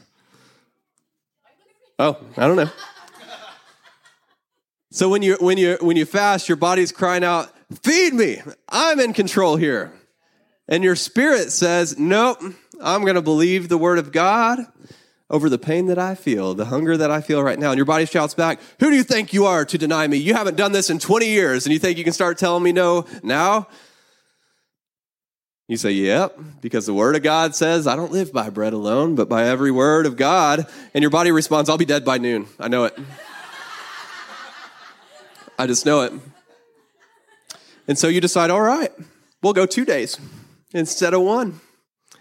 Oh, 1.98 2.18
I 2.36 2.46
don't 2.46 2.54
know. 2.54 2.70
So 4.92 5.08
when 5.08 5.22
you 5.22 5.36
when 5.40 5.58
you 5.58 5.76
when 5.80 5.96
you 5.96 6.06
fast, 6.06 6.48
your 6.48 6.56
body's 6.56 6.92
crying 6.92 7.24
out, 7.24 7.52
"Feed 7.82 8.14
me! 8.14 8.40
I'm 8.68 9.00
in 9.00 9.12
control 9.12 9.56
here." 9.56 9.92
And 10.68 10.84
your 10.84 10.96
spirit 10.96 11.50
says, 11.50 11.98
Nope, 11.98 12.40
I'm 12.80 13.02
going 13.02 13.14
to 13.14 13.22
believe 13.22 13.68
the 13.68 13.78
word 13.78 13.98
of 13.98 14.12
God 14.12 14.60
over 15.30 15.48
the 15.48 15.58
pain 15.58 15.86
that 15.86 15.98
I 15.98 16.14
feel, 16.14 16.54
the 16.54 16.66
hunger 16.66 16.96
that 16.96 17.10
I 17.10 17.20
feel 17.20 17.42
right 17.42 17.58
now. 17.58 17.70
And 17.70 17.76
your 17.76 17.86
body 17.86 18.06
shouts 18.06 18.34
back, 18.34 18.60
Who 18.80 18.90
do 18.90 18.96
you 18.96 19.02
think 19.02 19.32
you 19.32 19.46
are 19.46 19.64
to 19.64 19.78
deny 19.78 20.06
me? 20.06 20.18
You 20.18 20.34
haven't 20.34 20.56
done 20.56 20.72
this 20.72 20.90
in 20.90 20.98
20 20.98 21.26
years, 21.26 21.66
and 21.66 21.72
you 21.72 21.78
think 21.78 21.98
you 21.98 22.04
can 22.04 22.12
start 22.12 22.38
telling 22.38 22.62
me 22.62 22.72
no 22.72 23.06
now? 23.22 23.68
You 25.66 25.76
say, 25.76 25.92
Yep, 25.92 26.38
because 26.60 26.86
the 26.86 26.94
word 26.94 27.16
of 27.16 27.22
God 27.22 27.54
says, 27.54 27.86
I 27.86 27.96
don't 27.96 28.12
live 28.12 28.32
by 28.32 28.50
bread 28.50 28.74
alone, 28.74 29.14
but 29.14 29.28
by 29.28 29.44
every 29.44 29.70
word 29.70 30.06
of 30.06 30.16
God. 30.16 30.66
And 30.92 31.02
your 31.02 31.10
body 31.10 31.30
responds, 31.30 31.70
I'll 31.70 31.78
be 31.78 31.84
dead 31.84 32.04
by 32.04 32.18
noon. 32.18 32.46
I 32.60 32.68
know 32.68 32.84
it. 32.84 32.98
I 35.58 35.66
just 35.66 35.84
know 35.84 36.02
it. 36.02 36.12
And 37.86 37.98
so 37.98 38.08
you 38.08 38.20
decide, 38.20 38.50
All 38.50 38.60
right, 38.60 38.92
we'll 39.42 39.54
go 39.54 39.64
two 39.64 39.86
days 39.86 40.18
instead 40.72 41.14
of 41.14 41.22
one. 41.22 41.60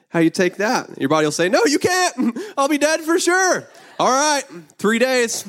How 0.10 0.20
you 0.20 0.30
take 0.30 0.58
that? 0.58 1.00
Your 1.00 1.10
body 1.10 1.26
will 1.26 1.32
say, 1.32 1.50
No, 1.50 1.66
you 1.66 1.80
can't. 1.80 2.38
I'll 2.58 2.70
be 2.70 2.78
dead 2.78 3.02
for 3.02 3.20
sure. 3.20 3.68
All 4.00 4.08
right, 4.10 4.44
three 4.78 5.00
days. 5.00 5.46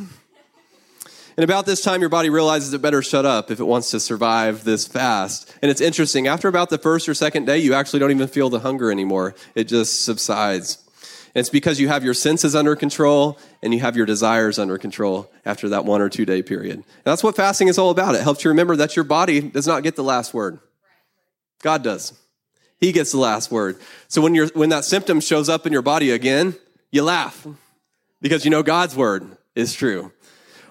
And 1.37 1.45
about 1.45 1.67
this 1.67 1.83
time, 1.83 2.01
your 2.01 2.11
body 2.11 2.31
realizes 2.31 2.75
it 2.75 2.83
better 2.83 3.01
shut 3.01 3.25
up 3.25 3.53
if 3.53 3.61
it 3.61 3.65
wants 3.65 3.93
to 3.93 4.01
survive 4.01 4.65
this 4.65 4.89
fast. 4.89 5.55
And 5.63 5.71
it's 5.71 5.81
interesting, 5.81 6.27
after 6.27 6.49
about 6.49 6.69
the 6.69 6.79
first 6.79 7.09
or 7.09 7.15
second 7.15 7.45
day, 7.45 7.59
you 7.59 7.75
actually 7.75 8.01
don't 8.01 8.11
even 8.11 8.27
feel 8.27 8.51
the 8.51 8.59
hunger 8.59 8.91
anymore. 8.91 9.37
It 9.55 9.65
just 9.65 10.05
subsides. 10.05 10.79
And 11.37 11.41
it's 11.41 11.49
because 11.49 11.79
you 11.79 11.87
have 11.87 12.03
your 12.03 12.15
senses 12.15 12.57
under 12.57 12.75
control 12.75 13.39
and 13.63 13.73
you 13.73 13.79
have 13.79 13.97
your 13.97 14.05
desires 14.05 14.59
under 14.59 14.79
control 14.79 15.31
after 15.45 15.69
that 15.69 15.85
one 15.85 16.01
or 16.01 16.09
two 16.09 16.27
day 16.27 16.43
period. 16.43 16.75
And 16.75 16.85
that's 17.05 17.23
what 17.23 17.37
fasting 17.37 17.69
is 17.69 17.79
all 17.79 17.91
about. 17.91 18.17
It 18.17 18.23
helps 18.23 18.43
you 18.43 18.49
remember 18.49 18.75
that 18.75 18.97
your 18.97 19.05
body 19.05 19.41
does 19.41 19.69
not 19.69 19.85
get 19.85 19.95
the 19.95 20.03
last 20.03 20.35
word, 20.35 20.59
God 21.63 21.85
does. 21.85 22.19
He 22.81 22.93
gets 22.93 23.13
the 23.13 23.19
last 23.19 23.51
word. 23.51 23.79
So 24.07 24.21
when, 24.21 24.35
you're, 24.35 24.49
when 24.49 24.69
that 24.69 24.85
symptom 24.85 25.21
shows 25.21 25.49
up 25.49 25.67
in 25.67 25.73
your 25.73 25.83
body 25.83 26.11
again, 26.11 26.55
you 26.91 27.03
laugh 27.03 27.47
because 28.21 28.45
you 28.45 28.51
know 28.51 28.63
God's 28.63 28.97
word 28.97 29.37
is 29.55 29.75
true. 29.75 30.13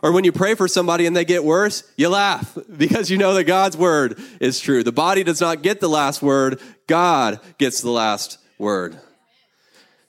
Or 0.02 0.12
when 0.12 0.24
you 0.24 0.32
pray 0.32 0.56
for 0.56 0.68
somebody 0.68 1.06
and 1.06 1.16
they 1.16 1.26
get 1.26 1.44
worse, 1.44 1.84
you 1.98 2.10
laugh 2.10 2.58
because 2.78 3.10
you 3.10 3.18
know 3.18 3.34
that 3.34 3.44
God's 3.44 3.76
word 3.76 4.20
is 4.40 4.60
true. 4.60 4.84
The 4.84 4.92
body 4.92 5.24
does 5.24 5.42
not 5.42 5.62
get 5.62 5.80
the 5.80 5.90
last 5.90 6.22
word, 6.22 6.62
God 6.88 7.40
gets 7.58 7.82
the 7.82 7.90
last 7.90 8.38
word. 8.58 8.98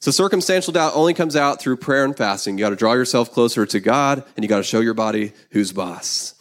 So 0.00 0.12
circumstantial 0.12 0.72
doubt 0.72 0.92
only 0.94 1.12
comes 1.12 1.34
out 1.34 1.61
through 1.61 1.78
prayer 1.78 2.04
and 2.04 2.16
fasting. 2.16 2.56
You 2.56 2.64
got 2.64 2.70
to 2.70 2.76
draw 2.76 2.92
yourself 2.92 3.32
closer 3.32 3.66
to 3.66 3.80
God 3.80 4.22
and 4.37 4.44
you 4.44 4.48
got 4.48 4.58
to 4.58 4.62
show 4.62 4.80
your 4.80 4.94
body 4.94 5.32
who's 5.50 5.72
boss. 5.72 6.34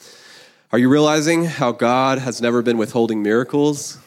Are 0.71 0.77
you 0.77 0.89
realizing 0.89 1.45
how 1.45 1.71
God 1.71 2.19
has 2.19 2.41
never 2.41 2.61
been 2.61 2.77
withholding 2.77 3.23
miracles? 3.23 3.97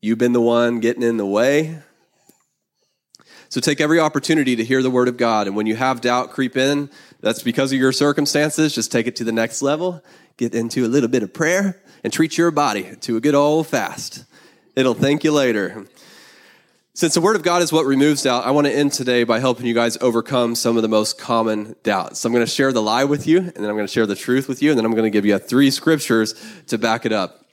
You've 0.00 0.18
been 0.18 0.32
the 0.32 0.40
one 0.40 0.80
getting 0.80 1.02
in 1.02 1.16
the 1.16 1.26
way. 1.26 1.78
So 3.48 3.60
take 3.60 3.80
every 3.80 4.00
opportunity 4.00 4.56
to 4.56 4.64
hear 4.64 4.82
the 4.82 4.90
word 4.90 5.08
of 5.08 5.16
God. 5.16 5.46
And 5.46 5.56
when 5.56 5.66
you 5.66 5.76
have 5.76 6.00
doubt 6.00 6.30
creep 6.30 6.56
in, 6.56 6.90
that's 7.20 7.42
because 7.42 7.72
of 7.72 7.78
your 7.78 7.92
circumstances. 7.92 8.74
Just 8.74 8.92
take 8.92 9.06
it 9.06 9.16
to 9.16 9.24
the 9.24 9.32
next 9.32 9.62
level. 9.62 10.02
Get 10.36 10.54
into 10.54 10.84
a 10.84 10.88
little 10.88 11.08
bit 11.08 11.22
of 11.22 11.32
prayer 11.32 11.80
and 12.04 12.12
treat 12.12 12.36
your 12.36 12.50
body 12.50 12.96
to 13.00 13.16
a 13.16 13.20
good 13.20 13.34
old 13.34 13.66
fast. 13.66 14.24
It'll 14.74 14.94
thank 14.94 15.24
you 15.24 15.32
later. 15.32 15.86
Since 16.92 17.14
the 17.14 17.20
Word 17.20 17.36
of 17.36 17.42
God 17.42 17.62
is 17.62 17.72
what 17.72 17.84
removes 17.84 18.22
doubt, 18.22 18.46
I 18.46 18.50
want 18.52 18.66
to 18.66 18.72
end 18.72 18.92
today 18.92 19.24
by 19.24 19.38
helping 19.38 19.66
you 19.66 19.74
guys 19.74 19.98
overcome 20.00 20.54
some 20.54 20.76
of 20.76 20.82
the 20.82 20.88
most 20.88 21.18
common 21.18 21.76
doubts. 21.82 22.20
So 22.20 22.26
I'm 22.26 22.32
going 22.32 22.44
to 22.44 22.50
share 22.50 22.72
the 22.72 22.82
lie 22.82 23.04
with 23.04 23.26
you, 23.26 23.38
and 23.38 23.52
then 23.54 23.64
I'm 23.64 23.76
going 23.76 23.86
to 23.86 23.92
share 23.92 24.06
the 24.06 24.16
truth 24.16 24.48
with 24.48 24.62
you, 24.62 24.70
and 24.70 24.78
then 24.78 24.84
I'm 24.84 24.92
going 24.92 25.04
to 25.04 25.10
give 25.10 25.26
you 25.26 25.38
three 25.38 25.70
scriptures 25.70 26.34
to 26.68 26.78
back 26.78 27.04
it 27.04 27.12
up. 27.12 27.45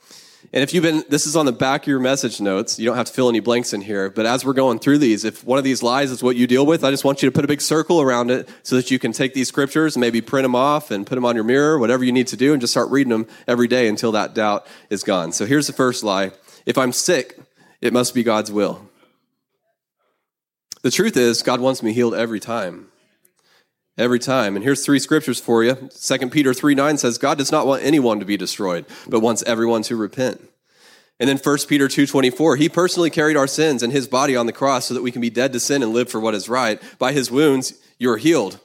And 0.51 0.61
if 0.61 0.73
you've 0.73 0.83
been, 0.83 1.03
this 1.09 1.25
is 1.25 1.35
on 1.35 1.45
the 1.45 1.51
back 1.51 1.83
of 1.83 1.87
your 1.87 1.99
message 1.99 2.41
notes. 2.41 2.77
You 2.77 2.85
don't 2.85 2.97
have 2.97 3.07
to 3.07 3.13
fill 3.13 3.29
any 3.29 3.39
blanks 3.39 3.73
in 3.73 3.81
here. 3.81 4.09
But 4.09 4.25
as 4.25 4.45
we're 4.45 4.53
going 4.53 4.79
through 4.79 4.99
these, 4.99 5.23
if 5.23 5.43
one 5.43 5.57
of 5.57 5.63
these 5.63 5.81
lies 5.81 6.11
is 6.11 6.21
what 6.21 6.35
you 6.35 6.45
deal 6.45 6.65
with, 6.65 6.83
I 6.83 6.91
just 6.91 7.03
want 7.03 7.23
you 7.23 7.29
to 7.29 7.33
put 7.33 7.45
a 7.45 7.47
big 7.47 7.61
circle 7.61 8.01
around 8.01 8.29
it 8.29 8.49
so 8.61 8.75
that 8.75 8.91
you 8.91 8.99
can 8.99 9.13
take 9.13 9.33
these 9.33 9.47
scriptures 9.47 9.95
and 9.95 10.01
maybe 10.01 10.21
print 10.21 10.43
them 10.43 10.55
off 10.55 10.91
and 10.91 11.07
put 11.07 11.15
them 11.15 11.25
on 11.25 11.35
your 11.35 11.43
mirror, 11.43 11.79
whatever 11.79 12.03
you 12.03 12.11
need 12.11 12.27
to 12.27 12.37
do, 12.37 12.53
and 12.53 12.61
just 12.61 12.73
start 12.73 12.89
reading 12.89 13.11
them 13.11 13.27
every 13.47 13.67
day 13.67 13.87
until 13.87 14.11
that 14.11 14.35
doubt 14.35 14.67
is 14.89 15.03
gone. 15.03 15.31
So 15.31 15.45
here's 15.45 15.67
the 15.67 15.73
first 15.73 16.03
lie 16.03 16.31
If 16.65 16.77
I'm 16.77 16.91
sick, 16.91 17.39
it 17.81 17.93
must 17.93 18.13
be 18.13 18.23
God's 18.23 18.51
will. 18.51 18.89
The 20.83 20.91
truth 20.91 21.17
is, 21.17 21.41
God 21.41 21.61
wants 21.61 21.81
me 21.81 21.93
healed 21.93 22.13
every 22.13 22.39
time 22.39 22.87
every 23.97 24.19
time. 24.19 24.55
And 24.55 24.63
here's 24.63 24.85
three 24.85 24.99
scriptures 24.99 25.39
for 25.39 25.63
you. 25.63 25.75
2 25.75 26.29
Peter 26.29 26.53
3 26.53 26.75
9 26.75 26.97
says, 26.97 27.17
God 27.17 27.37
does 27.37 27.51
not 27.51 27.67
want 27.67 27.83
anyone 27.83 28.19
to 28.19 28.25
be 28.25 28.37
destroyed, 28.37 28.85
but 29.07 29.21
wants 29.21 29.43
everyone 29.43 29.83
to 29.83 29.95
repent. 29.95 30.41
And 31.19 31.29
then 31.29 31.37
1 31.37 31.57
Peter 31.67 31.87
2:24, 31.87 32.57
he 32.57 32.69
personally 32.69 33.09
carried 33.09 33.37
our 33.37 33.47
sins 33.47 33.83
in 33.83 33.91
his 33.91 34.07
body 34.07 34.35
on 34.35 34.45
the 34.45 34.51
cross 34.51 34.87
so 34.87 34.93
that 34.93 35.03
we 35.03 35.11
can 35.11 35.21
be 35.21 35.29
dead 35.29 35.53
to 35.53 35.59
sin 35.59 35.83
and 35.83 35.93
live 35.93 36.09
for 36.09 36.19
what 36.19 36.33
is 36.35 36.49
right. 36.49 36.81
By 36.97 37.13
his 37.13 37.31
wounds 37.31 37.73
you're 37.97 38.17
healed. 38.17 38.59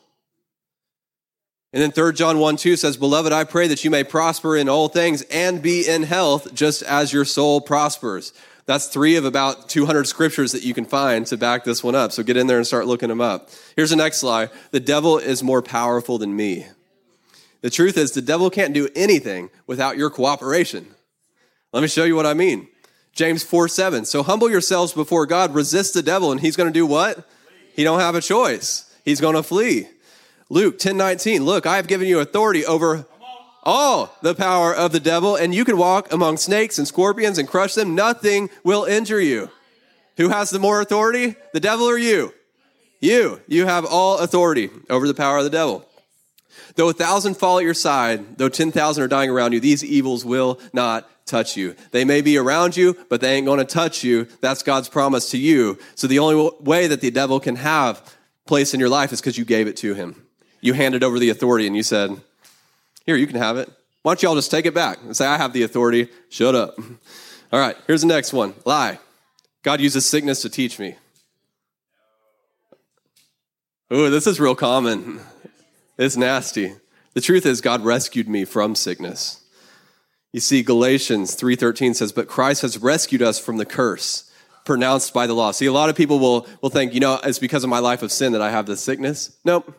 And 1.73 1.83
then 1.83 1.93
3 1.93 2.15
John 2.15 2.39
1 2.39 2.57
2 2.57 2.77
says, 2.77 2.97
Beloved, 2.97 3.33
I 3.33 3.45
pray 3.45 3.69
that 3.69 3.85
you 3.85 3.91
may 3.91 4.03
prosper 4.03 4.57
in 4.57 4.69
all 4.69 4.89
things 4.89 5.23
and 5.31 5.61
be 5.61 5.87
in 5.87 6.05
health, 6.05 6.55
just 6.55 6.83
as 6.83 7.13
your 7.13 7.27
soul 7.27 7.61
prospers. 7.61 8.33
That's 8.69 8.87
three 8.87 9.17
of 9.17 9.25
about 9.25 9.71
200 9.71 10.07
scriptures 10.07 10.53
that 10.53 10.63
you 10.63 10.75
can 10.75 10.85
find 10.85 11.27
to 11.29 11.39
back 11.39 11.65
this 11.65 11.83
one 11.83 11.95
up. 11.95 12.13
So 12.13 12.23
get 12.23 12.37
in 12.37 12.49
there 12.49 12.59
and 12.59 12.67
start 12.67 12.87
looking 12.87 13.09
them 13.09 13.23
up. 13.23 13.49
Here's 13.77 13.89
the 13.89 13.97
next 13.97 14.19
slide. 14.19 14.51
The 14.73 14.79
devil 14.79 15.17
is 15.17 15.43
more 15.43 15.63
powerful 15.63 16.19
than 16.19 16.37
me. 16.37 16.67
The 17.63 17.71
truth 17.71 17.97
is, 17.97 18.13
the 18.13 18.21
devil 18.21 18.51
can't 18.51 18.75
do 18.75 18.91
anything 18.95 19.49
without 19.67 19.97
your 19.97 20.11
cooperation. 20.11 20.87
Let 21.73 21.81
me 21.81 21.89
show 21.89 22.05
you 22.05 22.15
what 22.15 22.27
I 22.27 22.35
mean. 22.35 22.69
James 23.15 23.43
4 23.43 23.69
7. 23.69 24.05
So 24.05 24.23
humble 24.23 24.51
yourselves 24.51 24.93
before 24.93 25.25
God, 25.25 25.55
resist 25.55 25.95
the 25.95 26.03
devil, 26.03 26.31
and 26.31 26.39
he's 26.39 26.55
going 26.55 26.69
to 26.69 26.79
do 26.79 26.85
what? 26.85 27.27
He 27.75 27.85
don't 27.85 28.01
have 28.01 28.17
a 28.17 28.21
choice. 28.21 28.95
He's 29.03 29.19
going 29.23 29.35
to 29.35 29.43
flee. 29.43 29.89
Luke 30.51 30.79
10 30.79 30.95
19. 30.95 31.43
Look, 31.43 31.65
I 31.65 31.77
have 31.77 31.89
given 31.89 32.07
you 32.07 32.21
authority 32.21 32.67
over 32.67 33.07
all 33.63 34.15
the 34.23 34.35
power 34.35 34.75
of 34.75 34.93
the 34.93 35.01
devil, 35.01 35.37
and 35.37 35.55
you 35.55 35.65
can 35.65 35.77
walk 35.77 36.13
among 36.13 36.37
snakes 36.37 36.79
and 36.79 36.87
scorpions 36.87 37.39
and 37.39 37.49
crush 37.49 37.75
them. 37.75 37.95
Nothing 37.95 38.51
will 38.65 38.85
injure 38.85 39.21
you. 39.21 39.51
Who 40.17 40.31
has 40.31 40.51
the 40.51 40.59
more 40.59 40.81
authority? 40.81 41.37
The 41.53 41.61
devil 41.61 41.87
or 41.87 41.99
you? 41.99 42.35
You. 43.01 43.41
You 43.47 43.67
have 43.67 43.85
all 43.85 44.19
authority 44.19 44.71
over 44.91 45.07
the 45.07 45.15
power 45.15 45.39
of 45.39 45.45
the 45.45 45.51
devil. 45.51 45.85
Though 46.75 46.89
a 46.89 46.93
thousand 46.93 47.37
fall 47.37 47.59
at 47.59 47.65
your 47.65 47.75
side, 47.75 48.39
though 48.39 48.49
10,000 48.49 49.03
are 49.03 49.09
dying 49.09 49.31
around 49.31 49.53
you, 49.53 49.61
these 49.61 49.85
evils 49.85 50.25
will 50.25 50.61
not 50.73 51.09
touch 51.27 51.57
you. 51.57 51.77
They 51.93 52.05
may 52.05 52.21
be 52.21 52.37
around 52.37 52.77
you, 52.77 52.97
but 53.09 53.21
they 53.21 53.35
ain't 53.35 53.47
going 53.47 53.59
to 53.59 53.65
touch 53.65 54.03
you. 54.03 54.27
That's 54.41 54.63
God's 54.63 54.89
promise 54.89 55.31
to 55.31 55.39
you. 55.39 55.79
So 55.95 56.07
the 56.07 56.19
only 56.19 56.51
way 56.61 56.87
that 56.87 57.01
the 57.01 57.11
devil 57.11 57.39
can 57.39 57.57
have 57.57 58.17
place 58.47 58.75
in 58.75 58.81
your 58.81 58.89
life 58.89 59.13
is 59.13 59.21
because 59.21 59.39
you 59.39 59.45
gave 59.45 59.67
it 59.67 59.77
to 59.79 59.95
him. 59.95 60.27
You 60.61 60.73
handed 60.73 61.05
over 61.05 61.19
the 61.19 61.31
authority 61.31 61.67
and 61.67 61.77
you 61.77 61.83
said, 61.83 62.21
here, 63.09 63.17
you 63.17 63.27
can 63.27 63.37
have 63.37 63.57
it. 63.57 63.71
Why 64.03 64.13
don't 64.13 64.23
y'all 64.23 64.35
just 64.35 64.51
take 64.51 64.67
it 64.67 64.75
back 64.75 64.99
and 65.03 65.17
say, 65.17 65.27
I 65.27 65.39
have 65.39 65.55
the 65.55 65.63
authority. 65.63 66.11
Shut 66.29 66.55
up. 66.55 66.79
All 67.53 67.59
right, 67.59 67.75
here's 67.87 68.03
the 68.03 68.07
next 68.07 68.35
one 68.35 68.53
lie. 68.67 68.99
God 69.63 69.81
uses 69.81 70.05
sickness 70.05 70.43
to 70.43 70.51
teach 70.51 70.79
me. 70.79 70.95
Ooh, 73.91 74.11
this 74.11 74.27
is 74.27 74.39
real 74.39 74.55
common. 74.55 75.21
It's 76.01 76.17
nasty. 76.17 76.77
The 77.15 77.21
truth 77.21 77.45
is 77.45 77.61
God 77.61 77.85
rescued 77.85 78.29
me 78.29 78.45
from 78.45 78.77
sickness. 78.77 79.43
You 80.33 80.39
see 80.39 80.63
Galatians 80.63 81.35
3:13 81.35 81.93
says, 81.95 82.13
"But 82.13 82.29
Christ 82.29 82.63
has 82.63 82.79
rescued 82.79 83.21
us 83.21 83.41
from 83.41 83.57
the 83.57 83.65
curse 83.65 84.31
pronounced 84.65 85.13
by 85.13 85.27
the 85.27 85.35
law." 85.35 85.51
See, 85.51 85.67
a 85.67 85.73
lot 85.73 85.91
of 85.91 85.97
people 85.97 86.21
will 86.21 86.47
will 86.63 86.71
think, 86.71 86.95
you 86.95 87.01
know, 87.01 87.19
it's 87.25 87.41
because 87.41 87.65
of 87.65 87.71
my 87.71 87.81
life 87.81 88.05
of 88.05 88.13
sin 88.13 88.31
that 88.31 88.41
I 88.41 88.53
have 88.53 88.67
this 88.67 88.81
sickness. 88.81 89.37
Nope. 89.45 89.75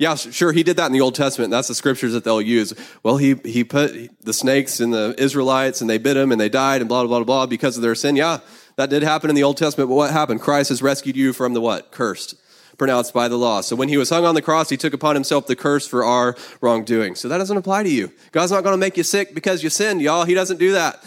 Yeah, 0.00 0.14
sure, 0.14 0.50
he 0.50 0.62
did 0.62 0.78
that 0.78 0.86
in 0.86 0.92
the 0.92 1.02
Old 1.02 1.14
Testament. 1.14 1.50
That's 1.50 1.68
the 1.68 1.74
scriptures 1.74 2.14
that 2.14 2.24
they'll 2.24 2.40
use. 2.40 2.72
Well, 3.02 3.18
he, 3.18 3.34
he 3.44 3.64
put 3.64 3.92
the 4.24 4.32
snakes 4.32 4.80
in 4.80 4.92
the 4.92 5.14
Israelites 5.18 5.82
and 5.82 5.90
they 5.90 5.98
bit 5.98 6.16
him 6.16 6.32
and 6.32 6.40
they 6.40 6.48
died 6.48 6.80
and 6.80 6.88
blah, 6.88 7.04
blah, 7.04 7.18
blah, 7.18 7.24
blah 7.24 7.44
because 7.44 7.76
of 7.76 7.82
their 7.82 7.94
sin. 7.94 8.16
Yeah, 8.16 8.38
that 8.76 8.88
did 8.88 9.02
happen 9.02 9.28
in 9.28 9.36
the 9.36 9.42
Old 9.42 9.58
Testament. 9.58 9.90
But 9.90 9.96
what 9.96 10.10
happened? 10.10 10.40
Christ 10.40 10.70
has 10.70 10.80
rescued 10.80 11.16
you 11.16 11.34
from 11.34 11.52
the 11.52 11.60
what? 11.60 11.92
Cursed, 11.92 12.34
pronounced 12.78 13.12
by 13.12 13.28
the 13.28 13.36
law. 13.36 13.60
So 13.60 13.76
when 13.76 13.90
he 13.90 13.98
was 13.98 14.08
hung 14.08 14.24
on 14.24 14.34
the 14.34 14.40
cross, 14.40 14.70
he 14.70 14.78
took 14.78 14.94
upon 14.94 15.16
himself 15.16 15.46
the 15.46 15.54
curse 15.54 15.86
for 15.86 16.02
our 16.02 16.34
wrongdoing. 16.62 17.14
So 17.14 17.28
that 17.28 17.36
doesn't 17.36 17.58
apply 17.58 17.82
to 17.82 17.90
you. 17.90 18.10
God's 18.32 18.52
not 18.52 18.64
going 18.64 18.72
to 18.72 18.78
make 18.78 18.96
you 18.96 19.02
sick 19.02 19.34
because 19.34 19.62
you 19.62 19.68
sinned, 19.68 20.00
y'all. 20.00 20.24
He 20.24 20.32
doesn't 20.32 20.56
do 20.56 20.72
that. 20.72 21.04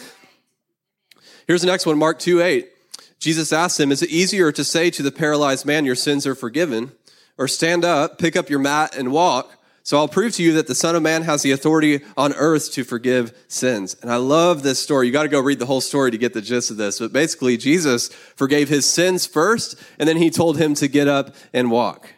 Here's 1.48 1.62
the 1.62 1.68
next 1.68 1.88
one, 1.88 1.98
Mark 1.98 2.20
2 2.20 2.44
8. 2.44 2.70
Jesus 3.18 3.52
asked 3.52 3.80
him, 3.80 3.92
Is 3.92 4.04
it 4.04 4.12
easier 4.12 4.52
to 4.52 4.64
say 4.64 4.92
to 4.92 5.02
the 5.02 5.12
paralyzed 5.12 5.66
man, 5.66 5.84
Your 5.84 5.96
sins 5.96 6.28
are 6.28 6.36
forgiven? 6.36 6.92
Or 7.38 7.48
stand 7.48 7.84
up, 7.84 8.18
pick 8.18 8.36
up 8.36 8.50
your 8.50 8.60
mat, 8.60 8.96
and 8.96 9.12
walk. 9.12 9.58
So 9.86 9.98
I'll 9.98 10.08
prove 10.08 10.34
to 10.36 10.44
you 10.44 10.54
that 10.54 10.68
the 10.68 10.76
Son 10.76 10.96
of 10.96 11.04
Man 11.04 11.24
has 11.24 11.42
the 11.42 11.52
authority 11.52 12.00
on 12.16 12.34
earth 12.34 12.72
to 12.74 12.86
forgive 12.86 13.38
sins. 13.50 13.98
And 14.02 14.10
I 14.10 14.16
love 14.16 14.64
this 14.64 14.80
story. 14.80 15.08
You 15.08 15.14
got 15.14 15.24
to 15.24 15.30
go 15.30 15.42
read 15.42 15.60
the 15.60 15.66
whole 15.66 15.82
story 15.82 16.10
to 16.12 16.18
get 16.18 16.34
the 16.34 16.42
gist 16.42 16.72
of 16.72 16.78
this. 16.78 17.00
But 17.00 17.12
basically, 17.12 17.58
Jesus 17.58 18.08
forgave 18.08 18.70
his 18.70 18.90
sins 18.90 19.26
first, 19.26 19.76
and 20.00 20.08
then 20.08 20.16
he 20.16 20.30
told 20.30 20.58
him 20.58 20.74
to 20.76 20.88
get 20.88 21.10
up 21.10 21.36
and 21.52 21.70
walk. 21.70 22.14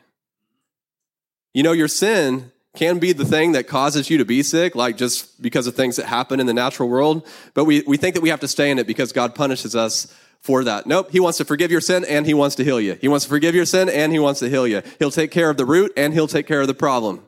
You 1.56 1.64
know, 1.64 1.72
your 1.72 1.88
sin 1.88 2.52
can 2.76 3.00
be 3.00 3.14
the 3.14 3.26
thing 3.26 3.54
that 3.54 3.68
causes 3.68 4.10
you 4.10 4.18
to 4.20 4.26
be 4.26 4.44
sick, 4.44 4.76
like 4.76 4.98
just 4.98 5.42
because 5.42 5.66
of 5.66 5.76
things 5.76 5.96
that 5.96 6.06
happen 6.06 6.40
in 6.40 6.46
the 6.46 6.54
natural 6.54 6.90
world. 6.90 7.26
But 7.54 7.66
we, 7.66 7.82
we 7.88 7.98
think 7.98 8.14
that 8.16 8.22
we 8.22 8.30
have 8.30 8.42
to 8.42 8.48
stay 8.48 8.70
in 8.70 8.78
it 8.78 8.86
because 8.86 9.12
God 9.12 9.34
punishes 9.34 9.76
us 9.76 10.14
for 10.46 10.64
that. 10.64 10.86
Nope. 10.86 11.10
He 11.12 11.20
wants 11.20 11.40
to 11.40 11.46
forgive 11.46 11.72
your 11.72 11.82
sin 11.82 12.06
and 12.06 12.26
he 12.26 12.36
wants 12.36 12.56
to 12.58 12.64
heal 12.64 12.80
you. 12.80 12.98
He 13.02 13.08
wants 13.08 13.26
to 13.26 13.30
forgive 13.30 13.56
your 13.56 13.66
sin 13.66 13.90
and 13.90 14.14
he 14.14 14.20
wants 14.20 14.40
to 14.42 14.50
heal 14.50 14.68
you. 14.68 14.84
He'll 15.00 15.10
take 15.10 15.32
care 15.32 15.50
of 15.50 15.58
the 15.58 15.66
root 15.66 15.92
and 15.98 16.14
he'll 16.14 16.28
take 16.28 16.46
care 16.46 16.62
of 16.62 16.68
the 16.68 16.76
problem. 16.76 17.28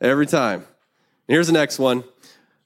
Every 0.00 0.26
time. 0.26 0.64
here's 1.26 1.48
the 1.48 1.52
next 1.52 1.80
one. 1.80 2.04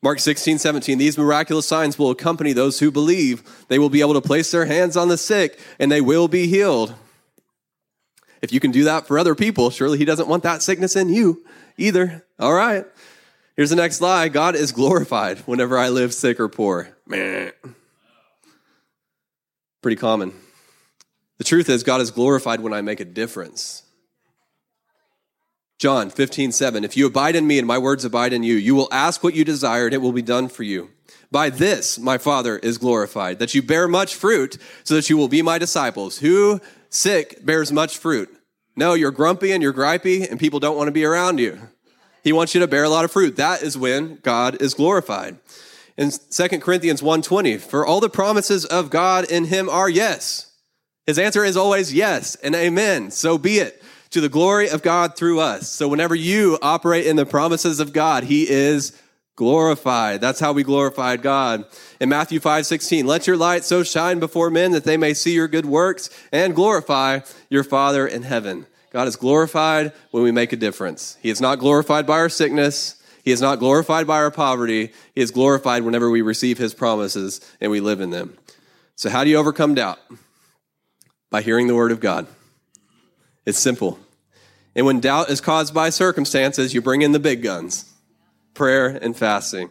Mark 0.02 0.20
16, 0.20 0.58
17, 0.58 0.98
these 0.98 1.16
miraculous 1.16 1.66
signs 1.66 1.98
will 1.98 2.10
accompany 2.10 2.52
those 2.52 2.80
who 2.80 2.90
believe. 2.90 3.42
They 3.68 3.78
will 3.78 3.88
be 3.88 4.02
able 4.02 4.12
to 4.12 4.20
place 4.20 4.50
their 4.50 4.66
hands 4.66 4.94
on 4.94 5.08
the 5.08 5.16
sick 5.16 5.58
and 5.78 5.90
they 5.90 6.02
will 6.02 6.28
be 6.28 6.46
healed. 6.46 6.94
If 8.42 8.52
you 8.52 8.60
can 8.60 8.72
do 8.72 8.84
that 8.84 9.06
for 9.06 9.18
other 9.18 9.34
people, 9.34 9.70
surely 9.70 9.96
he 9.96 10.04
doesn't 10.04 10.28
want 10.28 10.42
that 10.42 10.62
sickness 10.62 10.96
in 10.96 11.08
you 11.08 11.44
either. 11.78 12.26
All 12.38 12.52
right. 12.52 12.84
Here's 13.56 13.70
the 13.70 13.76
next 13.76 14.02
lie 14.02 14.28
God 14.28 14.54
is 14.54 14.70
glorified 14.70 15.38
whenever 15.40 15.78
I 15.78 15.88
live 15.88 16.12
sick 16.12 16.38
or 16.38 16.48
poor. 16.48 16.94
Meh. 17.06 17.52
Pretty 19.86 19.94
common. 19.94 20.32
The 21.38 21.44
truth 21.44 21.68
is, 21.68 21.84
God 21.84 22.00
is 22.00 22.10
glorified 22.10 22.58
when 22.58 22.72
I 22.72 22.80
make 22.80 22.98
a 22.98 23.04
difference. 23.04 23.84
John 25.78 26.10
15, 26.10 26.50
7. 26.50 26.82
If 26.82 26.96
you 26.96 27.06
abide 27.06 27.36
in 27.36 27.46
me 27.46 27.56
and 27.56 27.68
my 27.68 27.78
words 27.78 28.04
abide 28.04 28.32
in 28.32 28.42
you, 28.42 28.56
you 28.56 28.74
will 28.74 28.88
ask 28.90 29.22
what 29.22 29.36
you 29.36 29.44
desire 29.44 29.84
and 29.84 29.94
it 29.94 30.02
will 30.02 30.10
be 30.10 30.22
done 30.22 30.48
for 30.48 30.64
you. 30.64 30.90
By 31.30 31.50
this, 31.50 32.00
my 32.00 32.18
Father 32.18 32.58
is 32.58 32.78
glorified, 32.78 33.38
that 33.38 33.54
you 33.54 33.62
bear 33.62 33.86
much 33.86 34.16
fruit 34.16 34.58
so 34.82 34.96
that 34.96 35.08
you 35.08 35.16
will 35.16 35.28
be 35.28 35.40
my 35.40 35.56
disciples. 35.56 36.18
Who 36.18 36.60
sick 36.90 37.46
bears 37.46 37.70
much 37.70 37.96
fruit? 37.96 38.28
No, 38.74 38.94
you're 38.94 39.12
grumpy 39.12 39.52
and 39.52 39.62
you're 39.62 39.72
gripey 39.72 40.28
and 40.28 40.40
people 40.40 40.58
don't 40.58 40.76
want 40.76 40.88
to 40.88 40.92
be 40.92 41.04
around 41.04 41.38
you. 41.38 41.60
He 42.24 42.32
wants 42.32 42.56
you 42.56 42.60
to 42.60 42.66
bear 42.66 42.82
a 42.82 42.88
lot 42.88 43.04
of 43.04 43.12
fruit. 43.12 43.36
That 43.36 43.62
is 43.62 43.78
when 43.78 44.16
God 44.24 44.60
is 44.60 44.74
glorified. 44.74 45.38
In 45.96 46.10
2 46.10 46.60
Corinthians 46.60 47.00
1:20, 47.00 47.58
for 47.58 47.86
all 47.86 48.00
the 48.00 48.10
promises 48.10 48.64
of 48.64 48.90
God 48.90 49.24
in 49.24 49.46
him 49.46 49.68
are 49.68 49.88
yes. 49.88 50.46
His 51.06 51.18
answer 51.18 51.44
is 51.44 51.56
always 51.56 51.94
yes 51.94 52.36
and 52.42 52.54
amen. 52.54 53.10
So 53.10 53.38
be 53.38 53.58
it 53.58 53.82
to 54.10 54.20
the 54.20 54.28
glory 54.28 54.68
of 54.68 54.82
God 54.82 55.16
through 55.16 55.40
us. 55.40 55.68
So 55.68 55.88
whenever 55.88 56.14
you 56.14 56.58
operate 56.62 57.06
in 57.06 57.16
the 57.16 57.26
promises 57.26 57.80
of 57.80 57.92
God, 57.92 58.24
he 58.24 58.48
is 58.48 58.92
glorified. 59.36 60.20
That's 60.20 60.40
how 60.40 60.52
we 60.52 60.62
glorified 60.62 61.22
God. 61.22 61.64
In 62.00 62.08
Matthew 62.08 62.40
5 62.40 62.66
16, 62.66 63.06
let 63.06 63.26
your 63.26 63.36
light 63.36 63.64
so 63.64 63.82
shine 63.82 64.18
before 64.18 64.50
men 64.50 64.72
that 64.72 64.84
they 64.84 64.96
may 64.96 65.14
see 65.14 65.32
your 65.32 65.48
good 65.48 65.66
works 65.66 66.10
and 66.32 66.54
glorify 66.54 67.20
your 67.48 67.64
Father 67.64 68.06
in 68.06 68.22
heaven. 68.22 68.66
God 68.90 69.08
is 69.08 69.16
glorified 69.16 69.92
when 70.10 70.22
we 70.22 70.32
make 70.32 70.52
a 70.52 70.56
difference. 70.56 71.18
He 71.20 71.30
is 71.30 71.40
not 71.40 71.58
glorified 71.58 72.06
by 72.06 72.14
our 72.18 72.30
sickness. 72.30 73.02
He 73.26 73.32
is 73.32 73.40
not 73.40 73.58
glorified 73.58 74.06
by 74.06 74.18
our 74.18 74.30
poverty. 74.30 74.92
He 75.16 75.20
is 75.20 75.32
glorified 75.32 75.82
whenever 75.82 76.08
we 76.08 76.22
receive 76.22 76.58
his 76.58 76.74
promises 76.74 77.40
and 77.60 77.72
we 77.72 77.80
live 77.80 78.00
in 78.00 78.10
them. 78.10 78.38
So, 78.94 79.10
how 79.10 79.24
do 79.24 79.30
you 79.30 79.36
overcome 79.36 79.74
doubt? 79.74 79.98
By 81.28 81.42
hearing 81.42 81.66
the 81.66 81.74
word 81.74 81.90
of 81.90 81.98
God. 81.98 82.28
It's 83.44 83.58
simple. 83.58 83.98
And 84.76 84.86
when 84.86 85.00
doubt 85.00 85.28
is 85.28 85.40
caused 85.40 85.74
by 85.74 85.90
circumstances, 85.90 86.72
you 86.72 86.80
bring 86.80 87.02
in 87.02 87.10
the 87.10 87.18
big 87.18 87.42
guns 87.42 87.92
prayer 88.54 88.90
and 88.90 89.16
fasting. 89.16 89.70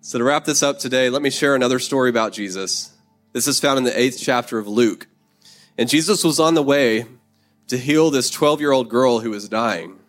So, 0.00 0.18
to 0.18 0.24
wrap 0.24 0.44
this 0.44 0.62
up 0.62 0.78
today, 0.78 1.10
let 1.10 1.22
me 1.22 1.30
share 1.30 1.56
another 1.56 1.80
story 1.80 2.08
about 2.08 2.32
Jesus. 2.32 2.94
This 3.32 3.48
is 3.48 3.58
found 3.58 3.78
in 3.78 3.84
the 3.84 4.00
eighth 4.00 4.20
chapter 4.22 4.60
of 4.60 4.68
Luke. 4.68 5.08
And 5.76 5.88
Jesus 5.88 6.22
was 6.22 6.38
on 6.38 6.54
the 6.54 6.62
way 6.62 7.06
to 7.66 7.76
heal 7.76 8.12
this 8.12 8.30
12 8.30 8.60
year 8.60 8.70
old 8.70 8.88
girl 8.88 9.18
who 9.18 9.30
was 9.30 9.48
dying. 9.48 9.99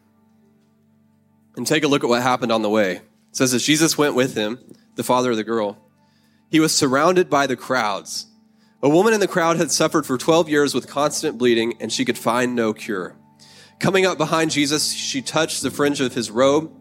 And 1.55 1.67
take 1.67 1.83
a 1.83 1.87
look 1.87 2.03
at 2.03 2.09
what 2.09 2.21
happened 2.21 2.51
on 2.51 2.61
the 2.61 2.69
way. 2.69 2.97
It 2.97 3.03
says, 3.31 3.53
as 3.53 3.65
Jesus 3.65 3.97
went 3.97 4.15
with 4.15 4.35
him, 4.35 4.59
the 4.95 5.03
father 5.03 5.31
of 5.31 5.37
the 5.37 5.43
girl, 5.43 5.77
he 6.49 6.59
was 6.59 6.75
surrounded 6.75 7.29
by 7.29 7.47
the 7.47 7.55
crowds. 7.55 8.27
A 8.83 8.89
woman 8.89 9.13
in 9.13 9.19
the 9.19 9.27
crowd 9.27 9.57
had 9.57 9.71
suffered 9.71 10.05
for 10.05 10.17
12 10.17 10.49
years 10.49 10.73
with 10.73 10.87
constant 10.87 11.37
bleeding, 11.37 11.75
and 11.79 11.91
she 11.91 12.03
could 12.03 12.17
find 12.17 12.55
no 12.55 12.73
cure. 12.73 13.15
Coming 13.79 14.05
up 14.05 14.17
behind 14.17 14.51
Jesus, 14.51 14.91
she 14.91 15.21
touched 15.21 15.61
the 15.61 15.71
fringe 15.71 16.01
of 16.01 16.13
his 16.13 16.29
robe. 16.29 16.71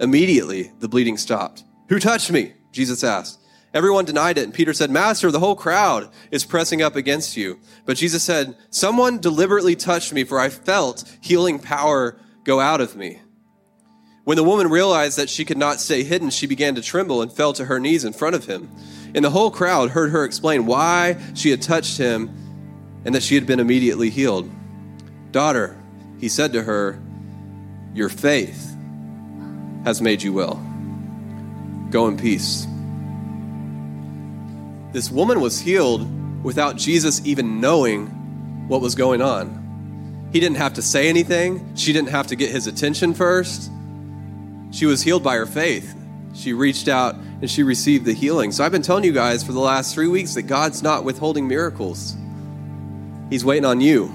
Immediately, 0.00 0.72
the 0.78 0.88
bleeding 0.88 1.16
stopped. 1.16 1.64
Who 1.88 1.98
touched 1.98 2.30
me? 2.30 2.54
Jesus 2.72 3.04
asked. 3.04 3.40
Everyone 3.74 4.04
denied 4.04 4.38
it, 4.38 4.44
and 4.44 4.54
Peter 4.54 4.72
said, 4.72 4.90
Master, 4.90 5.30
the 5.30 5.40
whole 5.40 5.54
crowd 5.54 6.08
is 6.30 6.44
pressing 6.44 6.80
up 6.80 6.96
against 6.96 7.36
you. 7.36 7.60
But 7.84 7.96
Jesus 7.96 8.22
said, 8.22 8.56
Someone 8.70 9.18
deliberately 9.18 9.76
touched 9.76 10.12
me, 10.12 10.24
for 10.24 10.40
I 10.40 10.48
felt 10.48 11.04
healing 11.20 11.58
power 11.58 12.18
go 12.44 12.60
out 12.60 12.80
of 12.80 12.96
me. 12.96 13.20
When 14.28 14.36
the 14.36 14.44
woman 14.44 14.68
realized 14.68 15.16
that 15.16 15.30
she 15.30 15.46
could 15.46 15.56
not 15.56 15.80
stay 15.80 16.02
hidden, 16.02 16.28
she 16.28 16.46
began 16.46 16.74
to 16.74 16.82
tremble 16.82 17.22
and 17.22 17.32
fell 17.32 17.54
to 17.54 17.64
her 17.64 17.80
knees 17.80 18.04
in 18.04 18.12
front 18.12 18.36
of 18.36 18.44
him. 18.44 18.70
And 19.14 19.24
the 19.24 19.30
whole 19.30 19.50
crowd 19.50 19.88
heard 19.88 20.10
her 20.10 20.22
explain 20.22 20.66
why 20.66 21.16
she 21.32 21.48
had 21.48 21.62
touched 21.62 21.96
him 21.96 22.28
and 23.06 23.14
that 23.14 23.22
she 23.22 23.36
had 23.36 23.46
been 23.46 23.58
immediately 23.58 24.10
healed. 24.10 24.50
Daughter, 25.32 25.78
he 26.20 26.28
said 26.28 26.52
to 26.52 26.62
her, 26.62 27.00
Your 27.94 28.10
faith 28.10 28.76
has 29.84 30.02
made 30.02 30.22
you 30.22 30.34
well. 30.34 30.56
Go 31.88 32.06
in 32.06 32.18
peace. 32.18 32.66
This 34.92 35.10
woman 35.10 35.40
was 35.40 35.58
healed 35.58 36.44
without 36.44 36.76
Jesus 36.76 37.22
even 37.24 37.62
knowing 37.62 38.68
what 38.68 38.82
was 38.82 38.94
going 38.94 39.22
on. 39.22 40.28
He 40.34 40.38
didn't 40.38 40.58
have 40.58 40.74
to 40.74 40.82
say 40.82 41.08
anything, 41.08 41.74
she 41.76 41.94
didn't 41.94 42.10
have 42.10 42.26
to 42.26 42.36
get 42.36 42.50
his 42.50 42.66
attention 42.66 43.14
first. 43.14 43.70
She 44.70 44.86
was 44.86 45.02
healed 45.02 45.22
by 45.22 45.36
her 45.36 45.46
faith. 45.46 45.94
She 46.34 46.52
reached 46.52 46.88
out 46.88 47.14
and 47.14 47.50
she 47.50 47.62
received 47.62 48.04
the 48.04 48.12
healing. 48.12 48.52
So 48.52 48.64
I've 48.64 48.72
been 48.72 48.82
telling 48.82 49.04
you 49.04 49.12
guys 49.12 49.42
for 49.42 49.52
the 49.52 49.60
last 49.60 49.94
three 49.94 50.08
weeks 50.08 50.34
that 50.34 50.42
God's 50.42 50.82
not 50.82 51.04
withholding 51.04 51.48
miracles. 51.48 52.16
He's 53.30 53.44
waiting 53.44 53.64
on 53.64 53.80
you 53.80 54.12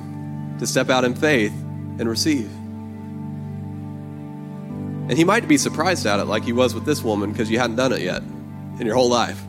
to 0.59 0.67
step 0.67 0.89
out 0.89 1.03
in 1.03 1.15
faith 1.15 1.53
and 1.99 2.09
receive. 2.09 2.49
And 5.09 5.17
he 5.17 5.23
might 5.23 5.47
be 5.47 5.57
surprised 5.57 6.05
at 6.05 6.19
it, 6.19 6.25
like 6.25 6.43
he 6.43 6.53
was 6.53 6.73
with 6.73 6.85
this 6.85 7.03
woman, 7.03 7.31
because 7.31 7.51
you 7.51 7.59
hadn't 7.59 7.75
done 7.75 7.91
it 7.91 8.01
yet 8.01 8.21
in 8.79 8.85
your 8.85 8.95
whole 8.95 9.09
life. 9.09 9.41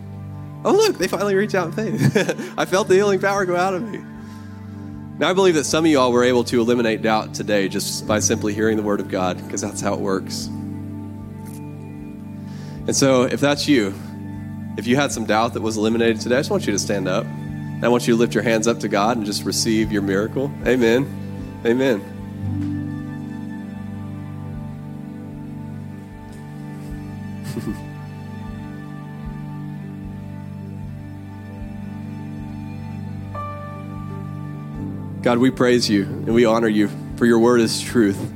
Oh, 0.65 0.73
look, 0.73 0.99
they 0.99 1.07
finally 1.07 1.35
reached 1.35 1.55
out 1.55 1.79
in 1.79 1.99
faith. 1.99 2.55
I 2.59 2.65
felt 2.65 2.89
the 2.89 2.95
healing 2.95 3.21
power 3.21 3.45
go 3.45 3.55
out 3.55 3.75
of 3.75 3.83
me. 3.89 3.99
Now, 5.19 5.31
I 5.31 5.33
believe 5.33 5.55
that 5.55 5.65
some 5.65 5.85
of 5.85 5.91
y'all 5.91 6.11
were 6.11 6.25
able 6.25 6.43
to 6.45 6.61
eliminate 6.61 7.03
doubt 7.03 7.35
today 7.35 7.69
just 7.69 8.07
by 8.09 8.19
simply 8.19 8.53
hearing 8.53 8.77
the 8.77 8.83
word 8.83 8.99
of 8.99 9.09
God, 9.09 9.37
because 9.45 9.61
that's 9.61 9.81
how 9.81 9.95
it 9.95 10.01
works. 10.01 10.49
And 12.87 12.95
so, 12.95 13.23
if 13.23 13.41
that's 13.41 13.67
you, 13.67 13.95
if 14.77 14.87
you 14.87 14.97
had 14.97 15.11
some 15.11 15.25
doubt 15.25 15.55
that 15.55 15.63
was 15.63 15.77
eliminated 15.77 16.21
today, 16.21 16.37
I 16.37 16.41
just 16.41 16.51
want 16.51 16.67
you 16.67 16.73
to 16.73 16.79
stand 16.79 17.09
up. 17.09 17.27
I 17.83 17.89
want 17.89 18.07
you 18.07 18.15
to 18.15 18.19
lift 18.19 18.35
your 18.35 18.43
hands 18.43 18.67
up 18.67 18.81
to 18.81 18.89
God 18.89 19.17
and 19.17 19.25
just 19.25 19.45
receive 19.45 19.91
your 19.91 20.03
miracle. 20.03 20.53
Amen. 20.67 21.63
Amen. 21.65 22.11
God, 35.23 35.39
we 35.39 35.51
praise 35.51 35.89
you 35.89 36.03
and 36.03 36.35
we 36.35 36.45
honor 36.45 36.69
you 36.69 36.91
for 37.17 37.25
your 37.25 37.39
word 37.39 37.61
is 37.61 37.81
truth. 37.81 38.34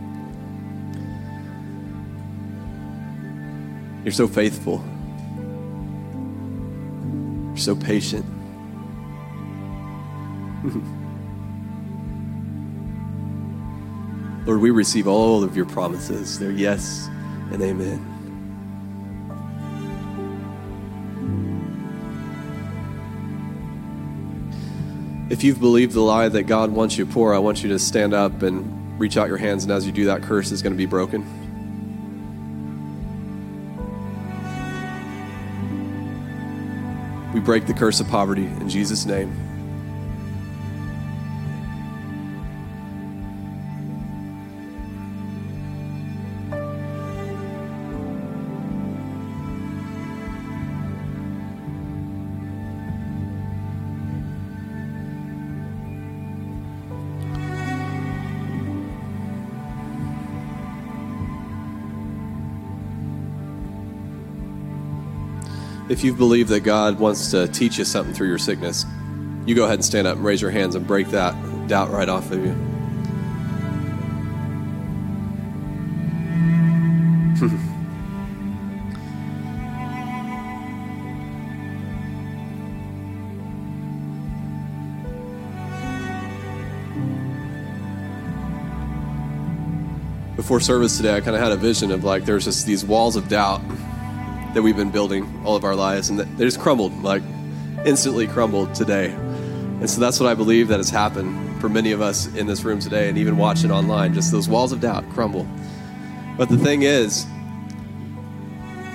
You're 4.09 4.15
so 4.15 4.27
faithful. 4.27 4.83
You're 7.49 7.59
so 7.59 7.77
patient. 7.77 8.25
Lord, 14.47 14.63
we 14.63 14.71
receive 14.71 15.07
all 15.07 15.45
of 15.45 15.55
your 15.55 15.67
promises. 15.67 16.39
They're 16.39 16.51
yes 16.51 17.11
and 17.53 17.61
amen. 17.61 18.03
If 25.29 25.45
you've 25.45 25.61
believed 25.61 25.93
the 25.93 26.01
lie 26.01 26.31
that 26.31 26.45
God 26.45 26.71
wants 26.71 26.97
you 26.97 27.05
poor, 27.05 27.35
I 27.35 27.39
want 27.41 27.63
you 27.63 27.69
to 27.69 27.79
stand 27.79 28.15
up 28.15 28.41
and 28.41 28.99
reach 28.99 29.19
out 29.19 29.29
your 29.29 29.37
hands, 29.37 29.65
and 29.65 29.73
as 29.75 29.85
you 29.85 29.93
do, 29.93 30.07
that 30.07 30.23
curse 30.23 30.51
is 30.51 30.63
going 30.63 30.73
to 30.73 30.79
be 30.79 30.87
broken. 30.87 31.48
Break 37.49 37.65
the 37.65 37.73
curse 37.73 37.99
of 37.99 38.07
poverty 38.09 38.45
in 38.45 38.69
Jesus' 38.69 39.07
name. 39.07 39.58
If 65.89 66.05
you 66.05 66.13
believe 66.13 66.49
that 66.49 66.61
God 66.61 66.99
wants 66.99 67.31
to 67.31 67.49
teach 67.49 67.79
you 67.79 67.85
something 67.87 68.15
through 68.15 68.29
your 68.29 68.37
sickness, 68.37 68.85
you 69.47 69.55
go 69.55 69.65
ahead 69.65 69.77
and 69.77 69.85
stand 69.85 70.07
up 70.07 70.17
and 70.17 70.25
raise 70.25 70.43
your 70.43 70.51
hands 70.51 70.75
and 70.75 70.87
break 70.87 71.09
that 71.09 71.35
doubt 71.67 71.91
right 71.91 72.11
off 72.11 72.31
of 72.31 72.45
you. 72.45 72.53
Before 90.37 90.61
service 90.61 90.99
today, 90.99 91.17
I 91.17 91.21
kind 91.23 91.35
of 91.35 91.43
had 91.43 91.53
a 91.53 91.57
vision 91.57 91.91
of 91.91 92.05
like 92.05 92.27
there's 92.27 92.45
just 92.45 92.67
these 92.67 92.85
walls 92.85 93.17
of 93.17 93.27
doubt 93.29 93.63
that 94.59 94.63
we've 94.63 94.77
been 94.77 94.91
building 94.91 95.41
all 95.45 95.55
of 95.55 95.63
our 95.63 95.77
lives, 95.77 96.11
and 96.11 96.19
they 96.19 96.45
just 96.45 96.59
crumbled, 96.59 96.93
like 97.05 97.23
instantly 97.87 98.27
crumbled 98.27 98.75
today. 98.75 99.13
And 99.13 99.89
so 99.89 100.01
that's 100.01 100.19
what 100.19 100.29
I 100.29 100.35
believe 100.35 100.67
that 100.67 100.79
has 100.79 100.91
happened 100.91 101.61
for 101.61 101.69
many 101.69 101.93
of 101.93 102.01
us 102.01 102.27
in 102.35 102.49
this 102.49 102.65
room 102.65 102.81
today, 102.81 103.09
and 103.09 103.17
even 103.17 103.37
watching 103.37 103.71
online. 103.71 104.15
Just 104.15 104.33
those 104.33 104.49
walls 104.49 104.73
of 104.73 104.81
doubt 104.81 105.09
crumble. 105.11 105.47
But 106.37 106.49
the 106.49 106.59
thing 106.59 106.83
is, 106.83 107.25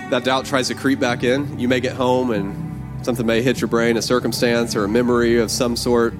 that 0.09 0.25
doubt 0.25 0.43
tries 0.43 0.67
to 0.67 0.75
creep 0.75 0.99
back 0.99 1.23
in. 1.23 1.57
You 1.57 1.69
may 1.69 1.79
get 1.79 1.95
home 1.95 2.31
and 2.31 3.05
something 3.05 3.25
may 3.25 3.41
hit 3.41 3.61
your 3.61 3.69
brain, 3.69 3.95
a 3.95 4.01
circumstance 4.01 4.75
or 4.75 4.83
a 4.83 4.89
memory 4.89 5.39
of 5.39 5.49
some 5.49 5.77
sort. 5.77 6.11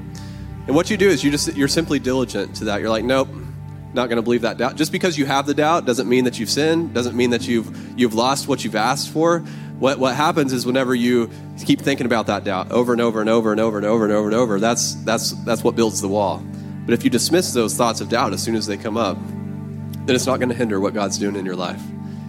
And 0.67 0.73
what 0.73 0.89
you 0.89 0.95
do 0.95 1.09
is 1.09 1.21
you 1.21 1.31
just 1.31 1.53
you're 1.57 1.67
simply 1.67 1.99
diligent 1.99 2.55
to 2.55 2.63
that. 2.63 2.79
You're 2.79 2.89
like, 2.89 3.03
nope, 3.03 3.27
not 3.93 4.07
going 4.09 4.17
to 4.17 4.21
believe 4.21 4.41
that 4.41 4.57
doubt. 4.57 4.75
Just 4.75 4.91
because 4.91 5.17
you 5.17 5.25
have 5.25 5.45
the 5.45 5.53
doubt 5.53 5.85
doesn't 5.85 6.09
mean 6.09 6.25
that 6.25 6.39
you've 6.39 6.49
sinned. 6.49 6.93
Doesn't 6.93 7.15
mean 7.15 7.29
that 7.31 7.47
you've 7.47 7.99
you've 7.99 8.13
lost 8.13 8.47
what 8.47 8.63
you've 8.63 8.75
asked 8.75 9.09
for. 9.09 9.39
What 9.79 9.99
what 9.99 10.15
happens 10.15 10.53
is 10.53 10.65
whenever 10.65 10.95
you 10.95 11.29
keep 11.65 11.81
thinking 11.81 12.05
about 12.05 12.27
that 12.27 12.43
doubt 12.43 12.71
over 12.71 12.93
and 12.93 13.01
over 13.01 13.21
and 13.21 13.29
over 13.29 13.51
and 13.51 13.59
over 13.59 13.77
and 13.77 13.85
over 13.85 14.03
and 14.03 14.13
over 14.13 14.27
and 14.27 14.35
over, 14.35 14.59
that's 14.59 14.95
that's 15.03 15.31
that's 15.43 15.63
what 15.63 15.75
builds 15.75 16.01
the 16.01 16.07
wall. 16.07 16.43
But 16.85 16.93
if 16.93 17.03
you 17.03 17.09
dismiss 17.09 17.53
those 17.53 17.75
thoughts 17.75 18.01
of 18.01 18.09
doubt 18.09 18.33
as 18.33 18.43
soon 18.43 18.55
as 18.55 18.67
they 18.67 18.77
come 18.77 18.97
up, 18.97 19.17
then 20.05 20.15
it's 20.15 20.25
not 20.25 20.37
going 20.37 20.49
to 20.49 20.55
hinder 20.55 20.79
what 20.79 20.93
God's 20.93 21.17
doing 21.17 21.35
in 21.35 21.45
your 21.45 21.55
life. 21.55 21.81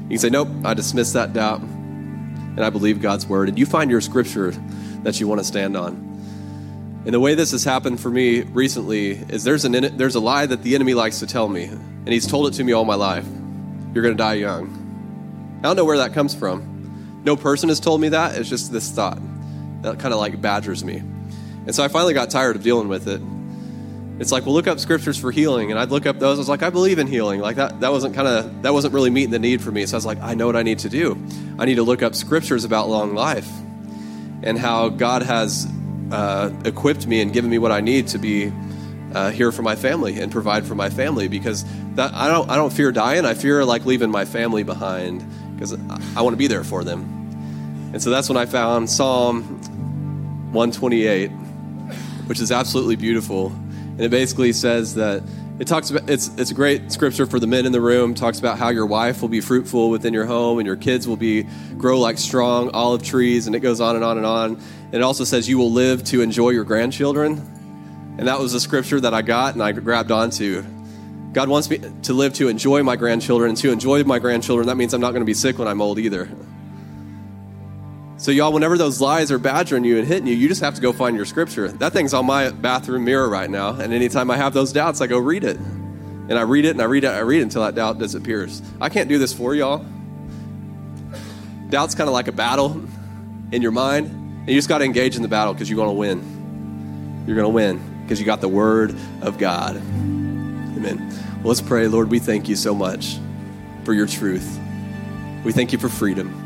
You 0.04 0.10
can 0.10 0.18
say, 0.18 0.30
Nope, 0.30 0.48
I 0.64 0.74
dismiss 0.74 1.12
that 1.12 1.32
doubt, 1.32 1.60
and 1.60 2.64
I 2.64 2.70
believe 2.70 3.00
God's 3.00 3.26
word. 3.26 3.48
And 3.48 3.58
you 3.58 3.66
find 3.66 3.90
your 3.90 4.00
scripture 4.00 4.52
that 5.02 5.18
you 5.18 5.26
want 5.26 5.40
to 5.40 5.44
stand 5.44 5.76
on. 5.76 6.13
And 7.04 7.12
the 7.12 7.20
way 7.20 7.34
this 7.34 7.50
has 7.50 7.64
happened 7.64 8.00
for 8.00 8.08
me 8.08 8.42
recently 8.42 9.10
is 9.10 9.44
there's, 9.44 9.66
an, 9.66 9.96
there's 9.96 10.14
a 10.14 10.20
lie 10.20 10.46
that 10.46 10.62
the 10.62 10.74
enemy 10.74 10.94
likes 10.94 11.18
to 11.18 11.26
tell 11.26 11.48
me, 11.48 11.64
and 11.64 12.08
he's 12.08 12.26
told 12.26 12.48
it 12.48 12.52
to 12.52 12.64
me 12.64 12.72
all 12.72 12.86
my 12.86 12.94
life. 12.94 13.26
You're 13.92 14.02
going 14.02 14.16
to 14.16 14.22
die 14.22 14.34
young. 14.34 15.58
I 15.58 15.62
don't 15.62 15.76
know 15.76 15.84
where 15.84 15.98
that 15.98 16.14
comes 16.14 16.34
from. 16.34 17.22
No 17.24 17.36
person 17.36 17.68
has 17.68 17.78
told 17.78 18.00
me 18.00 18.10
that. 18.10 18.36
It's 18.36 18.48
just 18.48 18.72
this 18.72 18.90
thought 18.90 19.18
that 19.82 19.98
kind 19.98 20.14
of 20.14 20.20
like 20.20 20.40
badgers 20.40 20.82
me. 20.82 20.96
And 20.96 21.74
so 21.74 21.84
I 21.84 21.88
finally 21.88 22.14
got 22.14 22.30
tired 22.30 22.56
of 22.56 22.62
dealing 22.62 22.88
with 22.88 23.06
it. 23.06 23.20
It's 24.18 24.30
like, 24.32 24.46
well, 24.46 24.54
look 24.54 24.66
up 24.66 24.78
scriptures 24.78 25.18
for 25.18 25.30
healing, 25.30 25.70
and 25.70 25.78
I'd 25.78 25.90
look 25.90 26.06
up 26.06 26.18
those. 26.18 26.38
I 26.38 26.40
was 26.40 26.48
like, 26.48 26.62
I 26.62 26.70
believe 26.70 26.98
in 26.98 27.06
healing. 27.06 27.40
Like 27.40 27.56
that, 27.56 27.80
that 27.80 27.90
wasn't 27.90 28.14
kind 28.14 28.28
of 28.28 28.62
that 28.62 28.72
wasn't 28.72 28.94
really 28.94 29.10
meeting 29.10 29.30
the 29.30 29.38
need 29.38 29.60
for 29.60 29.72
me. 29.72 29.84
So 29.86 29.96
I 29.96 29.98
was 29.98 30.06
like, 30.06 30.20
I 30.20 30.34
know 30.34 30.46
what 30.46 30.56
I 30.56 30.62
need 30.62 30.78
to 30.80 30.88
do. 30.88 31.18
I 31.58 31.64
need 31.64 31.74
to 31.76 31.82
look 31.82 32.02
up 32.02 32.14
scriptures 32.14 32.64
about 32.64 32.88
long 32.88 33.14
life 33.14 33.50
and 34.42 34.58
how 34.58 34.88
God 34.88 35.22
has 35.22 35.66
uh, 36.14 36.50
equipped 36.64 37.08
me 37.08 37.20
and 37.20 37.32
given 37.32 37.50
me 37.50 37.58
what 37.58 37.72
I 37.72 37.80
need 37.80 38.06
to 38.08 38.18
be 38.18 38.52
uh, 39.14 39.30
here 39.30 39.50
for 39.50 39.62
my 39.62 39.74
family 39.74 40.20
and 40.20 40.30
provide 40.30 40.64
for 40.64 40.76
my 40.76 40.88
family 40.88 41.26
because 41.26 41.64
that 41.96 42.14
I 42.14 42.28
don't 42.28 42.48
I 42.48 42.54
don't 42.54 42.72
fear 42.72 42.92
dying. 42.92 43.24
I 43.24 43.34
fear 43.34 43.64
like 43.64 43.84
leaving 43.84 44.10
my 44.10 44.24
family 44.24 44.62
behind 44.62 45.24
because 45.54 45.74
I, 45.74 46.00
I 46.16 46.22
want 46.22 46.34
to 46.34 46.38
be 46.38 46.46
there 46.46 46.62
for 46.62 46.84
them. 46.84 47.02
And 47.92 48.00
so 48.00 48.10
that's 48.10 48.28
when 48.28 48.36
I 48.36 48.46
found 48.46 48.90
Psalm 48.90 49.42
128, 50.52 51.28
which 52.26 52.40
is 52.40 52.52
absolutely 52.52 52.96
beautiful, 52.96 53.48
and 53.48 54.00
it 54.00 54.10
basically 54.10 54.52
says 54.52 54.94
that 54.94 55.22
it 55.58 55.68
talks 55.68 55.90
about 55.90 56.10
it's 56.10 56.28
it's 56.36 56.50
a 56.50 56.54
great 56.54 56.90
scripture 56.90 57.26
for 57.26 57.38
the 57.38 57.46
men 57.46 57.64
in 57.64 57.70
the 57.70 57.80
room 57.80 58.12
talks 58.14 58.40
about 58.40 58.58
how 58.58 58.70
your 58.70 58.86
wife 58.86 59.22
will 59.22 59.28
be 59.28 59.40
fruitful 59.40 59.88
within 59.88 60.12
your 60.12 60.26
home 60.26 60.58
and 60.58 60.66
your 60.66 60.76
kids 60.76 61.06
will 61.06 61.16
be 61.16 61.46
grow 61.78 62.00
like 62.00 62.18
strong 62.18 62.70
olive 62.70 63.04
trees 63.04 63.46
and 63.46 63.54
it 63.54 63.60
goes 63.60 63.80
on 63.80 63.94
and 63.94 64.04
on 64.04 64.16
and 64.16 64.26
on 64.26 64.60
And 64.86 64.94
it 64.94 65.02
also 65.02 65.24
says 65.24 65.48
you 65.48 65.58
will 65.58 65.72
live 65.72 66.04
to 66.04 66.22
enjoy 66.22 66.50
your 66.50 66.64
grandchildren. 66.64 67.50
And 68.16 68.28
that 68.28 68.38
was 68.38 68.54
a 68.54 68.60
scripture 68.60 69.00
that 69.00 69.12
I 69.12 69.22
got 69.22 69.54
and 69.54 69.62
I 69.62 69.72
grabbed 69.72 70.12
onto. 70.12 70.64
God 71.32 71.48
wants 71.48 71.68
me 71.68 71.80
to 72.02 72.12
live 72.12 72.32
to 72.34 72.46
enjoy 72.46 72.84
my 72.84 72.94
grandchildren. 72.94 73.50
And 73.50 73.58
to 73.58 73.72
enjoy 73.72 74.04
my 74.04 74.20
grandchildren, 74.20 74.68
that 74.68 74.76
means 74.76 74.94
I'm 74.94 75.00
not 75.00 75.10
going 75.10 75.22
to 75.22 75.26
be 75.26 75.34
sick 75.34 75.58
when 75.58 75.66
I'm 75.66 75.82
old 75.82 75.98
either. 75.98 76.28
So, 78.24 78.30
y'all, 78.30 78.54
whenever 78.54 78.78
those 78.78 79.02
lies 79.02 79.30
are 79.30 79.38
badgering 79.38 79.84
you 79.84 79.98
and 79.98 80.08
hitting 80.08 80.26
you, 80.26 80.34
you 80.34 80.48
just 80.48 80.62
have 80.62 80.74
to 80.76 80.80
go 80.80 80.94
find 80.94 81.14
your 81.14 81.26
scripture. 81.26 81.68
That 81.68 81.92
thing's 81.92 82.14
on 82.14 82.24
my 82.24 82.48
bathroom 82.48 83.04
mirror 83.04 83.28
right 83.28 83.50
now. 83.50 83.78
And 83.78 83.92
anytime 83.92 84.30
I 84.30 84.38
have 84.38 84.54
those 84.54 84.72
doubts, 84.72 85.02
I 85.02 85.06
go 85.06 85.18
read 85.18 85.44
it. 85.44 85.58
And 85.58 86.32
I 86.32 86.40
read 86.40 86.64
it 86.64 86.70
and 86.70 86.80
I 86.80 86.86
read 86.86 87.04
it, 87.04 87.08
and 87.08 87.16
I 87.16 87.20
read 87.20 87.40
it 87.40 87.42
until 87.42 87.60
that 87.64 87.74
doubt 87.74 87.98
disappears. 87.98 88.62
I 88.80 88.88
can't 88.88 89.10
do 89.10 89.18
this 89.18 89.34
for 89.34 89.54
y'all. 89.54 89.84
Doubt's 91.68 91.94
kind 91.94 92.08
of 92.08 92.14
like 92.14 92.26
a 92.26 92.32
battle 92.32 92.82
in 93.52 93.60
your 93.60 93.72
mind. 93.72 94.06
And 94.06 94.48
you 94.48 94.54
just 94.54 94.70
got 94.70 94.78
to 94.78 94.84
engage 94.86 95.16
in 95.16 95.22
the 95.22 95.28
battle 95.28 95.52
because 95.52 95.68
you're 95.68 95.76
going 95.76 95.90
to 95.90 95.92
win. 95.92 97.24
You're 97.26 97.36
going 97.36 97.44
to 97.44 97.54
win 97.54 98.00
because 98.04 98.18
you 98.18 98.24
got 98.24 98.40
the 98.40 98.48
word 98.48 98.96
of 99.20 99.36
God. 99.36 99.76
Amen. 99.76 101.10
Well, 101.42 101.48
let's 101.48 101.60
pray. 101.60 101.88
Lord, 101.88 102.10
we 102.10 102.20
thank 102.20 102.48
you 102.48 102.56
so 102.56 102.74
much 102.74 103.18
for 103.84 103.92
your 103.92 104.06
truth. 104.06 104.58
We 105.44 105.52
thank 105.52 105.74
you 105.74 105.78
for 105.78 105.90
freedom. 105.90 106.43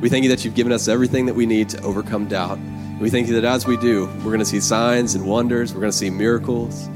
We 0.00 0.10
thank 0.10 0.24
you 0.24 0.30
that 0.30 0.44
you've 0.44 0.54
given 0.54 0.72
us 0.72 0.88
everything 0.88 1.26
that 1.26 1.34
we 1.34 1.46
need 1.46 1.70
to 1.70 1.80
overcome 1.82 2.28
doubt. 2.28 2.58
We 3.00 3.08
thank 3.08 3.28
you 3.28 3.34
that 3.40 3.44
as 3.44 3.66
we 3.66 3.76
do, 3.78 4.06
we're 4.18 4.24
going 4.24 4.40
to 4.40 4.44
see 4.44 4.60
signs 4.60 5.14
and 5.14 5.26
wonders. 5.26 5.72
We're 5.72 5.80
going 5.80 5.92
to 5.92 5.96
see 5.96 6.10
miracles. 6.10 6.86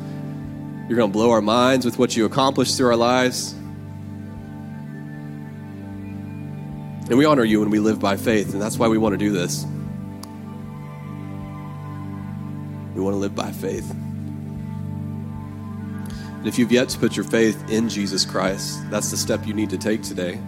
You're 0.88 0.96
going 0.96 1.10
to 1.10 1.12
blow 1.12 1.30
our 1.30 1.40
minds 1.40 1.86
with 1.86 1.98
what 1.98 2.16
you 2.16 2.26
accomplished 2.26 2.76
through 2.76 2.88
our 2.88 2.96
lives. 2.96 3.52
And 7.08 7.16
we 7.16 7.24
honor 7.24 7.44
you 7.44 7.60
when 7.60 7.70
we 7.70 7.78
live 7.78 8.00
by 8.00 8.16
faith, 8.16 8.52
and 8.52 8.62
that's 8.62 8.78
why 8.78 8.88
we 8.88 8.98
want 8.98 9.14
to 9.14 9.18
do 9.18 9.32
this. 9.32 9.64
We 12.94 13.00
want 13.00 13.14
to 13.14 13.18
live 13.18 13.34
by 13.34 13.50
faith. 13.50 13.90
And 16.40 16.46
if 16.46 16.58
you've 16.58 16.72
yet 16.72 16.88
to 16.90 16.98
put 16.98 17.16
your 17.16 17.24
faith 17.24 17.70
in 17.70 17.88
Jesus 17.88 18.24
Christ, 18.24 18.78
that's 18.90 19.10
the 19.10 19.16
step 19.16 19.46
you 19.46 19.54
need 19.54 19.70
to 19.70 19.78
take 19.78 20.02
today. 20.02 20.38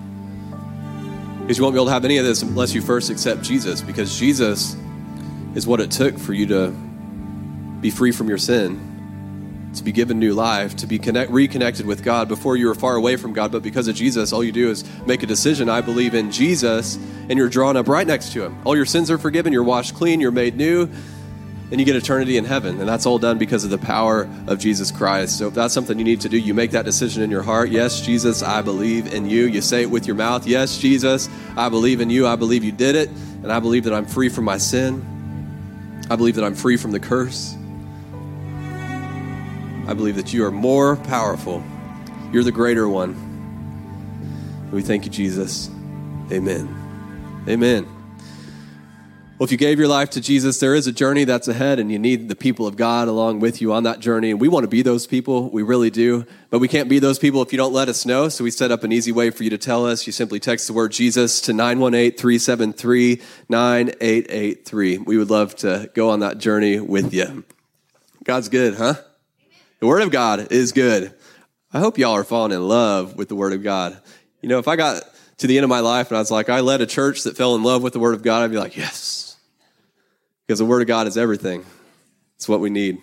Because 1.42 1.58
you 1.58 1.64
won't 1.64 1.74
be 1.74 1.78
able 1.78 1.86
to 1.86 1.92
have 1.92 2.04
any 2.04 2.18
of 2.18 2.24
this 2.24 2.42
unless 2.42 2.72
you 2.72 2.80
first 2.80 3.10
accept 3.10 3.42
Jesus, 3.42 3.82
because 3.82 4.18
Jesus 4.18 4.76
is 5.54 5.66
what 5.66 5.80
it 5.80 5.90
took 5.90 6.18
for 6.18 6.32
you 6.32 6.46
to 6.46 6.70
be 7.80 7.90
free 7.90 8.12
from 8.12 8.28
your 8.28 8.38
sin, 8.38 9.70
to 9.74 9.82
be 9.82 9.90
given 9.90 10.18
new 10.18 10.34
life, 10.34 10.76
to 10.76 10.86
be 10.86 10.98
connect, 10.98 11.30
reconnected 11.32 11.84
with 11.84 12.04
God 12.04 12.28
before 12.28 12.56
you 12.56 12.68
were 12.68 12.74
far 12.74 12.94
away 12.94 13.16
from 13.16 13.32
God. 13.32 13.50
But 13.50 13.62
because 13.62 13.88
of 13.88 13.96
Jesus, 13.96 14.32
all 14.32 14.44
you 14.44 14.52
do 14.52 14.70
is 14.70 14.84
make 15.04 15.24
a 15.24 15.26
decision 15.26 15.68
I 15.68 15.80
believe 15.80 16.14
in 16.14 16.30
Jesus, 16.30 16.96
and 17.28 17.32
you're 17.32 17.48
drawn 17.48 17.76
up 17.76 17.88
right 17.88 18.06
next 18.06 18.32
to 18.32 18.44
Him. 18.44 18.56
All 18.64 18.76
your 18.76 18.86
sins 18.86 19.10
are 19.10 19.18
forgiven, 19.18 19.52
you're 19.52 19.64
washed 19.64 19.94
clean, 19.94 20.20
you're 20.20 20.30
made 20.30 20.56
new 20.56 20.88
and 21.70 21.80
you 21.80 21.86
get 21.86 21.96
eternity 21.96 22.36
in 22.36 22.44
heaven. 22.44 22.80
And 22.80 22.88
that's 22.88 23.06
all 23.06 23.18
done 23.18 23.38
because 23.38 23.64
of 23.64 23.70
the 23.70 23.78
power 23.78 24.28
of 24.46 24.58
Jesus 24.58 24.90
Christ. 24.90 25.38
So 25.38 25.48
if 25.48 25.54
that's 25.54 25.72
something 25.72 25.98
you 25.98 26.04
need 26.04 26.20
to 26.22 26.28
do, 26.28 26.36
you 26.36 26.52
make 26.52 26.72
that 26.72 26.84
decision 26.84 27.22
in 27.22 27.30
your 27.30 27.42
heart. 27.42 27.70
Yes, 27.70 28.00
Jesus, 28.02 28.42
I 28.42 28.60
believe 28.60 29.12
in 29.12 29.28
you. 29.28 29.46
You 29.46 29.62
say 29.62 29.82
it 29.82 29.90
with 29.90 30.06
your 30.06 30.16
mouth. 30.16 30.46
Yes, 30.46 30.78
Jesus, 30.78 31.28
I 31.56 31.68
believe 31.68 32.00
in 32.00 32.10
you. 32.10 32.26
I 32.26 32.36
believe 32.36 32.62
you 32.62 32.72
did 32.72 32.94
it. 32.94 33.08
And 33.42 33.50
I 33.50 33.58
believe 33.60 33.84
that 33.84 33.94
I'm 33.94 34.06
free 34.06 34.28
from 34.28 34.44
my 34.44 34.58
sin. 34.58 35.02
I 36.10 36.16
believe 36.16 36.34
that 36.34 36.44
I'm 36.44 36.54
free 36.54 36.76
from 36.76 36.92
the 36.92 37.00
curse. 37.00 37.56
I 39.88 39.94
believe 39.94 40.16
that 40.16 40.32
you 40.32 40.44
are 40.44 40.50
more 40.50 40.96
powerful. 40.96 41.62
You're 42.32 42.44
the 42.44 42.52
greater 42.52 42.88
one. 42.88 43.30
We 44.70 44.82
thank 44.82 45.04
you, 45.04 45.10
Jesus. 45.10 45.70
Amen. 46.30 47.44
Amen. 47.48 48.01
Well, 49.42 49.46
if 49.46 49.50
you 49.50 49.58
gave 49.58 49.80
your 49.80 49.88
life 49.88 50.10
to 50.10 50.20
Jesus, 50.20 50.60
there 50.60 50.72
is 50.72 50.86
a 50.86 50.92
journey 50.92 51.24
that's 51.24 51.48
ahead, 51.48 51.80
and 51.80 51.90
you 51.90 51.98
need 51.98 52.28
the 52.28 52.36
people 52.36 52.64
of 52.64 52.76
God 52.76 53.08
along 53.08 53.40
with 53.40 53.60
you 53.60 53.72
on 53.72 53.82
that 53.82 53.98
journey. 53.98 54.30
And 54.30 54.40
we 54.40 54.46
want 54.46 54.62
to 54.62 54.68
be 54.68 54.82
those 54.82 55.04
people. 55.04 55.50
We 55.50 55.64
really 55.64 55.90
do. 55.90 56.26
But 56.50 56.60
we 56.60 56.68
can't 56.68 56.88
be 56.88 57.00
those 57.00 57.18
people 57.18 57.42
if 57.42 57.50
you 57.50 57.56
don't 57.56 57.72
let 57.72 57.88
us 57.88 58.06
know. 58.06 58.28
So 58.28 58.44
we 58.44 58.52
set 58.52 58.70
up 58.70 58.84
an 58.84 58.92
easy 58.92 59.10
way 59.10 59.30
for 59.30 59.42
you 59.42 59.50
to 59.50 59.58
tell 59.58 59.84
us. 59.84 60.06
You 60.06 60.12
simply 60.12 60.38
text 60.38 60.68
the 60.68 60.72
word 60.72 60.92
Jesus 60.92 61.40
to 61.40 61.52
918 61.52 62.16
373 62.16 63.20
9883. 63.48 64.98
We 64.98 65.16
would 65.16 65.28
love 65.28 65.56
to 65.56 65.90
go 65.92 66.10
on 66.10 66.20
that 66.20 66.38
journey 66.38 66.78
with 66.78 67.12
you. 67.12 67.42
God's 68.22 68.48
good, 68.48 68.76
huh? 68.76 68.94
The 69.80 69.88
Word 69.88 70.02
of 70.02 70.12
God 70.12 70.52
is 70.52 70.70
good. 70.70 71.12
I 71.72 71.80
hope 71.80 71.98
y'all 71.98 72.14
are 72.14 72.22
falling 72.22 72.52
in 72.52 72.68
love 72.68 73.16
with 73.16 73.28
the 73.28 73.34
Word 73.34 73.54
of 73.54 73.64
God. 73.64 74.00
You 74.40 74.48
know, 74.48 74.60
if 74.60 74.68
I 74.68 74.76
got 74.76 75.02
to 75.38 75.48
the 75.48 75.58
end 75.58 75.64
of 75.64 75.68
my 75.68 75.80
life 75.80 76.10
and 76.10 76.16
I 76.16 76.20
was 76.20 76.30
like, 76.30 76.48
I 76.48 76.60
led 76.60 76.80
a 76.80 76.86
church 76.86 77.24
that 77.24 77.36
fell 77.36 77.56
in 77.56 77.64
love 77.64 77.82
with 77.82 77.92
the 77.92 77.98
Word 77.98 78.14
of 78.14 78.22
God, 78.22 78.44
I'd 78.44 78.52
be 78.52 78.56
like, 78.56 78.76
yes, 78.76 79.31
because 80.52 80.58
the 80.58 80.66
Word 80.66 80.82
of 80.82 80.86
God 80.86 81.06
is 81.06 81.16
everything. 81.16 81.64
It's 82.36 82.46
what 82.46 82.60
we 82.60 82.68
need. 82.68 83.02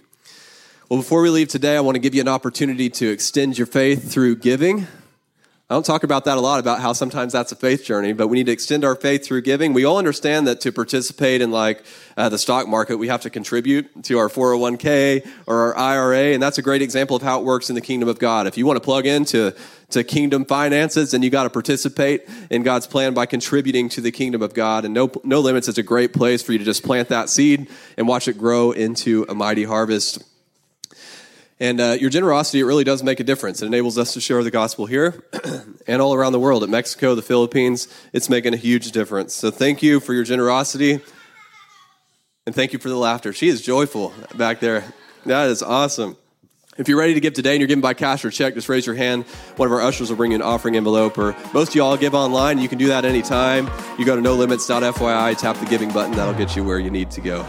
Well, 0.88 1.00
before 1.00 1.24
we 1.24 1.32
leave 1.32 1.48
today, 1.48 1.76
I 1.76 1.80
want 1.80 1.96
to 1.96 2.00
give 2.00 2.14
you 2.14 2.22
an 2.22 2.28
opportunity 2.28 2.92
to 2.92 3.10
extend 3.10 3.58
your 3.58 3.66
faith 3.66 4.12
through 4.12 4.36
giving. 4.36 4.86
I 5.72 5.76
don't 5.76 5.86
talk 5.86 6.02
about 6.02 6.26
that 6.26 6.36
a 6.36 6.42
lot 6.42 6.60
about 6.60 6.80
how 6.80 6.94
sometimes 6.94 7.32
that's 7.32 7.52
a 7.52 7.56
faith 7.56 7.86
journey, 7.86 8.12
but 8.12 8.28
we 8.28 8.38
need 8.38 8.48
to 8.48 8.52
extend 8.52 8.84
our 8.84 8.96
faith 8.96 9.24
through 9.24 9.44
giving. 9.44 9.72
We 9.72 9.86
all 9.86 10.00
understand 10.00 10.48
that 10.48 10.62
to 10.62 10.72
participate 10.72 11.42
in 11.42 11.52
like 11.52 11.84
uh, 12.18 12.28
the 12.28 12.40
stock 12.40 12.68
market, 12.68 12.98
we 12.98 13.08
have 13.10 13.22
to 13.22 13.30
contribute 13.30 14.04
to 14.06 14.18
our 14.18 14.30
401k 14.30 15.30
or 15.46 15.76
our 15.76 15.78
IRA, 15.78 16.34
and 16.34 16.42
that's 16.42 16.58
a 16.58 16.64
great 16.64 16.82
example 16.82 17.16
of 17.16 17.22
how 17.22 17.40
it 17.40 17.46
works 17.46 17.70
in 17.70 17.76
the 17.76 17.82
kingdom 17.82 18.10
of 18.10 18.18
God. 18.18 18.48
If 18.48 18.58
you 18.58 18.66
want 18.66 18.78
to 18.78 18.84
plug 18.84 19.06
into 19.06 19.54
to 19.92 20.04
kingdom 20.04 20.44
finances, 20.44 21.14
and 21.14 21.24
you 21.24 21.30
got 21.30 21.44
to 21.44 21.52
participate 21.52 22.28
in 22.50 22.64
God's 22.64 22.88
plan 22.88 23.14
by 23.14 23.28
contributing 23.28 23.90
to 23.90 24.02
the 24.02 24.12
kingdom 24.12 24.42
of 24.42 24.56
God. 24.56 24.86
And 24.86 24.94
no, 24.94 25.12
no 25.24 25.40
limits 25.40 25.68
is 25.68 25.78
a 25.78 25.84
great 25.84 26.14
place 26.14 26.42
for 26.42 26.52
you 26.52 26.58
to 26.58 26.66
just 26.66 26.84
plant 26.84 27.10
that 27.10 27.30
seed 27.30 27.70
and 27.96 28.08
watch 28.08 28.28
it 28.28 28.40
grow 28.40 28.72
into 28.72 29.26
a 29.30 29.36
mighty 29.36 29.66
harvest. 29.66 30.24
And 31.60 31.82
uh, 31.82 31.98
your 32.00 32.10
generosity, 32.10 32.62
it 32.62 32.64
really 32.64 32.86
does 32.86 33.04
make 33.04 33.20
a 33.20 33.24
difference. 33.24 33.62
It 33.62 33.66
enables 33.66 33.98
us 33.98 34.14
to 34.14 34.22
share 34.22 34.42
the 34.44 34.52
gospel 34.52 34.86
here 34.86 35.24
and 35.88 36.02
all 36.02 36.14
around 36.14 36.32
the 36.32 36.40
world. 36.40 36.64
At 36.64 36.70
Mexico, 36.70 37.16
the 37.16 37.22
Philippines, 37.22 37.88
it's 38.14 38.30
making 38.30 38.54
a 38.54 38.58
huge 38.58 38.92
difference. 38.92 39.34
So 39.36 39.52
thank 39.52 39.84
you 39.84 40.00
for 40.00 40.14
your 40.14 40.24
generosity. 40.24 41.02
And 42.46 42.56
thank 42.56 42.72
you 42.72 42.80
for 42.80 42.90
the 42.90 42.96
laughter. 42.96 43.34
She 43.34 43.50
is 43.50 43.62
joyful 43.62 44.14
back 44.36 44.62
there. 44.62 44.86
That 45.26 45.50
is 45.50 45.62
awesome. 45.62 46.16
If 46.78 46.88
you're 46.88 46.98
ready 46.98 47.14
to 47.14 47.20
give 47.20 47.34
today 47.34 47.52
and 47.52 47.60
you're 47.60 47.68
giving 47.68 47.82
by 47.82 47.94
cash 47.94 48.24
or 48.24 48.32
check, 48.32 48.54
just 48.54 48.70
raise 48.70 48.86
your 48.86 48.96
hand. 48.96 49.26
One 49.58 49.68
of 49.68 49.74
our 49.74 49.82
ushers 49.82 50.10
will 50.10 50.16
bring 50.16 50.32
you 50.32 50.36
an 50.36 50.42
offering 50.42 50.78
envelope. 50.78 51.18
Or 51.18 51.36
most 51.54 51.70
of 51.70 51.76
y'all 51.76 51.98
give 51.98 52.16
online. 52.16 52.58
You 52.58 52.70
can 52.70 52.78
do 52.78 52.88
that 52.88 53.04
anytime. 53.04 53.70
You 54.00 54.06
go 54.06 54.16
to 54.16 54.22
nolimits.fyi, 54.22 55.38
tap 55.38 55.58
the 55.58 55.66
giving 55.66 55.92
button. 55.92 56.14
That'll 56.14 56.34
get 56.34 56.56
you 56.56 56.64
where 56.64 56.80
you 56.80 56.90
need 56.90 57.12
to 57.12 57.22
go. 57.22 57.46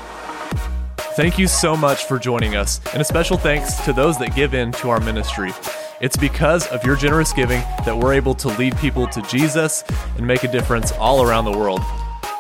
Thank 1.17 1.39
you 1.39 1.49
so 1.49 1.77
much 1.77 2.05
for 2.05 2.21
joining 2.21 2.55
us, 2.55 2.81
and 2.93 3.03
a 3.03 3.05
special 3.05 3.37
thanks 3.37 3.75
to 3.85 3.93
those 3.93 4.17
that 4.19 4.37
give 4.37 4.55
in 4.55 4.71
to 4.73 4.91
our 4.91 5.01
ministry. 5.01 5.53
It's 6.01 6.17
because 6.17 6.69
of 6.69 6.85
your 6.85 6.95
generous 6.95 7.33
giving 7.33 7.61
that 7.85 7.99
we're 7.99 8.15
able 8.15 8.35
to 8.37 8.49
lead 8.57 8.77
people 8.79 9.09
to 9.09 9.21
Jesus 9.23 9.83
and 10.17 10.27
make 10.27 10.45
a 10.45 10.53
difference 10.53 10.93
all 10.93 11.23
around 11.23 11.47
the 11.47 11.53
world. 11.53 11.81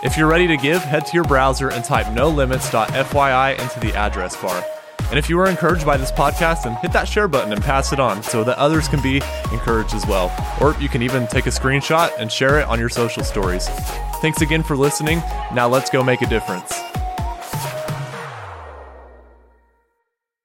If 0.04 0.16
you're 0.16 0.28
ready 0.28 0.46
to 0.46 0.56
give, 0.56 0.82
head 0.82 1.04
to 1.06 1.14
your 1.14 1.24
browser 1.24 1.70
and 1.70 1.84
type 1.84 2.06
nolimits.fyi 2.06 3.58
into 3.58 3.80
the 3.80 3.92
address 3.94 4.40
bar. 4.40 4.64
And 5.10 5.18
if 5.18 5.28
you 5.28 5.36
were 5.36 5.48
encouraged 5.48 5.84
by 5.84 5.96
this 5.96 6.12
podcast, 6.12 6.62
then 6.62 6.76
hit 6.76 6.92
that 6.92 7.08
share 7.08 7.26
button 7.26 7.52
and 7.52 7.60
pass 7.60 7.92
it 7.92 7.98
on 7.98 8.22
so 8.22 8.44
that 8.44 8.56
others 8.56 8.86
can 8.86 9.02
be 9.02 9.16
encouraged 9.50 9.94
as 9.94 10.06
well. 10.06 10.32
Or 10.60 10.80
you 10.80 10.88
can 10.88 11.02
even 11.02 11.26
take 11.26 11.46
a 11.46 11.50
screenshot 11.50 12.12
and 12.18 12.30
share 12.30 12.60
it 12.60 12.68
on 12.68 12.78
your 12.78 12.88
social 12.88 13.24
stories. 13.24 13.68
Thanks 14.22 14.40
again 14.42 14.62
for 14.62 14.76
listening. 14.76 15.18
Now 15.52 15.68
let's 15.68 15.90
go 15.90 16.04
make 16.04 16.22
a 16.22 16.26
difference. 16.26 16.72